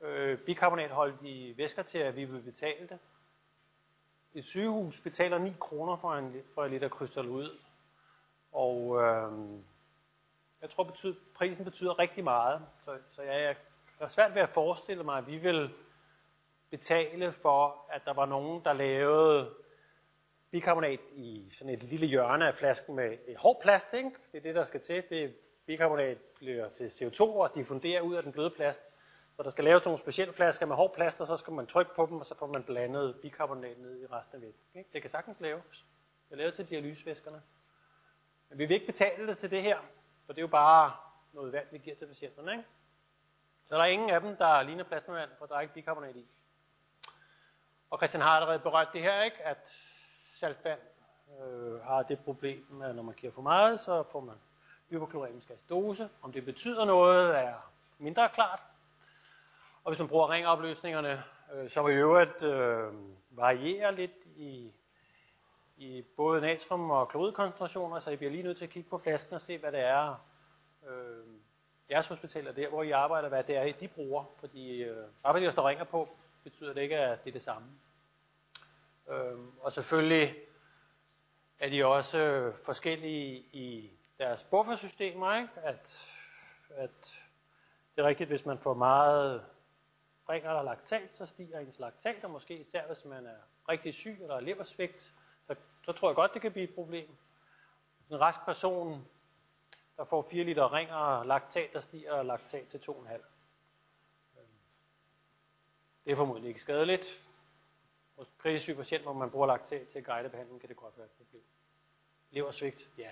øh, 0.03 0.39
bikarbonatholdige 0.39 1.57
væsker 1.57 1.83
til, 1.83 1.99
at 1.99 2.17
vi 2.17 2.25
vil 2.25 2.41
betale 2.43 2.89
det. 2.89 2.99
Et 4.35 4.45
sygehus 4.45 5.01
betaler 5.01 5.39
9 5.39 5.53
kroner 5.61 5.97
for 5.97 6.15
en, 6.15 6.43
for 6.55 6.65
en 6.65 6.71
liter 6.71 6.89
krystalloid. 6.89 7.51
Og 8.53 9.03
øh, 9.03 9.33
jeg 10.63 10.71
tror, 10.71 10.85
betyder, 10.85 11.15
prisen 11.35 11.65
betyder 11.65 11.99
rigtig 11.99 12.25
meget. 12.25 12.61
Så, 12.85 12.99
så 13.11 13.23
jeg, 13.23 13.43
jeg 13.43 13.57
er 14.01 14.09
svært 14.09 14.35
ved 14.35 14.43
at 14.43 14.49
forestille 14.49 15.05
mig, 15.05 15.19
at 15.19 15.27
vi 15.27 15.37
vil 15.37 15.71
betale 16.71 17.33
for, 17.33 17.87
at 17.91 18.03
der 18.05 18.13
var 18.13 18.27
nogen, 18.27 18.65
der 18.65 18.73
lavede 18.73 19.55
bikarbonat 20.51 21.01
i 21.15 21.53
sådan 21.59 21.73
et 21.75 21.83
lille 21.83 22.07
hjørne 22.07 22.49
af 22.49 22.55
flasken 22.55 22.97
med 22.97 23.19
et 23.27 23.37
hård 23.37 23.63
plast. 23.63 23.95
Ikke? 23.95 24.11
Det 24.33 24.39
er 24.39 24.43
det, 24.43 24.55
der 24.55 24.65
skal 24.65 24.81
til. 24.81 25.03
Det 25.11 25.35
bikarbonat 25.67 26.19
bliver 26.19 26.69
til 26.69 26.87
CO2 26.89 27.21
og 27.21 27.55
diffunderer 27.55 28.01
ud 28.01 28.15
af 28.15 28.23
den 28.23 28.33
bløde 28.33 28.51
plast. 28.51 28.92
Så 29.43 29.45
der 29.45 29.51
skal 29.51 29.65
laves 29.65 29.85
nogle 29.85 29.99
specielle 29.99 30.33
flasker 30.33 30.67
med 30.67 30.77
hård 30.77 30.95
plaster, 30.95 31.25
så 31.25 31.37
skal 31.37 31.53
man 31.53 31.67
trykke 31.67 31.95
på 31.95 32.07
dem, 32.07 32.21
og 32.21 32.27
så 32.27 32.35
får 32.39 32.47
man 32.47 32.63
blandet 32.63 33.17
bikarbonat 33.23 33.79
ned 33.79 34.03
i 34.03 34.07
resten 34.07 34.37
af 34.37 34.43
væsken. 34.43 34.85
Det 34.93 35.03
kan 35.03 35.11
sagtens 35.11 35.41
laves. 35.41 35.85
Det 36.29 36.33
er 36.33 36.37
lavet 36.37 36.55
til 36.55 36.69
dialysevæskerne. 36.69 37.43
Men 38.49 38.59
vi 38.59 38.67
vil 38.67 38.75
ikke 38.75 38.87
betale 38.87 39.27
det 39.27 39.39
til 39.39 39.51
det 39.51 39.63
her, 39.63 39.79
for 40.27 40.33
det 40.33 40.39
er 40.39 40.43
jo 40.43 40.49
bare 40.49 40.93
noget 41.33 41.53
vand, 41.53 41.67
vi 41.71 41.79
giver 41.79 41.97
til 41.97 42.07
patienterne. 42.07 42.53
Ikke? 42.53 42.65
Så 43.65 43.75
der 43.75 43.81
er 43.81 43.87
ingen 43.87 44.11
af 44.11 44.21
dem, 44.21 44.37
der 44.37 44.63
ligner 44.63 44.85
plasmavand, 44.85 45.31
for 45.39 45.47
der 45.47 45.57
er 45.57 45.61
ikke 45.61 45.75
bikarbonat 45.75 46.17
i. 46.17 46.27
Og 47.91 47.99
Christian 47.99 48.23
har 48.23 48.31
allerede 48.31 48.59
berørt 48.59 48.89
det 48.93 49.03
her, 49.03 49.23
ikke? 49.23 49.43
at 49.43 49.71
saltvand 50.35 50.81
øh, 51.41 51.81
har 51.81 52.03
det 52.03 52.19
problem, 52.25 52.83
at 52.83 52.95
når 52.95 53.03
man 53.03 53.15
giver 53.15 53.33
for 53.33 53.43
meget, 53.43 53.81
så 53.81 54.03
får 54.03 54.21
man 54.21 54.37
hyperkloremisk 54.91 55.51
acidose. 55.51 56.09
Om 56.23 56.33
det 56.33 56.45
betyder 56.45 56.85
noget, 56.85 57.39
er 57.39 57.73
mindre 57.99 58.29
klart. 58.29 58.61
Og 59.85 59.91
hvis 59.91 59.99
man 59.99 60.09
bruger 60.09 60.31
ringopløsningerne, 60.31 61.25
øh, 61.55 61.71
som 61.71 61.91
i 61.91 61.93
øvrigt 61.93 62.43
øh, 62.43 62.93
varierer 63.31 63.91
lidt 63.91 64.27
i, 64.37 64.73
i 65.77 66.03
både 66.17 66.41
natrium- 66.41 66.91
og 66.91 67.09
kloridkoncentrationer, 67.09 68.01
så 68.01 68.11
I 68.11 68.17
bliver 68.17 68.31
lige 68.31 68.43
nødt 68.43 68.59
til 68.59 68.65
at 68.65 68.71
kigge 68.71 68.91
på 68.91 68.99
flasken 68.99 69.35
og 69.35 69.43
se, 69.43 69.59
hvad 69.59 69.73
det 69.73 69.81
er, 69.81 70.27
øh, 70.89 71.27
jeres 71.91 72.09
hospitaler 72.09 72.53
der, 72.53 72.69
hvor 72.69 72.83
I 72.83 72.91
arbejder, 72.91 73.29
hvad 73.29 73.45
det 73.45 73.57
er, 73.57 73.73
de 73.73 73.89
bruger. 73.89 74.25
Fordi 74.41 74.83
øh, 74.83 75.07
arbejder, 75.25 75.47
der 75.47 75.53
står 75.53 75.69
ringer 75.69 75.85
på, 75.85 76.09
betyder 76.45 76.75
det 76.75 76.83
ikke, 76.83 76.99
at 76.99 77.25
det 77.25 77.31
er 77.31 77.33
det 77.33 77.43
samme. 77.43 77.69
Øh, 79.11 79.39
og 79.61 79.73
selvfølgelig 79.73 80.35
er 81.59 81.69
de 81.69 81.87
også 81.87 82.53
forskellige 82.65 83.37
i 83.53 83.91
deres 84.19 84.43
buffersystemer, 84.43 85.35
ikke? 85.37 85.51
At, 85.57 86.13
at 86.71 87.23
det 87.97 88.03
er 88.03 88.07
rigtigt, 88.07 88.31
hvis 88.31 88.47
man 88.47 88.59
får 88.59 88.75
meget 88.75 89.45
ringer 90.29 90.53
der 90.53 90.63
laktat, 90.63 91.15
så 91.15 91.27
stiger 91.27 91.59
ens 91.59 91.79
laktat, 91.79 92.25
og 92.25 92.31
måske 92.31 92.59
især 92.59 92.87
hvis 92.87 93.05
man 93.05 93.27
er 93.27 93.37
rigtig 93.69 93.95
syg 93.95 94.19
eller 94.21 94.41
leversvigt, 94.41 95.15
så, 95.47 95.55
så 95.85 95.93
tror 95.93 96.09
jeg 96.09 96.17
godt, 96.17 96.35
det 96.35 96.43
kan 96.43 96.53
blive 96.53 96.69
et 96.69 96.75
problem. 96.75 97.17
En 98.11 98.21
rask 98.21 98.41
person, 98.45 99.09
der 99.97 100.05
får 100.05 100.23
4 100.31 100.45
liter 100.45 100.73
ringer 100.73 100.95
og 100.95 101.27
laktat, 101.27 101.73
der 101.73 101.81
stiger 101.81 102.23
laktat 102.23 102.69
til 102.69 102.79
2,5. 102.79 103.23
Det 106.05 106.13
er 106.13 106.17
formodentlig 106.17 106.49
ikke 106.49 106.61
skadeligt. 106.61 107.29
Hos 108.17 108.29
kritisk 108.39 108.63
syg 108.63 108.77
patient, 108.77 109.03
hvor 109.03 109.13
man 109.13 109.31
bruger 109.31 109.47
laktat 109.47 109.89
til 109.89 110.05
guidebehandling, 110.05 110.61
kan 110.61 110.69
det 110.69 110.77
godt 110.77 110.97
være 110.97 111.07
et 111.07 111.13
problem. 111.13 111.43
Leversvigt, 112.31 112.91
ja, 112.99 113.11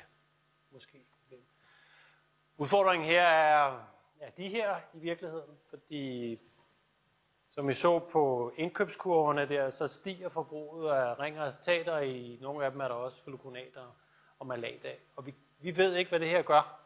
måske. 0.71 1.05
Udfordringen 2.61 3.09
her 3.09 3.23
er, 3.23 3.85
er 4.21 4.31
de 4.31 4.49
her 4.49 4.81
i 4.95 4.99
virkeligheden, 4.99 5.59
fordi 5.71 6.37
som 7.51 7.68
vi 7.68 7.74
så 7.74 7.98
på 7.98 8.53
indkøbskurverne 8.57 9.48
der, 9.48 9.70
så 9.70 9.88
stiger 9.88 10.28
forbruget 10.28 10.90
af 10.90 11.20
ring 11.20 11.38
og. 11.38 12.01
I 12.01 12.38
nogle 12.42 12.64
af 12.64 12.70
dem 12.70 12.80
er 12.80 12.88
der 12.88 12.94
også 12.94 13.22
gluconater 13.24 13.96
og 14.38 14.46
malat 14.46 14.84
af. 14.84 14.98
Og 15.16 15.26
vi, 15.26 15.34
vi 15.61 15.76
ved 15.76 15.94
ikke, 15.94 16.09
hvad 16.09 16.20
det 16.20 16.28
her 16.28 16.42
gør. 16.42 16.80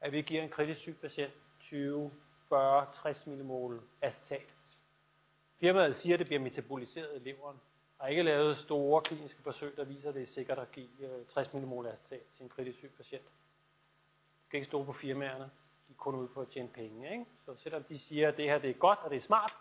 At 0.00 0.12
vi 0.12 0.22
giver 0.22 0.42
en 0.42 0.48
kritisk 0.48 0.80
syg 0.80 0.96
patient 1.00 1.32
20, 1.60 2.10
40, 2.48 2.86
60 2.92 3.26
millimol 3.26 3.82
acetat. 4.02 4.54
Firmaet 5.60 5.96
siger, 5.96 6.14
at 6.14 6.18
det 6.18 6.26
bliver 6.26 6.40
metaboliseret 6.40 7.16
i 7.16 7.18
leveren. 7.18 7.60
Der 7.98 8.06
ikke 8.06 8.22
lavet 8.22 8.56
store 8.56 9.02
kliniske 9.02 9.42
forsøg, 9.42 9.76
der 9.76 9.84
viser, 9.84 10.08
at 10.08 10.14
det 10.14 10.22
er 10.22 10.26
sikkert 10.26 10.58
at 10.58 10.72
give 10.72 10.88
øh, 11.00 11.26
60 11.26 11.52
millimol 11.52 11.86
acetat 11.86 12.22
til 12.32 12.42
en 12.42 12.48
kritisk 12.48 12.78
syg 12.78 12.92
patient. 12.96 13.24
Jeg 13.24 14.46
skal 14.46 14.56
ikke 14.56 14.66
stå 14.66 14.84
på 14.84 14.92
firmaerne. 14.92 15.50
De 15.94 15.98
er 15.98 16.02
kun 16.02 16.14
ude 16.14 16.28
på 16.28 16.40
at 16.40 16.48
tjene 16.48 16.68
penge. 16.68 17.12
Ikke? 17.12 17.26
Så 17.44 17.56
selvom 17.56 17.84
de 17.84 17.98
siger, 17.98 18.28
at 18.28 18.36
det 18.36 18.44
her 18.44 18.58
det 18.58 18.70
er 18.70 18.74
godt 18.74 18.98
og 19.02 19.10
det 19.10 19.16
er 19.16 19.20
smart, 19.20 19.56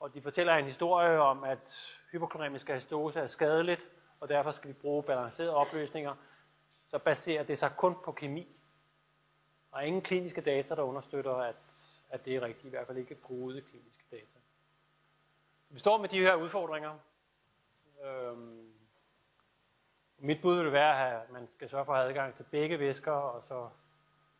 og 0.00 0.14
de 0.14 0.22
fortæller 0.22 0.54
en 0.54 0.64
historie 0.64 1.20
om, 1.20 1.44
at 1.44 1.96
hypokloremisk 2.12 2.70
acidose 2.70 3.20
er 3.20 3.26
skadeligt, 3.26 3.88
og 4.20 4.28
derfor 4.28 4.50
skal 4.50 4.68
vi 4.68 4.72
bruge 4.72 5.02
balancerede 5.02 5.54
opløsninger, 5.54 6.14
så 6.86 6.98
baserer 6.98 7.42
det 7.42 7.58
sig 7.58 7.70
kun 7.76 7.94
på 8.04 8.12
kemi. 8.12 8.56
Og 9.70 9.86
ingen 9.86 10.02
kliniske 10.02 10.40
data, 10.40 10.74
der 10.74 10.82
understøtter, 10.82 11.34
at, 11.34 12.02
at 12.10 12.24
det 12.24 12.36
er 12.36 12.42
rigtigt, 12.42 12.64
i 12.64 12.68
hvert 12.68 12.86
fald 12.86 12.98
ikke 12.98 13.14
gode 13.14 13.60
kliniske 13.60 14.04
data. 14.10 14.38
Vi 15.68 15.78
står 15.78 15.98
med 15.98 16.08
de 16.08 16.20
her 16.20 16.34
udfordringer. 16.34 16.98
Øhm, 18.04 18.72
mit 20.18 20.42
bud 20.42 20.62
vil 20.62 20.72
være, 20.72 21.22
at 21.22 21.30
man 21.30 21.48
skal 21.50 21.68
sørge 21.68 21.84
for 21.84 21.92
at 21.92 21.98
have 21.98 22.08
adgang 22.08 22.34
til 22.34 22.42
begge 22.42 22.78
væsker, 22.78 23.12
og 23.12 23.42
så 23.42 23.68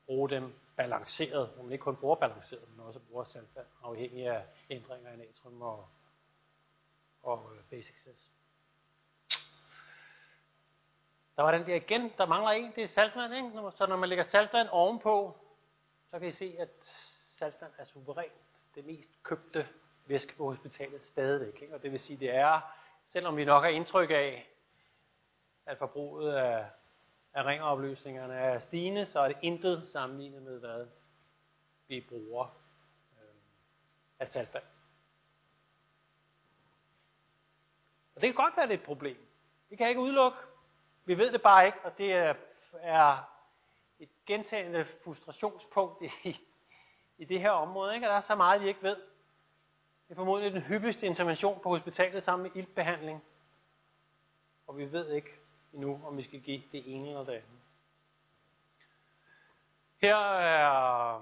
bruge 0.06 0.30
dem 0.30 0.52
balanceret, 0.77 1.49
hvor 1.49 1.62
man 1.62 1.73
ikke 1.73 1.83
kun 1.83 1.97
bruger 1.97 2.16
balanceret, 2.16 2.68
men 2.77 2.87
også 2.87 3.01
bruger 3.01 3.25
saltvand, 3.25 3.66
afhængig 3.83 4.29
af 4.29 4.45
ændringer 4.71 5.12
i 5.12 5.16
natrium 5.16 5.62
og, 5.62 5.89
og 7.23 7.53
øh, 7.57 7.64
basic 7.71 8.03
cess. 8.03 8.31
Der 11.37 11.43
var 11.43 11.51
den 11.51 11.66
der 11.66 11.75
igen, 11.75 12.12
der 12.18 12.27
mangler 12.27 12.51
en, 12.51 12.73
det 12.77 12.83
er 12.83 12.87
saltvand, 12.87 13.35
ikke? 13.35 13.77
Så 13.77 13.87
når 13.87 13.97
man 13.97 14.09
lægger 14.09 14.25
saltvand 14.25 14.68
ovenpå, 14.68 15.37
så 16.11 16.18
kan 16.18 16.29
I 16.29 16.31
se, 16.31 16.57
at 16.59 16.85
saltvand 17.18 17.73
er 17.79 17.85
suverænt 17.85 18.33
det 18.75 18.85
mest 18.85 19.23
købte 19.23 19.68
væske 20.07 20.37
på 20.37 20.45
hospitalet 20.45 21.03
stadigvæk. 21.03 21.62
Ikke? 21.62 21.75
Og 21.75 21.83
det 21.83 21.93
vil 21.93 22.01
sige, 22.01 22.16
det 22.21 22.35
er, 22.35 22.61
selvom 23.07 23.37
vi 23.37 23.45
nok 23.45 23.62
har 23.62 23.71
indtryk 23.71 24.11
af, 24.11 24.51
at 25.66 25.79
forbruget 25.79 26.35
af, 26.35 26.66
at 27.33 27.47
ringopløsningerne 27.47 28.35
er 28.35 28.59
stigende, 28.59 29.07
så 29.07 29.20
er 29.20 29.28
det 29.28 29.37
intet 29.43 29.87
sammenlignet 29.87 30.43
med, 30.43 30.61
hvad 30.61 30.87
vi 31.89 32.07
bruger 32.09 32.45
øh, 33.12 33.35
af 34.18 34.28
saltvand. 34.28 34.64
Og 38.14 38.22
det 38.22 38.28
kan 38.28 38.45
godt 38.45 38.57
være, 38.57 38.66
det 38.66 38.74
er 38.74 38.78
et 38.78 38.85
problem. 38.85 39.16
Det 39.70 39.78
kan 39.78 39.85
jeg 39.85 39.91
ikke 39.91 40.01
udelukke. 40.01 40.39
Vi 41.05 41.18
ved 41.18 41.33
det 41.33 41.43
bare 41.43 41.66
ikke, 41.66 41.78
og 41.85 41.99
det 41.99 42.12
er, 42.12 42.35
er 42.72 43.31
et 43.99 44.09
gentagende 44.26 44.85
frustrationspunkt 44.85 46.03
i, 46.24 46.37
i 47.18 47.24
det 47.24 47.41
her 47.41 47.51
område. 47.51 47.95
Ikke? 47.95 48.07
Og 48.07 48.11
der 48.11 48.16
er 48.16 48.20
så 48.20 48.35
meget, 48.35 48.62
vi 48.62 48.68
ikke 48.68 48.83
ved. 48.83 48.97
Det 48.97 50.14
er 50.14 50.14
formodentlig 50.14 50.53
den 50.53 50.62
hyppigste 50.62 51.07
intervention 51.07 51.61
på 51.61 51.68
hospitalet 51.68 52.22
sammen 52.22 52.43
med 52.43 52.51
iltbehandling. 52.55 53.24
Og 54.66 54.78
vi 54.78 54.93
ved 54.93 55.12
ikke 55.12 55.39
endnu, 55.73 56.01
om 56.07 56.16
vi 56.16 56.23
skal 56.23 56.41
give 56.41 56.62
det 56.73 56.95
ene 56.95 57.09
eller 57.09 57.25
det 57.25 57.33
andet. 57.33 57.61
Her 60.03 60.16
er 60.16 61.21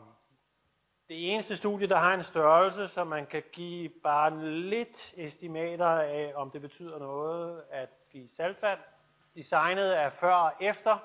det 1.09 1.33
eneste 1.33 1.57
studie, 1.57 1.89
der 1.89 1.97
har 1.97 2.15
en 2.15 2.23
størrelse, 2.23 2.89
så 2.89 3.05
man 3.05 3.27
kan 3.27 3.43
give 3.53 3.89
bare 3.89 4.43
lidt 4.45 5.15
estimater 5.17 5.87
af, 5.87 6.33
om 6.37 6.51
det 6.51 6.61
betyder 6.61 6.99
noget 6.99 7.65
at 7.71 7.89
give 8.13 8.29
saltvand. 8.29 8.81
Designet 9.35 9.99
er 9.99 10.11
før 10.11 10.35
og 10.35 10.53
efter. 10.61 10.99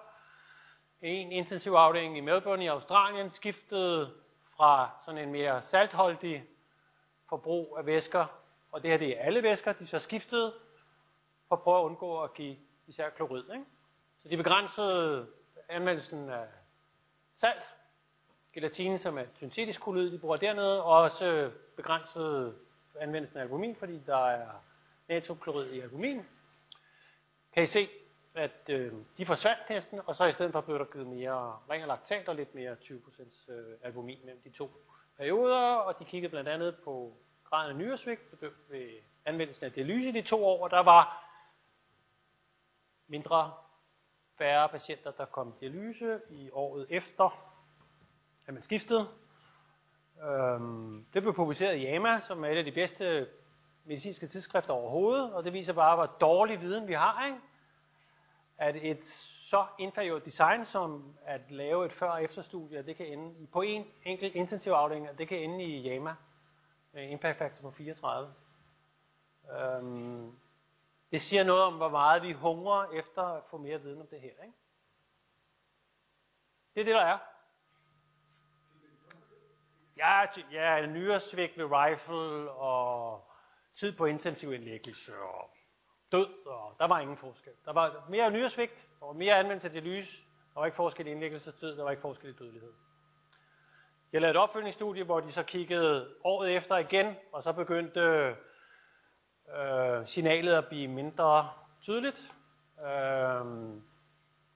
En 1.01 1.31
intensiv 1.31 1.71
afdeling 1.71 2.17
i 2.17 2.21
Melbourne 2.21 2.63
i 2.63 2.67
Australien 2.67 3.29
skiftede 3.29 4.13
fra 4.57 4.89
sådan 5.05 5.21
en 5.21 5.31
mere 5.31 5.61
saltholdig 5.61 6.43
forbrug 7.29 7.77
af 7.77 7.85
væsker, 7.85 8.25
og 8.71 8.83
det 8.83 8.91
her 8.91 8.97
det 8.97 9.17
er 9.17 9.21
alle 9.21 9.43
væsker, 9.43 9.73
de 9.73 9.87
så 9.87 9.99
skiftede 9.99 10.53
for 11.47 11.55
at 11.55 11.61
prøve 11.61 11.79
at 11.79 11.83
undgå 11.83 12.21
at 12.23 12.33
give 12.33 12.57
især 12.87 13.09
klorid. 13.09 13.43
Ikke? 13.53 13.65
Så 14.23 14.29
de 14.29 14.37
begrænsede 14.37 15.27
anvendelsen 15.69 16.29
af 16.29 16.45
salt, 17.35 17.75
gelatine, 18.53 18.97
som 18.97 19.17
er 19.17 19.25
syntetisk 19.35 19.81
kolloid, 19.81 20.11
de 20.11 20.19
bruger 20.19 20.37
dernede, 20.37 20.83
og 20.83 21.01
også 21.01 21.51
begrænsede 21.75 22.55
anvendelsen 22.99 23.37
af 23.37 23.41
albumin, 23.41 23.75
fordi 23.75 23.99
der 24.05 24.27
er 24.27 24.49
natriumklorid 25.07 25.71
i 25.71 25.79
albumin. 25.79 26.25
Kan 27.53 27.63
I 27.63 27.65
se, 27.65 27.89
at 28.35 28.69
øh, 28.69 28.93
de 29.17 29.25
forsvandt 29.25 29.69
næsten, 29.69 29.99
og 30.05 30.15
så 30.15 30.25
i 30.25 30.31
stedet 30.31 30.51
for 30.51 30.61
blev 30.61 30.79
der 30.79 30.85
givet 30.85 31.07
mere 31.07 31.59
ren 31.69 31.81
og 31.81 31.87
laktat 31.87 32.29
og 32.29 32.35
lidt 32.35 32.55
mere 32.55 32.75
20% 32.81 33.51
øh, 33.51 33.77
albumin 33.83 34.19
mellem 34.23 34.41
de 34.43 34.49
to 34.49 34.71
perioder, 35.17 35.75
og 35.75 35.99
de 35.99 36.05
kiggede 36.05 36.31
blandt 36.31 36.49
andet 36.49 36.75
på 36.83 37.17
graden 37.43 37.71
af 37.71 37.77
nyresvigt 37.77 38.21
ved 38.69 38.89
anvendelsen 39.25 39.65
af 39.65 39.71
dialyse 39.71 40.09
i 40.09 40.11
de 40.11 40.21
to 40.21 40.45
år, 40.45 40.63
og 40.63 40.69
der 40.69 40.79
var 40.79 41.22
mindre 43.07 43.53
færre 44.37 44.69
patienter, 44.69 45.11
der 45.11 45.25
kom 45.25 45.53
dialyse 45.59 46.19
i 46.29 46.49
året 46.51 46.87
efter, 46.89 47.53
at 48.47 48.53
man 48.53 48.61
skiftede. 48.61 49.07
Øhm, 50.23 51.05
det 51.13 51.21
blev 51.21 51.33
publiceret 51.33 51.77
i 51.77 51.81
JAMA, 51.81 52.19
som 52.19 52.43
er 52.43 52.49
et 52.49 52.57
af 52.57 52.65
de 52.65 52.71
bedste 52.71 53.27
medicinske 53.85 54.27
tidsskrifter 54.27 54.73
overhovedet, 54.73 55.33
og 55.33 55.43
det 55.43 55.53
viser 55.53 55.73
bare, 55.73 55.95
hvor 55.95 56.05
dårlig 56.05 56.61
viden 56.61 56.87
vi 56.87 56.93
har, 56.93 57.25
ikke? 57.25 57.37
at 58.57 58.75
et 58.75 59.05
så 59.05 59.65
inferiort 59.79 60.25
design 60.25 60.65
som 60.65 61.15
at 61.25 61.51
lave 61.51 61.85
et 61.85 61.93
før- 61.93 62.09
og 62.09 62.23
efterstudie, 62.23 62.85
det 62.85 62.95
kan 62.95 63.05
ende 63.05 63.47
på 63.47 63.61
en 63.61 63.85
enkelt 64.05 64.35
intensiv 64.35 64.71
afdeling, 64.71 65.17
det 65.17 65.27
kan 65.27 65.37
ende 65.37 65.63
i 65.63 65.81
JAMA 65.81 66.15
impact 66.93 67.37
factor 67.37 67.61
på 67.61 67.71
34. 67.71 68.33
Øhm, 69.51 70.31
det 71.13 71.21
siger 71.21 71.43
noget 71.43 71.61
om, 71.61 71.73
hvor 71.73 71.89
meget 71.89 72.23
vi 72.23 72.31
hungrer 72.31 72.91
efter 72.91 73.23
at 73.23 73.43
få 73.49 73.57
mere 73.57 73.81
viden 73.81 74.01
om 74.01 74.07
det 74.07 74.21
her. 74.21 74.43
Ikke? 74.43 74.57
Det 76.75 76.81
er 76.81 76.85
det, 76.85 76.95
der 76.95 77.01
er. 77.01 77.17
Ja, 79.97 80.25
ja 80.51 80.85
nyresvigt 80.85 81.57
ved 81.57 81.65
rifle 81.71 82.51
og 82.51 83.23
tid 83.73 83.97
på 83.97 84.05
intensiv 84.05 84.53
indlæggelse 84.53 85.19
og 85.19 85.49
død, 86.11 86.45
og 86.45 86.75
der 86.79 86.87
var 86.87 86.99
ingen 86.99 87.17
forskel. 87.17 87.53
Der 87.65 87.73
var 87.73 88.05
mere 88.09 88.31
nyresvigt 88.31 88.89
og 89.01 89.15
mere 89.15 89.35
anvendelse 89.35 89.77
af 89.77 89.83
lys, 89.83 90.27
Der 90.53 90.59
var 90.59 90.65
ikke 90.65 90.75
forskel 90.75 91.07
i 91.07 91.11
indlæggelsestid, 91.11 91.77
der 91.77 91.83
var 91.83 91.91
ikke 91.91 92.01
forskel 92.01 92.29
i 92.29 92.33
dødelighed. 92.33 92.73
Jeg 94.13 94.21
lavede 94.21 94.37
et 94.37 94.41
opfølgningsstudie, 94.41 95.03
hvor 95.03 95.19
de 95.19 95.31
så 95.31 95.43
kiggede 95.43 96.15
året 96.23 96.55
efter 96.55 96.77
igen, 96.77 97.15
og 97.31 97.43
så 97.43 97.53
begyndte 97.53 98.35
øh, 99.59 100.07
signalet 100.07 100.53
at 100.53 100.67
blive 100.67 100.87
mindre 100.87 101.49
tydeligt. 101.81 102.33
Øh, 102.79 103.45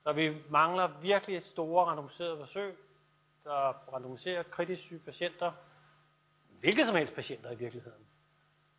så 0.03 0.13
vi 0.15 0.37
mangler 0.49 0.87
virkelig 1.01 1.37
et 1.37 1.45
store 1.45 1.85
randomiserede 1.85 2.37
forsøg, 2.37 2.77
der 3.43 3.93
randomiserer 3.93 4.43
kritisk 4.43 4.81
syge 4.81 4.99
patienter, 4.99 5.51
hvilke 6.59 6.85
som 6.85 6.95
helst 6.95 7.15
patienter 7.15 7.51
i 7.51 7.55
virkeligheden, 7.55 8.07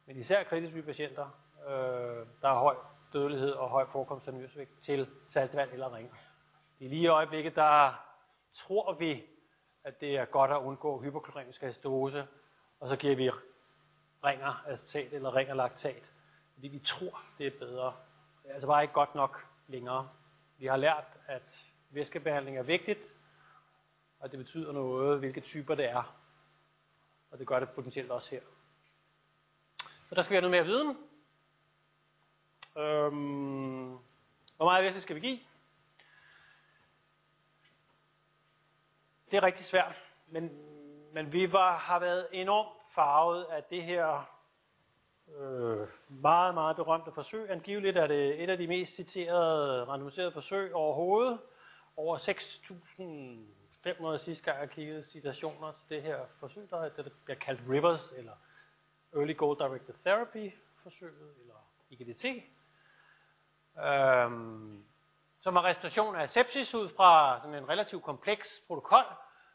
men 0.07 0.17
især 0.17 0.43
kritisk 0.43 0.73
syge 0.73 0.83
patienter, 0.83 1.41
øh, 1.69 2.27
der 2.43 2.49
har 2.49 2.59
høj 2.59 2.77
dødelighed 3.13 3.51
og 3.51 3.69
høj 3.69 3.87
forekomst 3.93 4.29
af 4.29 4.35
nyresvigt 4.35 4.71
til 4.81 5.09
saltvand 5.29 5.71
eller 5.73 5.95
ring. 5.95 6.11
I 6.79 6.89
lige 6.89 7.09
øjeblikket, 7.09 7.57
der 7.57 8.05
tror 8.53 8.93
vi, 8.93 9.27
at 9.85 10.01
det 10.01 10.17
er 10.17 10.25
godt 10.25 10.51
at 10.51 10.57
undgå 10.57 11.03
hypokloremisk 11.03 11.63
acidose, 11.63 12.27
og 12.81 12.89
så 12.89 12.97
giver 12.97 13.17
vi 13.17 13.31
ringer 14.25 14.65
acetat 14.67 15.13
eller 15.13 15.37
ringer 15.37 15.55
laktat, 15.55 16.13
fordi 16.55 16.69
vi 16.69 16.79
tror, 16.79 17.21
det 17.39 17.47
er 17.47 17.59
bedre. 17.59 17.95
Det 18.43 18.49
er 18.51 18.53
altså 18.53 18.67
bare 18.67 18.83
ikke 18.83 18.95
godt 18.95 19.15
nok 19.15 19.47
længere. 19.67 20.09
Vi 20.59 20.67
har 20.67 20.77
lært, 20.77 21.05
at 21.27 21.67
væskebehandling 21.91 22.59
er 22.59 22.63
vigtigt, 22.63 23.17
og 24.21 24.31
det 24.31 24.39
betyder 24.39 24.73
noget, 24.73 25.19
hvilke 25.19 25.41
typer 25.41 25.75
det 25.75 25.91
er. 25.91 26.17
Og 27.31 27.39
det 27.39 27.47
gør 27.47 27.61
det 27.61 27.71
potentielt 27.71 28.11
også 28.11 28.31
her. 28.31 28.41
Så 30.09 30.15
der 30.15 30.23
skal 30.23 30.31
vi 30.31 30.37
have 30.37 30.51
noget 30.51 30.67
mere 30.67 30.75
viden. 30.75 30.97
Øhm, 32.77 33.99
hvor 34.57 34.65
meget 34.65 34.85
væske 34.85 35.01
skal 35.01 35.17
vi 35.17 35.21
give? 35.21 35.39
Det 39.31 39.37
er 39.37 39.43
rigtig 39.43 39.65
svært, 39.65 39.95
men, 40.27 40.51
men 41.13 41.33
vi 41.33 41.53
var, 41.53 41.77
har 41.77 41.99
været 41.99 42.29
enormt 42.33 42.78
farvet 42.99 43.45
af 43.45 43.65
det 43.65 43.83
her 43.83 44.31
øh, 45.39 45.89
meget, 46.09 46.55
meget 46.55 46.77
berømte 46.77 47.13
forsøg. 47.13 47.51
Angiveligt 47.51 47.99
er 47.99 48.07
det 48.07 48.43
et 48.43 48.51
af 48.51 48.59
de 48.59 48.67
mest 48.67 48.97
citerede 48.97 49.85
randomiserede 49.85 50.33
forsøg 50.33 50.75
overhovedet. 50.75 51.39
Over 51.97 52.19
6.500 52.19 54.19
sidste 54.19 54.45
gang 54.45 54.61
jeg 54.61 54.71
kiggede 54.71 55.05
citationer 55.05 55.73
til 55.73 55.89
det 55.89 56.03
her 56.03 56.19
forsøg, 56.41 56.71
der 56.71 56.89
det, 56.89 56.97
der 56.97 57.11
bliver 57.25 57.39
kaldt 57.39 57.61
Rivers, 57.71 58.13
eller 58.17 58.33
Early 59.17 59.37
Goal 59.37 59.59
Directed 59.59 59.95
Therapy 60.05 60.53
forsøget, 60.83 61.35
eller 61.41 61.55
IGDT, 61.91 62.25
øhm, 63.85 64.85
som 65.41 65.55
var 65.55 65.65
restauration 65.65 66.17
af 66.17 66.29
sepsis 66.29 66.75
ud 66.75 66.89
fra 66.89 67.41
sådan 67.41 67.55
en 67.55 67.69
relativt 67.69 68.03
kompleks 68.03 68.63
protokol, 68.67 69.05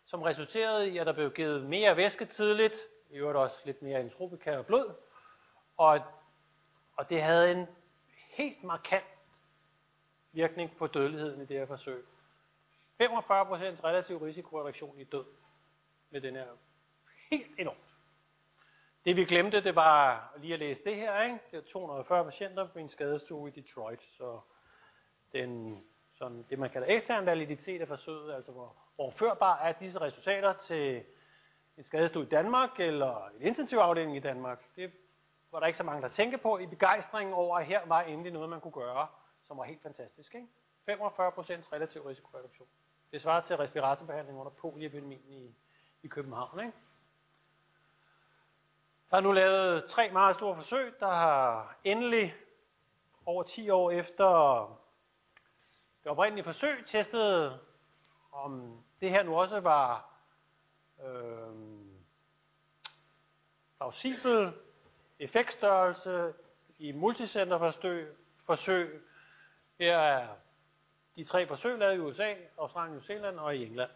som 0.06 0.22
resulterede 0.22 0.90
i, 0.90 0.98
at 0.98 1.08
der 1.08 1.14
blev 1.14 1.32
givet 1.32 1.66
mere 1.66 1.98
væske 1.98 2.26
tidligt, 2.26 2.76
i 3.14 3.18
øvrigt 3.18 3.38
også 3.38 3.62
lidt 3.66 3.82
mere 3.82 4.02
entropika 4.02 4.58
og 4.58 4.66
blod, 4.66 4.94
og, 5.78 6.02
og 6.96 7.10
det 7.10 7.22
havde 7.22 7.52
en 7.52 7.68
helt 8.30 8.64
markant 8.64 9.06
virkning 10.32 10.78
på 10.78 10.88
dødeligheden 10.88 11.42
i 11.42 11.46
det 11.46 11.58
her 11.58 11.66
forsøg. 11.66 12.06
45% 13.02 13.06
relativ 13.84 14.18
risikoreduktion 14.18 15.00
i 15.00 15.04
død 15.04 15.26
med 16.10 16.22
den 16.22 16.36
her. 16.36 16.48
Helt 17.30 17.60
enormt. 17.60 17.96
Det 19.06 19.16
vi 19.16 19.26
glemte, 19.26 19.64
det 19.64 19.76
var 19.76 20.34
lige 20.38 20.54
at 20.54 20.60
læse 20.60 20.84
det 20.84 20.96
her. 20.96 21.24
Ikke? 21.24 21.40
Det 21.52 21.58
er 21.58 21.62
240 21.62 22.24
patienter 22.24 22.68
på 22.68 22.80
en 22.80 22.90
skadestue 22.90 23.50
i 23.50 23.52
Detroit. 23.52 24.04
Så 24.04 24.40
den, 25.32 25.84
sådan, 26.16 26.46
det 26.50 26.60
man 26.60 26.70
kalder 26.70 26.88
ekstern 26.88 27.26
validitet 27.26 27.82
af 27.82 27.88
forsøget, 27.88 28.36
altså 28.36 28.52
hvor 28.52 28.76
overførbar 28.98 29.58
er 29.58 29.72
disse 29.72 30.02
resultater 30.02 30.54
til 30.54 31.04
en 31.78 31.84
skadestue 31.84 32.24
i 32.24 32.30
Danmark 32.30 32.80
eller 32.80 33.28
en 33.28 33.42
intensivafdeling 33.42 34.16
i 34.16 34.20
Danmark. 34.20 34.76
Det 34.76 34.92
var 35.52 35.60
der 35.60 35.68
ikke 35.68 35.78
så 35.78 35.84
mange, 35.84 36.02
der 36.02 36.08
tænkte 36.08 36.38
på 36.38 36.58
i 36.58 36.66
begejstring 36.66 37.34
over, 37.34 37.58
at 37.58 37.66
her 37.66 37.86
var 37.86 38.02
endelig 38.02 38.32
noget, 38.34 38.50
man 38.50 38.62
kunne 38.62 38.72
gøre, 38.72 39.08
som 39.44 39.58
var 39.58 39.64
helt 39.64 39.82
fantastisk. 39.82 40.36
Ikke? 40.36 40.48
45% 40.90 41.74
relativ 41.74 42.02
risikoreduktion. 42.02 42.68
Det 43.12 43.22
svarer 43.22 43.42
til 43.42 43.58
respiratorbehandling 43.58 44.40
under 44.40 44.52
poliepidemien 44.52 45.22
i, 45.28 45.56
i 46.04 46.08
København. 46.08 46.60
Ikke? 46.60 46.74
Der 49.12 49.18
er 49.18 49.22
nu 49.22 49.32
lavet 49.32 49.86
tre 49.90 50.10
meget 50.12 50.36
store 50.36 50.56
forsøg, 50.56 50.94
der 51.00 51.10
har 51.10 51.76
endelig 51.84 52.36
over 53.26 53.44
10 53.44 53.70
år 53.70 53.92
efter 53.92 54.26
det 56.04 56.12
oprindelige 56.12 56.44
forsøg 56.44 56.84
testet, 56.88 57.60
om 58.32 58.84
det 59.02 59.10
her 59.10 59.24
nu 59.24 59.40
også 59.40 59.60
var 59.60 60.13
øh, 61.04 61.54
plausibel 63.78 64.54
effektstørrelse 65.20 66.34
i 66.78 66.92
multicenterforsøg. 66.92 68.16
Forsøg. 68.46 69.04
Her 69.80 69.98
er 69.98 70.28
de 71.16 71.24
tre 71.24 71.48
forsøg 71.48 71.78
lavet 71.78 71.96
i 71.96 72.00
USA, 72.00 72.34
Australien, 72.58 72.94
New 72.94 73.02
Zealand 73.02 73.40
og 73.40 73.56
i 73.56 73.66
England. 73.66 73.92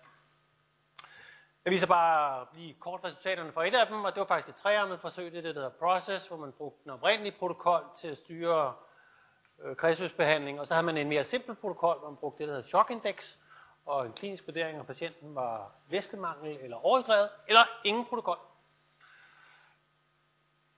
Jeg 1.65 1.71
viser 1.71 1.87
bare 1.87 2.45
lige 2.53 2.73
kort 2.79 3.03
resultaterne 3.03 3.51
for 3.51 3.63
et 3.63 3.75
af 3.75 3.87
dem, 3.87 4.03
og 4.03 4.11
det 4.11 4.19
var 4.19 4.25
faktisk 4.25 4.49
et 4.49 4.61
trearmet 4.61 4.99
forsøg, 4.99 5.25
det, 5.25 5.43
det 5.43 5.55
der 5.55 5.61
hedder 5.61 5.77
Process, 5.79 6.27
hvor 6.27 6.37
man 6.37 6.51
brugte 6.51 6.83
den 6.83 6.91
oprindelige 6.91 7.35
protokol 7.39 7.81
til 7.99 8.07
at 8.07 8.17
styre 8.17 8.73
øh, 9.63 9.75
kredsløbsbehandling, 9.75 10.59
og 10.59 10.67
så 10.67 10.73
havde 10.73 10.85
man 10.85 10.97
en 10.97 11.09
mere 11.09 11.23
simpel 11.23 11.55
protokol, 11.55 11.99
hvor 11.99 12.09
man 12.09 12.17
brugte 12.17 12.43
det, 12.43 12.47
der 12.47 12.53
hedder 12.53 12.67
Shock 12.69 12.91
Index, 12.91 13.37
og 13.87 14.05
en 14.05 14.13
klinisk 14.13 14.47
vurdering 14.47 14.77
af 14.77 14.87
patienten 14.87 15.35
var 15.35 15.71
væskemangel 15.89 16.57
eller 16.61 16.85
overdrevet, 16.85 17.29
eller 17.47 17.61
ingen 17.83 18.05
protokol. 18.05 18.37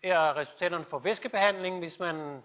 Her 0.03 0.20
er 0.20 0.38
resultaterne 0.38 0.86
for 0.86 0.99
væskebehandling, 0.99 1.80
hvis 1.80 1.99
man 1.99 2.43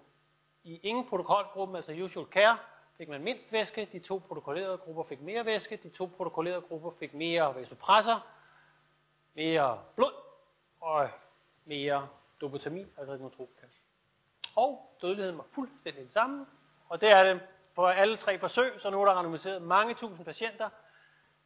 i 0.65 0.77
ingen 0.77 1.09
protokolgruppe, 1.09 1.77
altså 1.77 1.93
usual 1.93 2.27
care, 2.27 2.59
fik 2.97 3.09
man 3.09 3.23
mindst 3.23 3.53
væske, 3.53 3.89
de 3.93 3.99
to 3.99 4.23
protokollerede 4.29 4.79
grupper 4.79 5.05
fik 5.05 5.21
mere 5.21 5.47
væske, 5.47 5.77
de 5.77 5.89
to 5.89 6.11
protokollerede 6.17 6.63
grupper 6.63 6.91
fik 6.99 7.15
mere 7.15 7.55
vasopresser, 7.55 8.29
mere 9.35 9.81
blod 9.97 10.13
og 10.81 11.09
mere 11.65 12.09
dopamin, 12.41 12.93
altså 12.99 13.15
inotropika. 13.15 13.67
Og 14.57 14.97
dødeligheden 15.03 15.39
var 15.39 15.45
fuldstændig 15.53 16.03
den 16.03 16.11
samme, 16.11 16.47
og 16.89 17.01
det 17.01 17.11
er 17.11 17.25
det 17.25 17.41
for 17.75 17.89
alle 17.89 18.17
tre 18.17 18.39
forsøg, 18.39 18.81
så 18.81 18.91
nu 18.91 19.01
er 19.01 19.05
der 19.05 19.13
randomiseret 19.13 19.63
mange 19.63 19.95
tusind 19.95 20.25
patienter, 20.25 20.69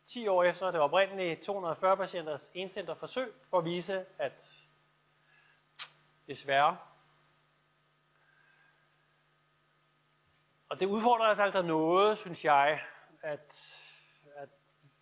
10 0.07 0.29
år 0.29 0.45
efter 0.45 0.71
det 0.71 0.81
oprindelige 0.81 1.37
240 1.37 1.97
patienters 1.97 2.51
encenter 2.55 2.95
forsøg, 2.95 3.33
for 3.51 3.59
at 3.59 3.65
vise, 3.65 4.05
at 4.19 4.65
desværre 6.27 6.77
Og 10.69 10.81
det 10.81 10.87
udfordrer 10.87 11.31
os 11.31 11.41
altså 11.41 11.63
noget, 11.63 12.19
synes 12.19 12.45
jeg, 12.45 12.81
at, 13.23 13.77
at 14.37 14.49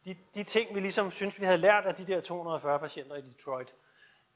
de, 0.05 0.17
de 0.35 0.45
ting, 0.45 0.75
vi 0.75 0.81
ligesom 0.81 1.11
synes, 1.11 1.41
vi 1.41 1.45
havde 1.45 1.59
lært 1.59 1.85
af 1.85 1.95
de 1.95 2.07
der 2.07 2.21
240 2.21 2.79
patienter 2.79 3.17
i 3.17 3.21
Detroit, 3.21 3.75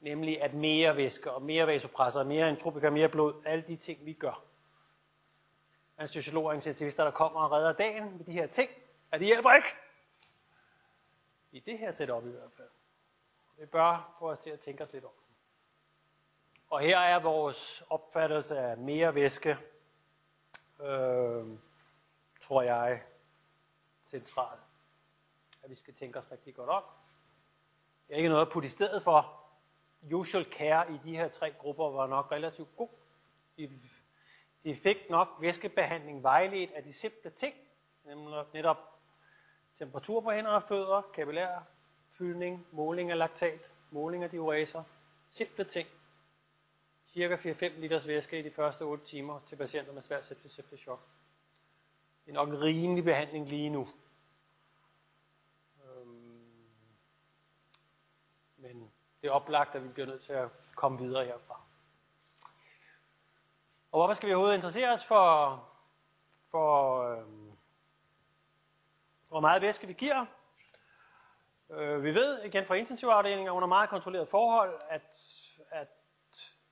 nemlig 0.00 0.42
at 0.42 0.54
mere 0.54 0.96
væske 0.96 1.30
og 1.30 1.42
mere 1.42 1.66
vasopresser, 1.66 2.24
mere 2.24 2.48
entropika, 2.48 2.90
mere 2.90 3.08
blod, 3.08 3.42
alle 3.46 3.64
de 3.68 3.76
ting, 3.76 4.06
vi 4.06 4.12
gør. 4.12 4.44
Anestesiologer 6.00 6.48
og 6.48 6.54
intensivister, 6.54 7.04
der 7.04 7.10
kommer 7.10 7.40
og 7.40 7.52
redder 7.52 7.72
dagen 7.72 8.16
med 8.16 8.24
de 8.24 8.32
her 8.32 8.46
ting, 8.46 8.70
at 9.12 9.20
det 9.20 9.26
hjælper 9.26 9.52
ikke. 9.52 9.68
I 11.52 11.60
det 11.60 11.78
her 11.78 11.92
setup 11.92 12.26
i 12.26 12.30
hvert 12.30 12.52
fald. 12.56 12.68
Det 13.58 13.70
bør 13.70 14.16
få 14.18 14.30
os 14.30 14.38
til 14.38 14.50
at 14.50 14.60
tænke 14.60 14.82
os 14.82 14.92
lidt 14.92 15.04
om. 15.04 15.10
Og 16.70 16.80
her 16.80 16.98
er 16.98 17.22
vores 17.22 17.82
opfattelse 17.90 18.58
af 18.58 18.76
mere 18.76 19.14
væske 19.14 19.58
øh, 20.80 21.46
tror 22.40 22.62
jeg, 22.62 23.02
centralt. 24.06 24.60
At 25.62 25.70
vi 25.70 25.74
skal 25.74 25.94
tænke 25.94 26.18
os 26.18 26.32
rigtig 26.32 26.54
godt 26.54 26.70
om. 26.70 26.82
Det 28.08 28.14
er 28.14 28.16
ikke 28.16 28.28
noget 28.28 28.46
at 28.46 28.52
putte 28.52 28.66
i 28.66 28.70
stedet 28.70 29.02
for. 29.02 29.40
Usual 30.12 30.44
care 30.52 30.92
i 30.92 31.00
de 31.04 31.16
her 31.16 31.28
tre 31.28 31.52
grupper 31.52 31.90
var 31.90 32.06
nok 32.06 32.32
relativt 32.32 32.76
god. 32.76 32.88
i 33.56 33.70
de 34.64 34.76
fik 34.76 35.10
nok 35.10 35.28
væskebehandling 35.40 36.22
vejledt 36.22 36.70
af 36.70 36.82
de 36.82 36.92
simple 36.92 37.30
ting, 37.30 37.54
nemlig 38.04 38.44
netop 38.52 38.76
temperatur 39.78 40.20
på 40.20 40.30
hænder 40.30 40.50
og 40.50 40.62
fødder, 40.62 41.02
kapillær, 41.14 41.66
fyldning, 42.10 42.66
måling 42.72 43.10
af 43.10 43.18
laktat, 43.18 43.72
måling 43.90 44.24
af 44.24 44.30
diureser, 44.30 44.82
simple 45.28 45.64
ting 45.64 45.88
cirka 47.12 47.36
4-5 47.36 47.80
liters 47.80 48.06
væske 48.06 48.38
i 48.38 48.42
de 48.42 48.50
første 48.50 48.82
8 48.82 49.04
timer 49.04 49.40
til 49.46 49.56
patienter 49.56 49.92
med 49.92 50.02
svær 50.02 50.20
septisk 50.20 50.60
chok. 50.76 51.00
Det 52.24 52.30
er 52.30 52.34
nok 52.34 52.48
en 52.48 52.60
rimelig 52.60 53.04
behandling 53.04 53.48
lige 53.48 53.70
nu. 53.70 53.88
Øhm, 55.84 56.40
men 58.56 58.92
det 59.22 59.28
er 59.28 59.32
oplagt, 59.32 59.74
at 59.74 59.84
vi 59.84 59.88
bliver 59.88 60.06
nødt 60.06 60.22
til 60.22 60.32
at 60.32 60.48
komme 60.74 60.98
videre 60.98 61.24
herfra. 61.24 61.60
Og 63.92 63.98
hvorfor 63.98 64.14
skal 64.14 64.28
vi 64.28 64.34
overhovedet 64.34 64.56
interessere 64.56 64.92
os 64.92 65.04
for, 65.04 65.64
for 66.50 67.02
øhm, 67.12 67.52
hvor 69.28 69.40
meget 69.40 69.62
væske 69.62 69.86
vi 69.86 69.92
giver? 69.92 70.26
Øh, 71.70 72.04
vi 72.04 72.14
ved 72.14 72.42
igen 72.42 72.66
fra 72.66 72.74
intensivafdelinger 72.74 73.52
under 73.52 73.68
meget 73.68 73.90
kontrolleret 73.90 74.28
forhold, 74.28 74.78
at, 74.88 75.16
at 75.70 75.88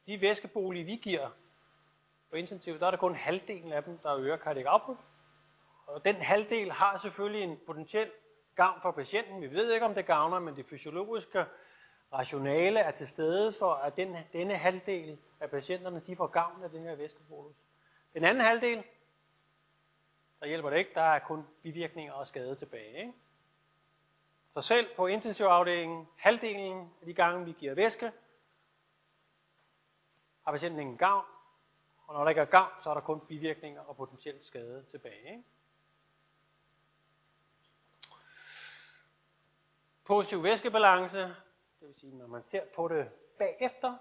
de 0.06 0.20
væskebolige, 0.20 0.84
vi 0.84 0.96
giver 0.96 1.28
på 2.30 2.36
intensiv, 2.36 2.78
der 2.78 2.86
er 2.86 2.90
der 2.90 2.98
kun 2.98 3.14
halvdelen 3.14 3.72
af 3.72 3.84
dem, 3.84 3.98
der 3.98 4.16
øger 4.16 4.36
cardiac 4.36 4.66
output. 4.68 4.96
Og 5.86 6.04
den 6.04 6.16
halvdel 6.16 6.72
har 6.72 6.98
selvfølgelig 6.98 7.42
en 7.42 7.58
potentiel 7.66 8.10
gavn 8.54 8.80
for 8.82 8.90
patienten. 8.90 9.40
Vi 9.40 9.50
ved 9.50 9.72
ikke, 9.72 9.86
om 9.86 9.94
det 9.94 10.06
gavner, 10.06 10.38
men 10.38 10.56
det 10.56 10.66
fysiologiske 10.66 11.44
rationale 12.12 12.80
er 12.80 12.90
til 12.90 13.08
stede 13.08 13.52
for, 13.52 13.74
at 13.74 13.96
den, 13.96 14.16
denne 14.32 14.56
halvdel 14.56 15.18
af 15.40 15.50
patienterne, 15.50 16.00
de 16.00 16.16
får 16.16 16.26
gavn 16.26 16.62
af 16.62 16.70
den 16.70 16.82
her 16.82 16.94
væskebolus. 16.94 17.56
Den 18.14 18.24
anden 18.24 18.44
halvdel, 18.44 18.84
der 20.40 20.46
hjælper 20.46 20.70
det 20.70 20.78
ikke, 20.78 20.94
der 20.94 21.02
er 21.02 21.18
kun 21.18 21.46
bivirkninger 21.62 22.12
og 22.12 22.26
skade 22.26 22.54
tilbage. 22.54 23.00
Ikke? 23.00 23.12
Så 24.50 24.60
selv 24.60 24.96
på 24.96 25.06
intensivafdelingen, 25.06 26.08
halvdelen 26.16 26.92
af 27.00 27.06
de 27.06 27.14
gange, 27.14 27.44
vi 27.44 27.52
giver 27.52 27.74
væske, 27.74 28.12
har 30.44 30.52
patienten 30.52 30.80
ingen 30.80 30.98
gavn, 30.98 31.24
og 32.06 32.14
når 32.14 32.22
der 32.22 32.28
ikke 32.28 32.40
er 32.40 32.44
gavn, 32.44 32.72
så 32.82 32.90
er 32.90 32.94
der 32.94 33.00
kun 33.00 33.20
bivirkninger 33.20 33.80
og 33.80 33.96
potentielt 33.96 34.44
skade 34.44 34.84
tilbage. 34.90 35.30
Ikke? 35.30 35.44
Positiv 40.04 40.42
væskebalance, 40.42 41.18
det 41.18 41.34
vil 41.80 41.94
sige, 41.94 42.16
når 42.16 42.26
man 42.26 42.44
ser 42.44 42.64
på 42.64 42.88
det 42.88 43.10
bagefter, 43.38 43.96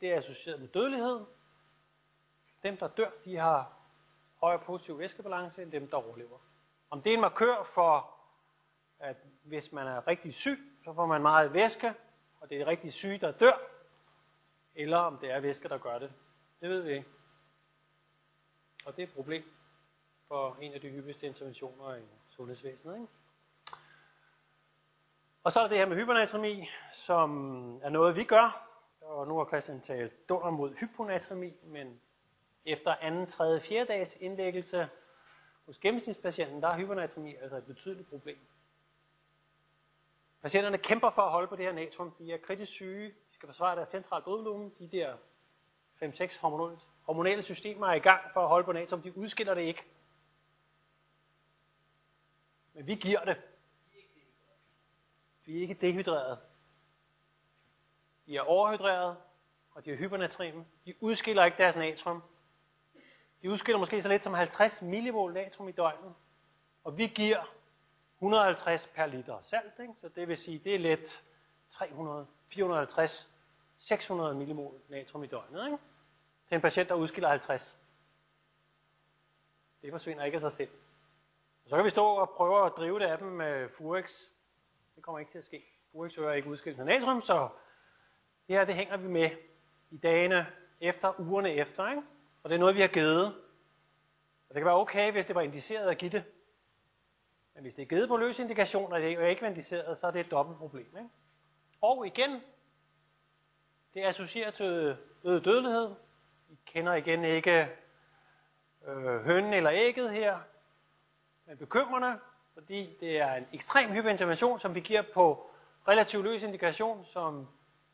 det 0.00 0.12
er 0.12 0.16
associeret 0.16 0.60
med 0.60 0.68
dødelighed. 0.68 1.20
Dem, 2.62 2.76
der 2.76 2.88
dør, 2.88 3.10
de 3.24 3.36
har 3.36 3.72
højere 4.40 4.58
positiv 4.58 4.98
væskebalance 4.98 5.62
end 5.62 5.72
dem, 5.72 5.88
der 5.88 5.96
overlever. 5.96 6.38
Om 6.90 7.02
det 7.02 7.10
er 7.10 7.14
en 7.14 7.20
markør 7.20 7.62
for, 7.62 8.14
at 8.98 9.16
hvis 9.42 9.72
man 9.72 9.86
er 9.86 10.06
rigtig 10.06 10.34
syg, 10.34 10.58
så 10.84 10.94
får 10.94 11.06
man 11.06 11.22
meget 11.22 11.52
væske, 11.52 11.94
og 12.40 12.50
det 12.50 12.60
er 12.60 12.66
rigtig 12.66 12.92
syge, 12.92 13.18
der 13.18 13.32
dør, 13.32 13.60
eller 14.74 14.98
om 14.98 15.18
det 15.18 15.30
er 15.30 15.40
væske, 15.40 15.68
der 15.68 15.78
gør 15.78 15.98
det. 15.98 16.12
Det 16.60 16.70
ved 16.70 16.80
vi 16.80 16.92
ikke. 16.92 17.08
Og 18.84 18.96
det 18.96 19.02
er 19.02 19.06
et 19.06 19.14
problem 19.14 19.44
for 20.28 20.56
en 20.60 20.72
af 20.72 20.80
de 20.80 20.88
hyppigste 20.88 21.26
interventioner 21.26 21.94
i 21.94 22.02
sundhedsvæsenet. 22.28 22.94
Ikke? 22.94 23.06
Og 25.44 25.52
så 25.52 25.60
er 25.60 25.64
der 25.64 25.68
det 25.68 25.78
her 25.78 25.86
med 25.86 25.96
hypernatremi, 25.96 26.68
som 26.92 27.30
er 27.82 27.90
noget, 27.90 28.16
vi 28.16 28.24
gør 28.24 28.69
og 29.10 29.28
nu 29.28 29.38
har 29.38 29.44
Christian 29.44 29.80
talt 29.80 30.28
dunder 30.28 30.50
mod 30.50 30.74
hyponatremi, 30.74 31.52
men 31.62 32.00
efter 32.64 32.94
anden, 32.94 33.26
tredje, 33.26 33.60
fjerde 33.60 33.92
dags 33.92 34.16
indlæggelse 34.20 34.88
hos 35.66 35.78
gennemsnitspatienten, 35.78 36.62
der 36.62 36.68
er 36.68 36.76
hyponatremi 36.76 37.34
altså 37.34 37.56
et 37.56 37.64
betydeligt 37.64 38.08
problem. 38.08 38.38
Patienterne 40.42 40.78
kæmper 40.78 41.10
for 41.10 41.22
at 41.22 41.30
holde 41.30 41.48
på 41.48 41.56
det 41.56 41.64
her 41.64 41.72
natrium. 41.72 42.10
De 42.18 42.32
er 42.32 42.38
kritisk 42.38 42.72
syge. 42.72 43.08
De 43.08 43.34
skal 43.34 43.46
forsvare 43.46 43.76
deres 43.76 43.88
centrale 43.88 44.22
blodvolumen. 44.22 44.72
De 44.78 44.88
der 44.88 45.16
5-6 46.02 46.40
hormonelle, 46.40 46.80
hormonelle 47.02 47.42
systemer 47.42 47.86
er 47.86 47.94
i 47.94 47.98
gang 47.98 48.32
for 48.32 48.40
at 48.40 48.48
holde 48.48 48.64
på 48.64 48.72
natrium. 48.72 49.02
De 49.02 49.18
udskiller 49.18 49.54
det 49.54 49.62
ikke. 49.62 49.84
Men 52.74 52.86
vi 52.86 52.94
giver 52.94 53.24
det. 53.24 53.40
Vi 55.46 55.56
er 55.56 55.60
ikke 55.60 55.74
dehydreret. 55.74 56.38
De 58.30 58.36
er 58.36 58.40
overhydrerede, 58.40 59.16
og 59.70 59.84
de 59.84 59.92
er 59.92 59.96
hypernatrium. 59.96 60.66
De 60.84 60.94
udskiller 61.00 61.44
ikke 61.44 61.58
deres 61.58 61.76
natrium. 61.76 62.22
De 63.42 63.50
udskiller 63.50 63.78
måske 63.78 64.02
så 64.02 64.08
lidt 64.08 64.24
som 64.24 64.34
50 64.34 64.82
millimol 64.82 65.32
natrium 65.32 65.68
i 65.68 65.72
døgnet. 65.72 66.14
Og 66.84 66.98
vi 66.98 67.06
giver 67.06 67.54
150 68.16 68.86
per 68.86 69.06
liter 69.06 69.38
salt, 69.42 69.72
ikke? 69.80 69.94
så 70.00 70.08
det 70.08 70.28
vil 70.28 70.36
sige, 70.36 70.58
det 70.58 70.74
er 70.74 70.78
let 70.78 71.24
300, 71.70 72.26
450, 72.46 73.30
600 73.78 74.34
millimol 74.34 74.80
natrium 74.88 75.24
i 75.24 75.26
døgnet. 75.26 75.64
Ikke? 75.66 75.78
Til 76.48 76.54
en 76.54 76.60
patient, 76.60 76.88
der 76.88 76.94
udskiller 76.94 77.28
50. 77.28 77.78
Det 79.82 79.90
forsvinder 79.90 80.24
ikke 80.24 80.34
af 80.34 80.40
sig 80.40 80.52
selv. 80.52 80.70
Og 81.64 81.70
så 81.70 81.76
kan 81.76 81.84
vi 81.84 81.90
stå 81.90 82.06
og 82.06 82.30
prøve 82.30 82.66
at 82.66 82.72
drive 82.76 82.98
det 82.98 83.06
af 83.06 83.18
dem 83.18 83.28
med 83.28 83.68
Furex. 83.68 84.20
Det 84.94 85.02
kommer 85.02 85.18
ikke 85.18 85.30
til 85.30 85.38
at 85.38 85.44
ske. 85.44 85.64
Furex 85.92 86.18
øger 86.18 86.32
ikke 86.32 86.48
udskillelsen 86.48 86.88
af 86.88 86.94
natrium, 86.94 87.20
så 87.20 87.48
det 88.50 88.58
her 88.58 88.64
det 88.64 88.74
hænger 88.74 88.96
vi 88.96 89.08
med 89.08 89.30
i 89.90 89.96
dagene 89.96 90.46
efter, 90.80 91.20
ugerne 91.20 91.54
efter. 91.54 91.90
Ikke? 91.90 92.02
Og 92.42 92.50
det 92.50 92.56
er 92.56 92.60
noget, 92.60 92.74
vi 92.74 92.80
har 92.80 92.88
givet. 92.88 93.26
Og 94.48 94.54
det 94.54 94.56
kan 94.56 94.64
være 94.64 94.80
okay, 94.80 95.12
hvis 95.12 95.26
det 95.26 95.34
var 95.34 95.40
indiceret 95.40 95.90
at 95.90 95.98
give 95.98 96.10
det. 96.10 96.24
Men 97.54 97.62
hvis 97.62 97.74
det 97.74 97.82
er 97.82 97.86
givet 97.86 98.08
på 98.08 98.16
løs 98.16 98.38
indikation, 98.38 98.92
og 98.92 99.00
det 99.00 99.12
er 99.12 99.26
ikke 99.26 99.46
indiceret, 99.46 99.98
så 99.98 100.06
er 100.06 100.10
det 100.10 100.20
et 100.20 100.30
dobbelt 100.30 100.58
problem. 100.58 100.86
Ikke? 100.86 101.08
Og 101.80 102.06
igen, 102.06 102.30
det 103.94 104.04
er 104.04 104.08
associeret 104.08 104.54
til 104.54 104.96
øget 105.24 105.44
dødelighed. 105.44 105.90
I 106.50 106.58
kender 106.66 106.94
igen 106.94 107.24
ikke 107.24 107.68
øh, 108.86 109.24
hønnen 109.24 109.52
eller 109.52 109.70
ægget 109.72 110.10
her. 110.10 110.38
Men 111.46 111.56
bekymrende, 111.56 112.18
fordi 112.54 112.96
det 113.00 113.20
er 113.20 113.34
en 113.34 113.46
ekstrem 113.52 113.90
hyperintervention, 113.90 114.58
som 114.58 114.74
vi 114.74 114.80
giver 114.80 115.02
på 115.14 115.50
relativt 115.88 116.24
løs 116.24 116.42
indikation, 116.42 117.04
som 117.04 117.48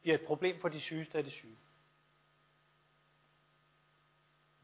bliver 0.07 0.18
et 0.18 0.26
problem 0.26 0.61
for 0.61 0.68
de 0.68 0.80
sygeste 0.80 1.18
af 1.18 1.24
de 1.24 1.30
syge. 1.30 1.59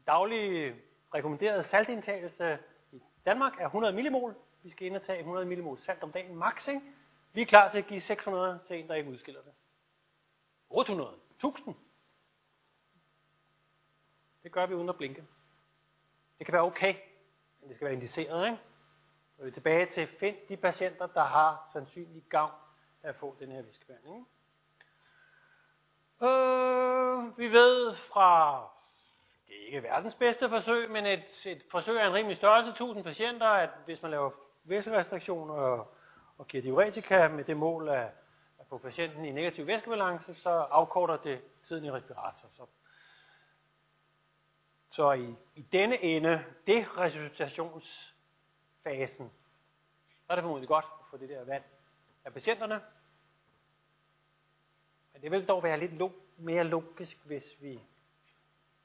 Daglig 0.07 0.75
rekommenderet 1.13 1.65
saltindtagelse 1.65 2.59
i 2.91 3.01
Danmark 3.25 3.59
er 3.59 3.65
100 3.65 3.93
millimol. 3.93 4.35
Vi 4.61 4.69
skal 4.69 4.87
indtage 4.87 5.19
100 5.19 5.45
millimol 5.45 5.79
salt 5.79 6.03
om 6.03 6.11
dagen 6.11 6.35
max. 6.35 6.67
Ikke? 6.67 6.81
Vi 7.33 7.41
er 7.41 7.45
klar 7.45 7.69
til 7.69 7.77
at 7.77 7.87
give 7.87 8.01
600 8.01 8.59
til 8.67 8.79
en, 8.79 8.87
der 8.87 8.95
ikke 8.95 9.09
udskiller 9.09 9.41
det. 9.41 9.53
800. 10.69 11.15
1000. 11.35 11.75
Det 14.43 14.51
gør 14.51 14.65
vi 14.65 14.73
uden 14.73 14.89
at 14.89 14.97
blinke. 14.97 15.23
Det 16.37 16.45
kan 16.45 16.53
være 16.53 16.63
okay, 16.63 16.95
men 17.59 17.69
det 17.69 17.75
skal 17.75 17.85
være 17.85 17.93
indiceret. 17.93 18.45
Ikke? 18.45 18.59
Så 19.35 19.41
er 19.41 19.45
vi 19.45 19.51
tilbage 19.51 19.85
til, 19.85 20.07
find 20.07 20.35
de 20.49 20.57
patienter, 20.57 21.07
der 21.07 21.23
har 21.23 21.69
sandsynlig 21.73 22.23
gavn 22.29 22.53
af 23.03 23.09
at 23.09 23.15
få 23.15 23.35
den 23.39 23.51
her 23.51 23.61
væskebehandling. 23.61 24.27
Øh, 26.23 27.37
vi 27.37 27.51
ved 27.51 27.95
fra, 27.95 28.61
det 29.47 29.61
er 29.61 29.65
ikke 29.65 29.83
verdens 29.83 30.15
bedste 30.15 30.49
forsøg, 30.49 30.91
men 30.91 31.05
et, 31.05 31.45
et 31.45 31.63
forsøg 31.71 32.01
af 32.01 32.07
en 32.07 32.13
rimelig 32.13 32.37
størrelse, 32.37 32.69
1000 32.69 33.03
patienter, 33.03 33.47
at 33.47 33.69
hvis 33.85 34.01
man 34.01 34.11
laver 34.11 34.31
væskerestriktioner 34.63 35.53
og, 35.53 35.93
og 36.37 36.47
giver 36.47 36.63
diuretika 36.63 37.27
med 37.27 37.43
det 37.43 37.57
mål 37.57 37.89
at, 37.89 38.05
at 38.59 38.65
få 38.69 38.77
patienten 38.77 39.25
i 39.25 39.31
negativ 39.31 39.67
væskebalance, 39.67 40.35
så 40.35 40.49
afkorter 40.49 41.17
det 41.17 41.41
tiden 41.67 41.85
i 41.85 41.91
respirator. 41.91 42.49
Så, 42.53 42.65
så 44.89 45.11
i, 45.11 45.35
i 45.55 45.61
denne 45.61 46.03
ende, 46.03 46.43
det 46.67 46.87
resuscitationsfasen, 46.97 49.31
så 50.07 50.29
er 50.29 50.35
det 50.35 50.41
formodentlig 50.41 50.67
godt 50.67 50.85
at 50.85 51.05
få 51.09 51.17
det 51.17 51.29
der 51.29 51.45
vand 51.45 51.63
af 52.25 52.33
patienterne, 52.33 52.81
det 55.23 55.31
ville 55.31 55.45
dog 55.45 55.63
være 55.63 55.79
lidt 55.79 55.93
log- 55.93 56.21
mere 56.37 56.63
logisk, 56.63 57.25
hvis 57.25 57.55
vi 57.61 57.79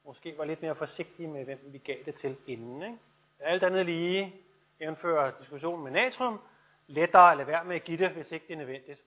måske 0.03 0.37
var 0.37 0.45
lidt 0.45 0.61
mere 0.61 0.75
forsigtige 0.75 1.27
med, 1.27 1.45
hvem 1.45 1.59
vi 1.65 1.77
gav 1.77 1.97
det 2.05 2.15
til 2.15 2.37
inden. 2.47 2.83
Ikke? 2.83 2.97
Alt 3.39 3.63
andet 3.63 3.85
lige, 3.85 4.35
jævnfører 4.79 5.37
diskussionen 5.39 5.83
med 5.83 5.91
natrium, 5.91 6.41
lettere 6.87 7.31
at 7.31 7.37
lade 7.37 7.47
være 7.47 7.65
med 7.65 7.75
at 7.75 7.83
give 7.83 7.97
det, 7.97 8.09
hvis 8.09 8.31
ikke 8.31 8.47
det 8.47 8.53
er 8.53 8.57
nødvendigt, 8.57 9.03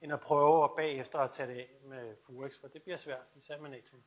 end 0.00 0.12
at 0.12 0.20
prøve 0.20 0.64
at 0.64 0.70
bagefter 0.76 1.18
at 1.18 1.30
tage 1.30 1.54
det 1.54 1.60
af 1.60 1.68
med 1.84 2.16
Furex, 2.26 2.60
for 2.60 2.68
det 2.68 2.82
bliver 2.82 2.96
svært, 2.96 3.26
især 3.36 3.58
med 3.58 3.70
natrium. 3.70 4.02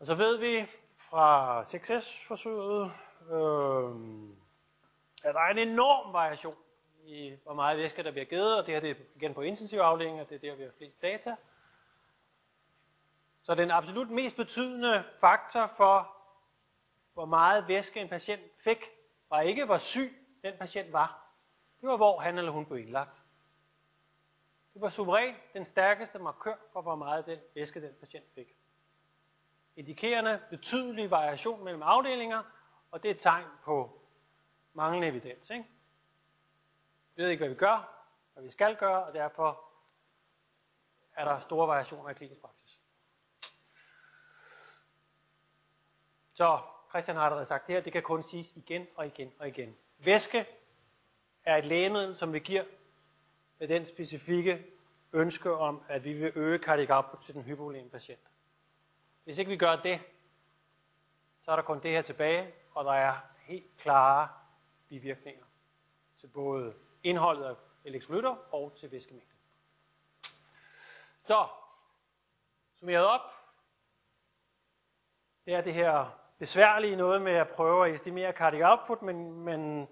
Og 0.00 0.06
så 0.06 0.14
ved 0.14 0.38
vi 0.38 0.66
fra 0.96 1.62
6S-forsøget, 1.62 2.92
øh, 3.30 4.30
at 5.24 5.34
der 5.34 5.40
er 5.40 5.50
en 5.50 5.58
enorm 5.58 6.12
variation 6.12 6.56
i, 7.08 7.36
hvor 7.42 7.54
meget 7.54 7.78
væske 7.78 8.02
der 8.02 8.10
bliver 8.10 8.24
givet, 8.24 8.56
og 8.56 8.66
det 8.66 8.74
her 8.74 8.80
det 8.80 8.90
er 8.90 8.94
igen 9.14 9.34
på 9.34 9.40
intensivafdelingen, 9.40 10.20
og 10.20 10.28
det 10.28 10.34
er 10.34 10.38
der, 10.38 10.54
vi 10.54 10.62
har 10.62 10.70
flest 10.78 11.02
data. 11.02 11.36
Så 13.42 13.54
den 13.54 13.70
absolut 13.70 14.10
mest 14.10 14.36
betydende 14.36 15.04
faktor 15.20 15.66
for, 15.76 16.16
hvor 17.14 17.24
meget 17.24 17.68
væske 17.68 18.00
en 18.00 18.08
patient 18.08 18.42
fik, 18.58 18.84
var 19.30 19.40
ikke, 19.40 19.64
hvor 19.64 19.76
syg 19.76 20.12
den 20.42 20.54
patient 20.58 20.92
var. 20.92 21.26
Det 21.80 21.88
var, 21.88 21.96
hvor 21.96 22.20
han 22.20 22.38
eller 22.38 22.50
hun 22.50 22.66
blev 22.66 22.78
indlagt. 22.78 23.22
Det 24.74 24.82
var 24.82 24.88
suverænt 24.88 25.52
den 25.52 25.64
stærkeste 25.64 26.18
markør 26.18 26.54
for, 26.72 26.82
hvor 26.82 26.94
meget 26.94 27.26
den 27.26 27.38
væske 27.54 27.82
den 27.82 27.94
patient 28.00 28.24
fik. 28.34 28.56
Indikerende 29.76 30.40
betydelig 30.50 31.10
variation 31.10 31.64
mellem 31.64 31.82
afdelinger, 31.82 32.42
og 32.90 33.02
det 33.02 33.08
er 33.08 33.14
et 33.14 33.20
tegn 33.20 33.46
på 33.64 34.00
manglende 34.72 35.08
evidens. 35.08 35.50
Ikke? 35.50 35.64
Vi 37.18 37.22
ved 37.22 37.30
ikke, 37.30 37.40
hvad 37.40 37.48
vi 37.48 37.54
gør, 37.54 38.04
hvad 38.32 38.44
vi 38.44 38.50
skal 38.50 38.76
gøre, 38.76 39.04
og 39.04 39.14
derfor 39.14 39.64
er 41.12 41.24
der 41.24 41.38
store 41.38 41.68
variationer 41.68 42.10
i 42.10 42.14
klinisk 42.14 42.40
praksis. 42.40 42.78
Så 46.32 46.60
Christian 46.88 47.16
har 47.16 47.24
allerede 47.24 47.46
sagt 47.46 47.66
det 47.66 47.74
her, 47.74 47.82
det 47.82 47.92
kan 47.92 48.02
kun 48.02 48.22
siges 48.22 48.52
igen 48.56 48.86
og 48.96 49.06
igen 49.06 49.32
og 49.38 49.48
igen. 49.48 49.76
Væske 49.98 50.46
er 51.44 51.56
et 51.56 51.64
lægemiddel, 51.64 52.16
som 52.16 52.32
vi 52.32 52.38
giver 52.38 52.64
med 53.58 53.68
den 53.68 53.86
specifikke 53.86 54.66
ønske 55.12 55.52
om, 55.52 55.82
at 55.88 56.04
vi 56.04 56.12
vil 56.12 56.32
øge 56.34 56.58
cardiac 56.58 56.90
output 56.90 57.24
til 57.24 57.34
den 57.34 57.42
hypovoleme 57.42 57.90
patient. 57.90 58.30
Hvis 59.24 59.38
ikke 59.38 59.50
vi 59.50 59.56
gør 59.56 59.76
det, 59.76 60.00
så 61.40 61.50
er 61.50 61.56
der 61.56 61.62
kun 61.62 61.82
det 61.82 61.90
her 61.90 62.02
tilbage, 62.02 62.54
og 62.74 62.84
der 62.84 62.92
er 62.92 63.16
helt 63.38 63.76
klare 63.76 64.28
bivirkninger 64.88 65.44
til 66.20 66.26
både 66.26 66.74
indholdet 67.02 67.44
af 67.44 67.54
elektrolytter 67.84 68.54
og 68.54 68.76
til 68.80 68.90
væskemængden. 68.90 69.38
Så, 71.24 71.48
summeret 72.74 73.06
op. 73.06 73.20
Det 75.44 75.54
er 75.54 75.60
det 75.60 75.74
her 75.74 76.18
besværlige 76.38 76.96
noget 76.96 77.22
med 77.22 77.32
at 77.32 77.48
prøve 77.48 77.88
at 77.88 77.94
estimere 77.94 78.32
cardiac 78.32 78.70
output, 78.70 79.02
men, 79.02 79.32
men, 79.32 79.88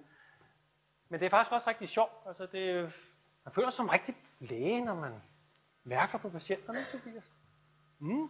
men 1.08 1.20
det 1.20 1.26
er 1.26 1.30
faktisk 1.30 1.52
også 1.52 1.70
rigtig 1.70 1.88
sjovt. 1.88 2.12
Altså 2.26 2.46
det, 2.46 2.92
man 3.44 3.54
føler 3.54 3.70
sig 3.70 3.76
som 3.76 3.88
rigtig 3.88 4.16
læge, 4.40 4.84
når 4.84 4.94
man 4.94 5.22
mærker 5.84 6.18
på 6.18 6.28
patienterne, 6.28 6.86
Tobias. 6.92 7.32
Mm. 7.98 8.28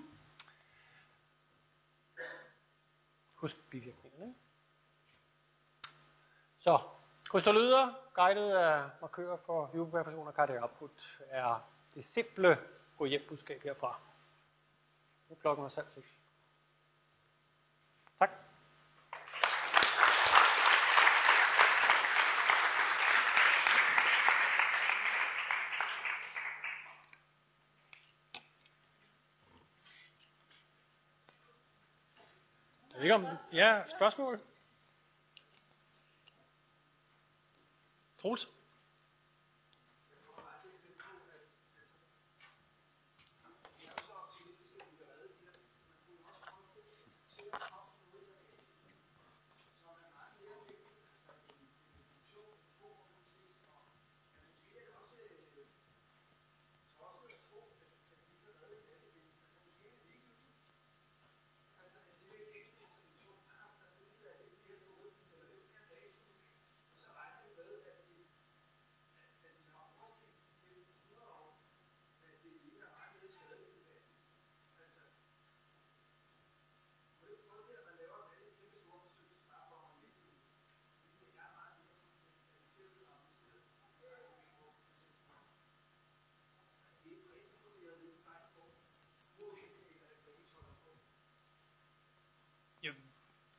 Husk 3.34 3.70
bivirkningerne. 3.70 4.24
Ikke? 4.26 4.38
Så, 6.58 6.80
krystallyder, 7.30 7.92
guidet 8.14 8.52
af 8.52 8.84
markører 9.00 9.36
for 9.46 9.66
hypoperfusion 9.66 10.28
og 10.28 10.32
cardiac 10.32 10.62
output, 10.62 11.18
er 11.30 11.68
det 11.94 12.04
simple 12.04 12.58
gå 12.98 13.04
hjem 13.04 13.22
budskab 13.28 13.62
herfra. 13.62 14.00
Nu 15.28 15.36
er 15.36 15.40
klokken 15.40 15.64
også 15.64 15.80
halv 15.80 15.90
seks. 15.90 16.08
Tak. 18.18 18.30
Jeg 32.92 32.98
ved 32.98 33.02
ikke 33.02 33.14
om... 33.14 33.26
Ja, 33.52 33.88
spørgsmål? 33.88 34.40
Troels? 38.26 38.48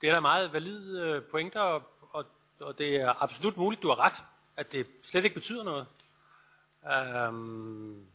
Det 0.01 0.09
er 0.09 0.13
da 0.13 0.19
meget 0.19 0.53
valide 0.53 1.01
øh, 1.01 1.23
pointer, 1.23 1.61
og, 1.61 1.83
og, 2.01 2.25
og 2.59 2.77
det 2.77 2.95
er 2.95 3.23
absolut 3.23 3.57
muligt, 3.57 3.81
du 3.81 3.87
har 3.87 3.99
ret, 3.99 4.23
at 4.57 4.71
det 4.71 4.87
slet 5.03 5.23
ikke 5.23 5.33
betyder 5.33 5.63
noget. 5.63 5.85
Um, 7.29 8.07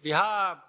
vi 0.00 0.10
har 0.10 0.66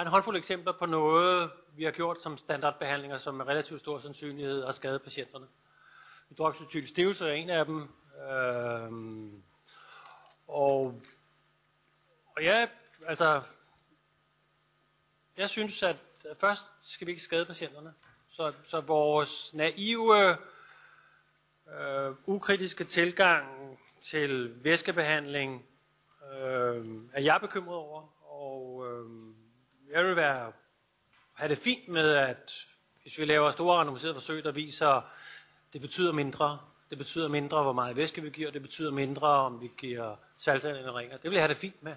en 0.00 0.06
håndfuld 0.06 0.36
eksempler 0.36 0.72
på 0.72 0.86
noget, 0.86 1.50
vi 1.76 1.84
har 1.84 1.90
gjort 1.90 2.22
som 2.22 2.36
standardbehandlinger, 2.38 3.16
som 3.16 3.34
med 3.34 3.46
relativt 3.46 3.80
stor 3.80 3.98
sandsynlighed 3.98 4.64
har 4.64 4.72
skadet 4.72 5.02
patienterne. 5.02 5.46
Hydroxytyl 6.28 6.86
stivelse 6.86 7.28
er 7.28 7.32
en 7.32 7.50
af 7.50 7.64
dem. 7.64 7.94
Um, 8.88 9.42
og, 10.48 11.00
og 12.36 12.42
ja, 12.42 12.68
altså, 13.06 13.42
jeg 15.36 15.50
synes, 15.50 15.82
at 15.82 15.96
først 16.40 16.62
skal 16.80 17.06
vi 17.06 17.12
ikke 17.12 17.22
skade 17.22 17.46
patienterne. 17.46 17.94
Så, 18.36 18.52
så 18.62 18.80
vores 18.80 19.54
naive, 19.54 20.36
øh, 21.80 22.14
ukritiske 22.26 22.84
tilgang 22.84 23.78
til 24.02 24.64
væskebehandling 24.64 25.66
øh, 26.32 26.86
er 27.12 27.20
jeg 27.20 27.38
bekymret 27.40 27.76
over. 27.76 28.02
Og 28.32 28.86
øh, 28.86 29.34
jeg 29.92 30.04
vil 30.04 30.16
være, 30.16 30.52
have 31.32 31.48
det 31.48 31.58
fint 31.58 31.88
med, 31.88 32.10
at 32.10 32.52
hvis 33.02 33.18
vi 33.18 33.24
laver 33.24 33.50
store 33.50 33.76
randomiserede 33.76 34.14
forsøg, 34.14 34.44
der 34.44 34.52
viser, 34.52 35.10
det 35.72 35.80
betyder 35.80 36.12
mindre, 36.12 36.58
det 36.90 36.98
betyder 36.98 37.28
mindre, 37.28 37.62
hvor 37.62 37.72
meget 37.72 37.96
væske 37.96 38.22
vi 38.22 38.30
giver, 38.30 38.50
det 38.50 38.62
betyder 38.62 38.90
mindre, 38.90 39.28
om 39.28 39.60
vi 39.60 39.70
giver 39.76 40.16
saltvand 40.36 40.76
eller 40.76 40.96
ringer. 40.96 41.16
Det 41.16 41.30
vil 41.30 41.32
jeg 41.32 41.42
have 41.42 41.48
det 41.48 41.56
fint 41.56 41.82
med. 41.82 41.96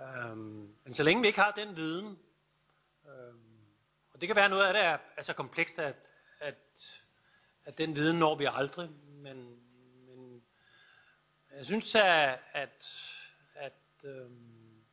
Øhm, 0.00 0.68
men 0.84 0.94
så 0.94 1.02
længe 1.02 1.22
vi 1.22 1.26
ikke 1.26 1.40
har 1.40 1.50
den 1.50 1.76
viden, 1.76 2.18
og 4.16 4.20
det 4.20 4.28
kan 4.28 4.36
være 4.36 4.48
noget 4.48 4.66
af 4.66 4.74
det 4.74 4.84
er, 4.84 4.98
er 5.16 5.22
så 5.22 5.34
komplekst, 5.34 5.78
at, 5.78 5.96
at, 6.40 7.02
at 7.64 7.78
den 7.78 7.96
viden 7.96 8.18
når 8.18 8.34
vi 8.34 8.48
aldrig, 8.50 8.90
men, 9.06 9.60
men 10.06 10.42
jeg 11.56 11.66
synes, 11.66 11.94
at, 11.94 12.38
at, 12.52 12.86
at 13.54 13.72
øhm, 14.04 14.84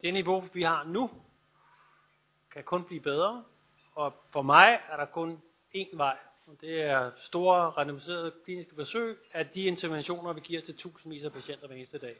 det 0.00 0.14
niveau, 0.14 0.40
vi 0.54 0.62
har 0.62 0.84
nu, 0.84 1.10
kan 2.50 2.64
kun 2.64 2.84
blive 2.84 3.00
bedre, 3.00 3.44
og 3.94 4.14
for 4.30 4.42
mig 4.42 4.80
er 4.88 4.96
der 4.96 5.06
kun 5.06 5.42
én 5.74 5.96
vej, 5.96 6.18
og 6.46 6.60
det 6.60 6.82
er 6.82 7.10
store 7.16 7.70
randomiserede 7.70 8.34
kliniske 8.44 8.74
forsøg 8.74 9.18
af 9.32 9.48
de 9.48 9.62
interventioner, 9.62 10.32
vi 10.32 10.40
giver 10.40 10.60
til 10.60 10.76
tusindvis 10.76 11.24
af 11.24 11.32
patienter 11.32 11.66
hver 11.66 11.76
eneste 11.76 11.98
dag. 11.98 12.16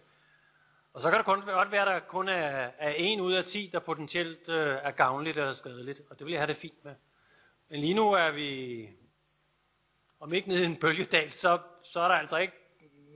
Og 0.94 1.00
så 1.00 1.10
kan 1.10 1.18
det 1.18 1.26
kun 1.26 1.42
godt 1.42 1.70
være, 1.70 1.80
at 1.80 1.86
der 1.86 2.08
kun 2.08 2.28
er, 2.28 2.70
er 2.78 2.90
en 2.96 3.20
ud 3.20 3.32
af 3.32 3.44
10, 3.44 3.70
der 3.72 3.78
potentielt 3.78 4.48
øh, 4.48 4.78
er 4.82 4.90
gavnligt 4.90 5.36
eller 5.36 5.52
skadeligt, 5.52 6.02
og 6.10 6.18
det 6.18 6.26
vil 6.26 6.32
jeg 6.32 6.40
have 6.40 6.46
det 6.46 6.56
fint 6.56 6.84
med. 6.84 6.94
Men 7.68 7.80
lige 7.80 7.94
nu 7.94 8.12
er 8.12 8.30
vi, 8.30 8.88
om 10.20 10.32
ikke 10.32 10.48
nede 10.48 10.62
i 10.62 10.66
en 10.66 10.76
bølgedal, 10.76 11.32
så, 11.32 11.58
så 11.82 12.00
er 12.00 12.08
der 12.08 12.14
altså 12.14 12.36
ikke 12.36 12.54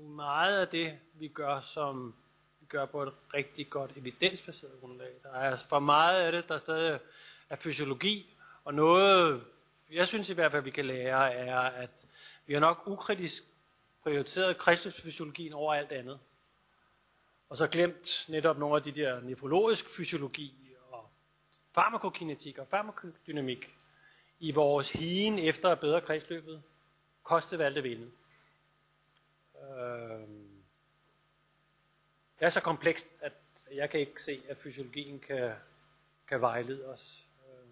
meget 0.02 0.60
af 0.60 0.68
det, 0.68 0.98
vi 1.14 1.28
gør, 1.28 1.60
som 1.60 2.14
vi 2.60 2.66
gør 2.66 2.86
på 2.86 3.02
et 3.02 3.12
rigtig 3.34 3.70
godt 3.70 3.90
evidensbaseret 3.96 4.80
grundlag. 4.80 5.10
Der 5.22 5.32
er 5.32 5.56
for 5.68 5.78
meget 5.78 6.22
af 6.22 6.32
det, 6.32 6.48
der 6.48 6.58
stadig 6.58 7.00
er 7.50 7.56
fysiologi, 7.56 8.36
og 8.64 8.74
noget, 8.74 9.44
jeg 9.90 10.08
synes 10.08 10.30
i 10.30 10.34
hvert 10.34 10.52
fald, 10.52 10.62
vi 10.62 10.70
kan 10.70 10.86
lære, 10.86 11.34
er, 11.34 11.58
at 11.58 12.06
vi 12.46 12.52
har 12.52 12.60
nok 12.60 12.82
ukritisk 12.86 13.44
prioriteret 14.02 14.58
kristusfysiologien 14.58 15.52
over 15.52 15.74
alt 15.74 15.92
andet. 15.92 16.18
Og 17.48 17.56
så 17.56 17.66
glemt 17.66 18.26
netop 18.28 18.58
nogle 18.58 18.76
af 18.76 18.82
de 18.82 18.92
der 18.92 19.20
nefrologisk 19.20 19.88
fysiologi 19.96 20.74
og 20.90 21.10
farmakokinetik 21.74 22.58
og 22.58 22.68
farmakodynamik 22.68 23.76
i 24.38 24.52
vores 24.52 24.92
higen 24.92 25.38
efter 25.38 25.74
bedre 25.74 26.00
kredsløbet. 26.00 26.62
Koste 27.22 27.58
valgte 27.58 27.82
vinde. 27.82 28.10
Øh, 29.62 30.28
det 32.38 32.46
er 32.46 32.48
så 32.48 32.60
komplekst, 32.60 33.08
at 33.20 33.32
jeg 33.72 33.90
kan 33.90 34.00
ikke 34.00 34.22
se, 34.22 34.40
at 34.48 34.56
fysiologien 34.56 35.20
kan, 35.20 35.54
kan 36.28 36.40
vejlede 36.40 36.86
os. 36.88 37.26
Øh, 37.48 37.68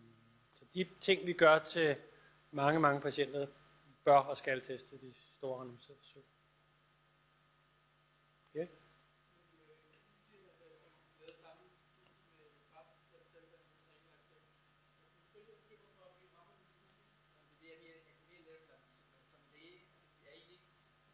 så 0.55 0.65
de 0.75 0.89
ting, 1.01 1.27
vi 1.27 1.33
gør 1.33 1.59
til 1.59 1.97
mange, 2.51 2.81
mange 2.81 3.01
patienter, 3.01 3.47
bør 4.05 4.17
og 4.17 4.37
skal 4.37 4.61
teste 4.61 4.99
de 4.99 5.15
store 5.39 5.61
randomiserede 5.61 5.99
forsøg. 5.99 6.25
Okay. 8.51 8.67
Det 17.61 17.69
er 17.75 17.79
mere, 17.85 17.99
altså 18.11 18.25
mere 18.31 18.43
netop, 18.49 18.65
når 18.71 19.09
man 19.17 19.25
som 19.33 19.43
læge, 19.53 19.79
altså 20.05 20.21
jeg 20.23 20.31
er 20.33 20.37
egentlig, 20.41 20.63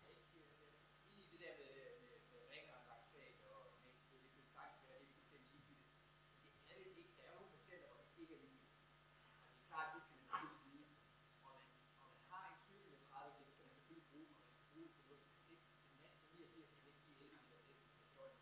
jeg 0.00 0.04
er 0.04 0.18
ikke, 0.18 0.38
altså, 0.50 0.66
egentlig 1.10 1.30
det 1.32 1.40
der 1.44 1.54
med, 1.62 1.70
med, 2.02 2.16
med 2.32 2.40
ringer 2.52 2.74
og 2.80 2.84
laktat 2.90 3.36
og 3.52 3.60
med, 3.82 3.92
det 4.10 4.30
kan 4.36 4.44
sagtens 4.56 4.82
være, 4.88 4.98
det 5.00 5.06
er 5.08 5.14
fuldstændig 5.16 5.48
ligegyldigt. 5.54 5.92
Det 6.64 6.70
er 6.72 6.78
det 6.84 6.92
ikke, 7.02 7.14
der 7.18 7.24
er 7.28 7.32
jo 7.34 7.38
nogle 7.42 7.52
patienter, 7.58 7.88
hvor 7.90 7.98
det 8.02 8.08
ikke 8.20 8.26
er 8.28 8.40
ligegyldigt. 8.40 8.66
Og 9.36 9.48
det 9.52 9.58
er 9.62 9.66
klart, 9.70 9.88
det 9.94 10.00
skal 10.04 10.16
man 10.20 10.26
selvfølgelig 10.30 10.62
vide. 10.68 10.86
Og 11.46 11.50
man, 11.56 11.66
og 12.02 12.08
man 12.16 12.24
har 12.32 12.42
en 12.50 12.56
type 12.66 12.84
med 12.92 13.00
30, 13.08 13.38
det 13.40 13.46
skal 13.52 13.64
man 13.68 13.74
selvfølgelig 13.78 14.08
bruge, 14.12 14.28
og 14.36 14.42
man 14.46 14.54
skal 14.54 14.66
bruge 14.70 14.86
det 14.88 14.92
fornuftigt. 14.98 15.24
Altså 15.24 15.40
det, 15.48 15.58
en 15.94 15.98
mand 16.02 16.14
på 16.20 16.28
89 16.34 16.78
kan 16.82 16.88
ikke 16.92 17.02
give 17.06 17.18
11 17.24 17.38
liter 17.42 17.58
væske 17.68 17.86
på 17.92 17.98
et 18.02 18.10
døgn. 18.18 18.36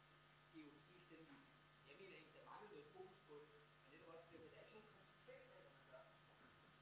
Det 0.50 0.58
er 0.60 0.66
jo 0.68 0.72
helt 0.90 1.04
selvligegyldigt. 1.10 1.52
Jeg 1.88 1.94
mener 2.00 2.16
ikke, 2.20 2.32
der 2.36 2.44
mangler 2.50 2.68
noget 2.74 2.88
fokus 2.96 3.20
på 3.28 3.34
det, 3.48 3.60
og 3.80 3.86
netop 3.92 4.10
også 4.16 4.28
det 4.32 4.38
med, 4.42 4.50
der 4.54 4.60
er 4.60 4.66
ikke 4.66 4.76
nogen 4.78 4.96
konsekvens 5.02 5.44
af, 5.54 5.58
hvad 5.62 5.72
man 5.76 5.84
gør. 5.92 6.04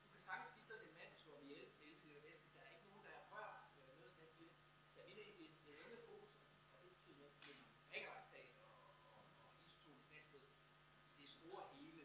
Du 0.02 0.06
kan 0.12 0.20
sagtens 0.28 0.52
give 0.56 0.66
sådan 0.70 0.84
en 0.88 0.94
mand, 0.98 1.10
der 1.14 1.20
slår 1.24 1.38
ihjel 1.44 1.66
med 1.78 1.86
11 1.88 2.00
liter 2.04 2.20
væske. 2.26 2.46
Der 2.56 2.62
er 2.66 2.70
ikke 2.76 2.86
nogen, 2.90 3.04
der 3.06 3.12
er 3.18 3.22
rør 3.32 3.50
eller 3.78 3.94
noget 4.00 4.12
som 4.14 4.22
helst 4.24 4.38
ved 4.40 4.48
det. 4.52 4.58
Så 4.92 4.96
jeg 5.00 5.06
mener 5.08 5.22
egentlig, 5.28 5.50
det 5.64 5.70
er 5.74 5.80
andet 5.86 6.02
fokus, 6.10 6.34
og 6.72 6.76
det 6.82 6.88
betyder 6.94 7.16
noget 7.22 7.34
med 7.46 7.54
ringeraktat 7.94 8.50
og, 8.68 8.76
og, 9.08 9.18
og 9.42 9.48
isotonisk 9.66 10.08
næsblod 10.12 10.46
i 11.10 11.20
det 11.20 11.28
store 11.36 11.62
hele 11.78 12.02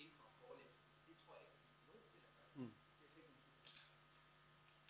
inden 0.00 0.14
for 0.18 0.28
forlæg. 0.40 0.72
Det 1.06 1.14
tror 1.22 1.32
jeg 1.38 1.44
ikke, 1.46 1.58
vi 1.62 1.70
nogensinde 1.88 2.26
har 2.26 2.36
gjort. 2.36 2.52
Det 2.98 3.04
er 3.06 3.10
slet 3.14 3.26
ikke 3.30 3.42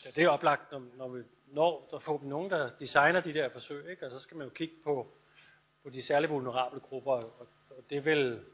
Ja, 0.05 0.11
det 0.11 0.24
er 0.24 0.28
oplagt, 0.28 0.72
når, 0.72 0.82
når 0.96 1.09
vi 1.09 1.22
når 1.46 1.88
der 1.90 1.98
får 1.98 2.20
nogen, 2.24 2.50
der 2.50 2.70
designer 2.78 3.20
de 3.20 3.34
der 3.34 3.48
forsøg, 3.48 3.90
ikke? 3.90 4.07
og 4.07 4.11
så 4.12 4.18
skal 4.18 4.36
man 4.36 4.46
jo 4.46 4.52
kigge 4.55 4.74
på, 4.84 5.12
på 5.82 5.90
de 5.90 6.02
særligt 6.02 6.32
vulnerable 6.32 6.80
grupper, 6.80 7.12
og, 7.12 7.48
og 7.70 7.84
det 7.90 8.05
vil, 8.05 8.44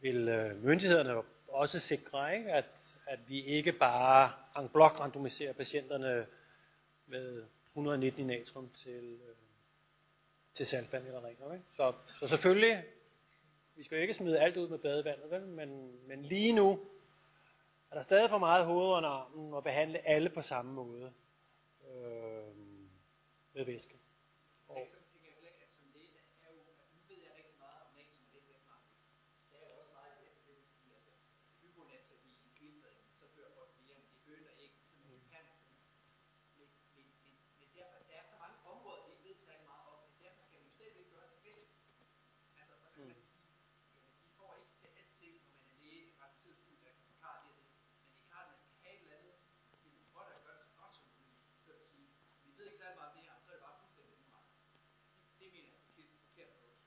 vil 0.00 0.28
øh, 0.28 0.64
myndighederne 0.64 1.22
også 1.48 1.78
sikre, 1.78 2.36
ikke? 2.36 2.52
At, 2.52 2.96
at 3.06 3.18
vi 3.28 3.44
ikke 3.44 3.72
bare 3.72 4.32
en 4.62 4.68
blok 4.68 5.00
randomiserer 5.00 5.52
patienterne 5.52 6.26
med 7.06 7.44
119 7.68 8.20
i 8.30 8.36
natrium 8.36 8.70
til, 8.70 9.18
øh, 9.28 9.36
til 10.54 10.66
saltvand 10.66 11.06
eller 11.06 11.26
ringer. 11.26 11.52
Ikke? 11.52 11.64
Så, 11.76 11.92
så 12.20 12.26
selvfølgelig, 12.26 12.84
vi 13.76 13.84
skal 13.84 13.96
jo 13.96 14.02
ikke 14.02 14.14
smide 14.14 14.38
alt 14.38 14.56
ud 14.56 14.68
med 14.68 14.78
badevandet, 14.78 15.30
vel? 15.30 15.46
Men, 15.46 15.92
men 16.08 16.22
lige 16.22 16.52
nu 16.52 16.80
er 17.90 17.94
der 17.94 18.02
stadig 18.02 18.30
for 18.30 18.38
meget 18.38 18.66
hoved 18.66 18.90
under 18.98 19.10
armen 19.10 19.54
at 19.54 19.64
behandle 19.64 19.98
alle 20.08 20.30
på 20.30 20.42
samme 20.42 20.72
måde 20.72 21.12
øh, 21.90 22.56
med 23.52 23.64
væske. 23.64 23.96
Og 24.68 24.86
så 24.92 24.96
tænker 25.10 25.26
jeg 25.28 25.34
heller 25.34 25.50
ikke, 25.50 25.64
at 25.68 25.72
som 25.78 25.86
læge, 25.94 26.10
der 26.16 26.24
er 26.44 26.48
jo, 26.54 26.60
altså 26.70 26.84
nu 26.94 27.00
ved 27.10 27.18
jeg 27.26 27.32
rigtig 27.40 27.58
meget 27.64 27.80
om 27.86 27.90
læge, 27.96 28.12
som 28.18 28.24
læge, 28.32 28.44
rigtig 28.52 28.66
meget. 28.72 28.86
Der 29.50 29.56
er 29.58 29.62
jo 29.70 29.76
også 29.82 29.92
meget 30.00 30.12
i 30.16 30.24
det, 30.24 30.32
det 30.46 30.54
vil 30.58 30.66
sige, 30.76 30.90
altså 30.98 31.12
hyponatri 31.62 32.16
i 32.48 32.50
kvindesagen, 32.58 33.04
så 33.18 33.24
dør 33.36 33.48
folk 33.58 33.72
mere, 33.82 33.96
men 34.00 34.06
det 34.10 34.16
er 34.20 34.24
høn 34.30 34.42
og 34.50 34.54
æg, 34.64 34.72
som 35.00 35.10
en 35.16 35.22
permatri. 35.32 35.72
Men, 36.56 36.68
men, 36.96 37.06
men, 37.24 37.34
men 37.60 37.68
derfor, 37.78 37.96
der 38.10 38.14
er 38.20 38.24
så 38.32 38.36
mange 38.44 38.58
områder, 38.72 39.00
vi 39.06 39.10
ikke 39.12 39.24
ved 39.28 39.36
særlig 39.48 39.66
meget 39.72 39.84
om, 39.92 39.98
men 40.08 40.16
derfor 40.24 40.40
skal 40.46 40.58
man 40.60 40.66
jo 40.68 40.72
stadigvæk 40.78 41.06
gøre 41.14 41.26
sig 41.32 41.38
bedst. 41.46 41.68
Altså, 42.58 42.72
og 42.74 42.78
så 42.82 42.88
kan 42.94 43.06
man 43.10 43.20
sige, 43.28 43.44
jamen, 43.94 44.16
vi 44.24 44.30
får 44.38 44.50
ikke 44.60 44.74
til 44.80 44.88
alting, 45.00 45.34
når 45.46 45.52
man 45.58 45.66
er 45.72 45.76
læge, 45.84 46.02
et 46.10 46.14
reduceret 46.22 46.56
studie, 46.62 46.82
der 46.86 46.92
kan 46.98 47.04
forklare 47.10 47.38
det 47.42 47.50
og 47.52 47.56
det. 47.60 47.68
Men 48.04 48.12
det 48.12 48.20
er 48.22 48.26
klart, 48.32 48.46
at 48.46 48.50
man 48.52 48.60
skal 48.62 48.76
have 48.84 48.94
et 48.96 49.02
eller 49.04 49.16
andet, 49.20 49.36
sige, 49.82 49.94
vi 50.00 50.04
prøver 50.12 50.30
at 50.36 50.42
gøre 50.46 50.56
det 50.60 50.66
så 50.70 50.74
godt 50.80 50.92
som 50.96 51.04
muligt, 51.16 51.40
i 51.56 51.60
stedet 51.62 51.78
for 51.80 51.86
at 51.88 51.92
sige, 51.94 52.08
vi 52.46 52.50
ved 52.58 52.64
ikke 52.68 52.80
særlig 52.82 52.96
meget 53.00 53.10
om 53.10 53.16
det 53.16 53.24
her, 53.28 53.34
så 53.44 53.48
er 53.50 53.54
det 53.56 53.64
bare 53.68 53.76
fuldstændig 53.80 54.14
uret. 54.24 54.46
Det 55.38 55.46
mener 55.54 55.68
jeg 55.70 55.78
er 55.78 55.84
forkert, 55.88 56.10
forkert 56.28 56.48
approach. 56.54 56.82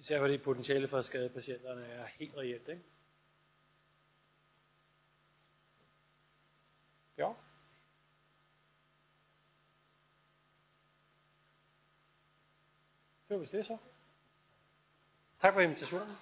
Især 0.00 0.18
fordi 0.18 0.38
potentiale 0.38 0.88
for 0.88 0.98
at 0.98 1.04
skade 1.04 1.28
patienterne 1.28 1.86
er 1.86 2.06
helt 2.06 2.36
reelt. 2.36 2.68
Ikke? 2.68 2.82
Ja. 7.18 7.32
Det 13.28 13.34
var 13.34 13.38
vist 13.38 13.52
det 13.52 13.66
så. 13.66 13.76
Tak 15.40 15.54
for 15.54 15.60
invitationen. 15.60 16.16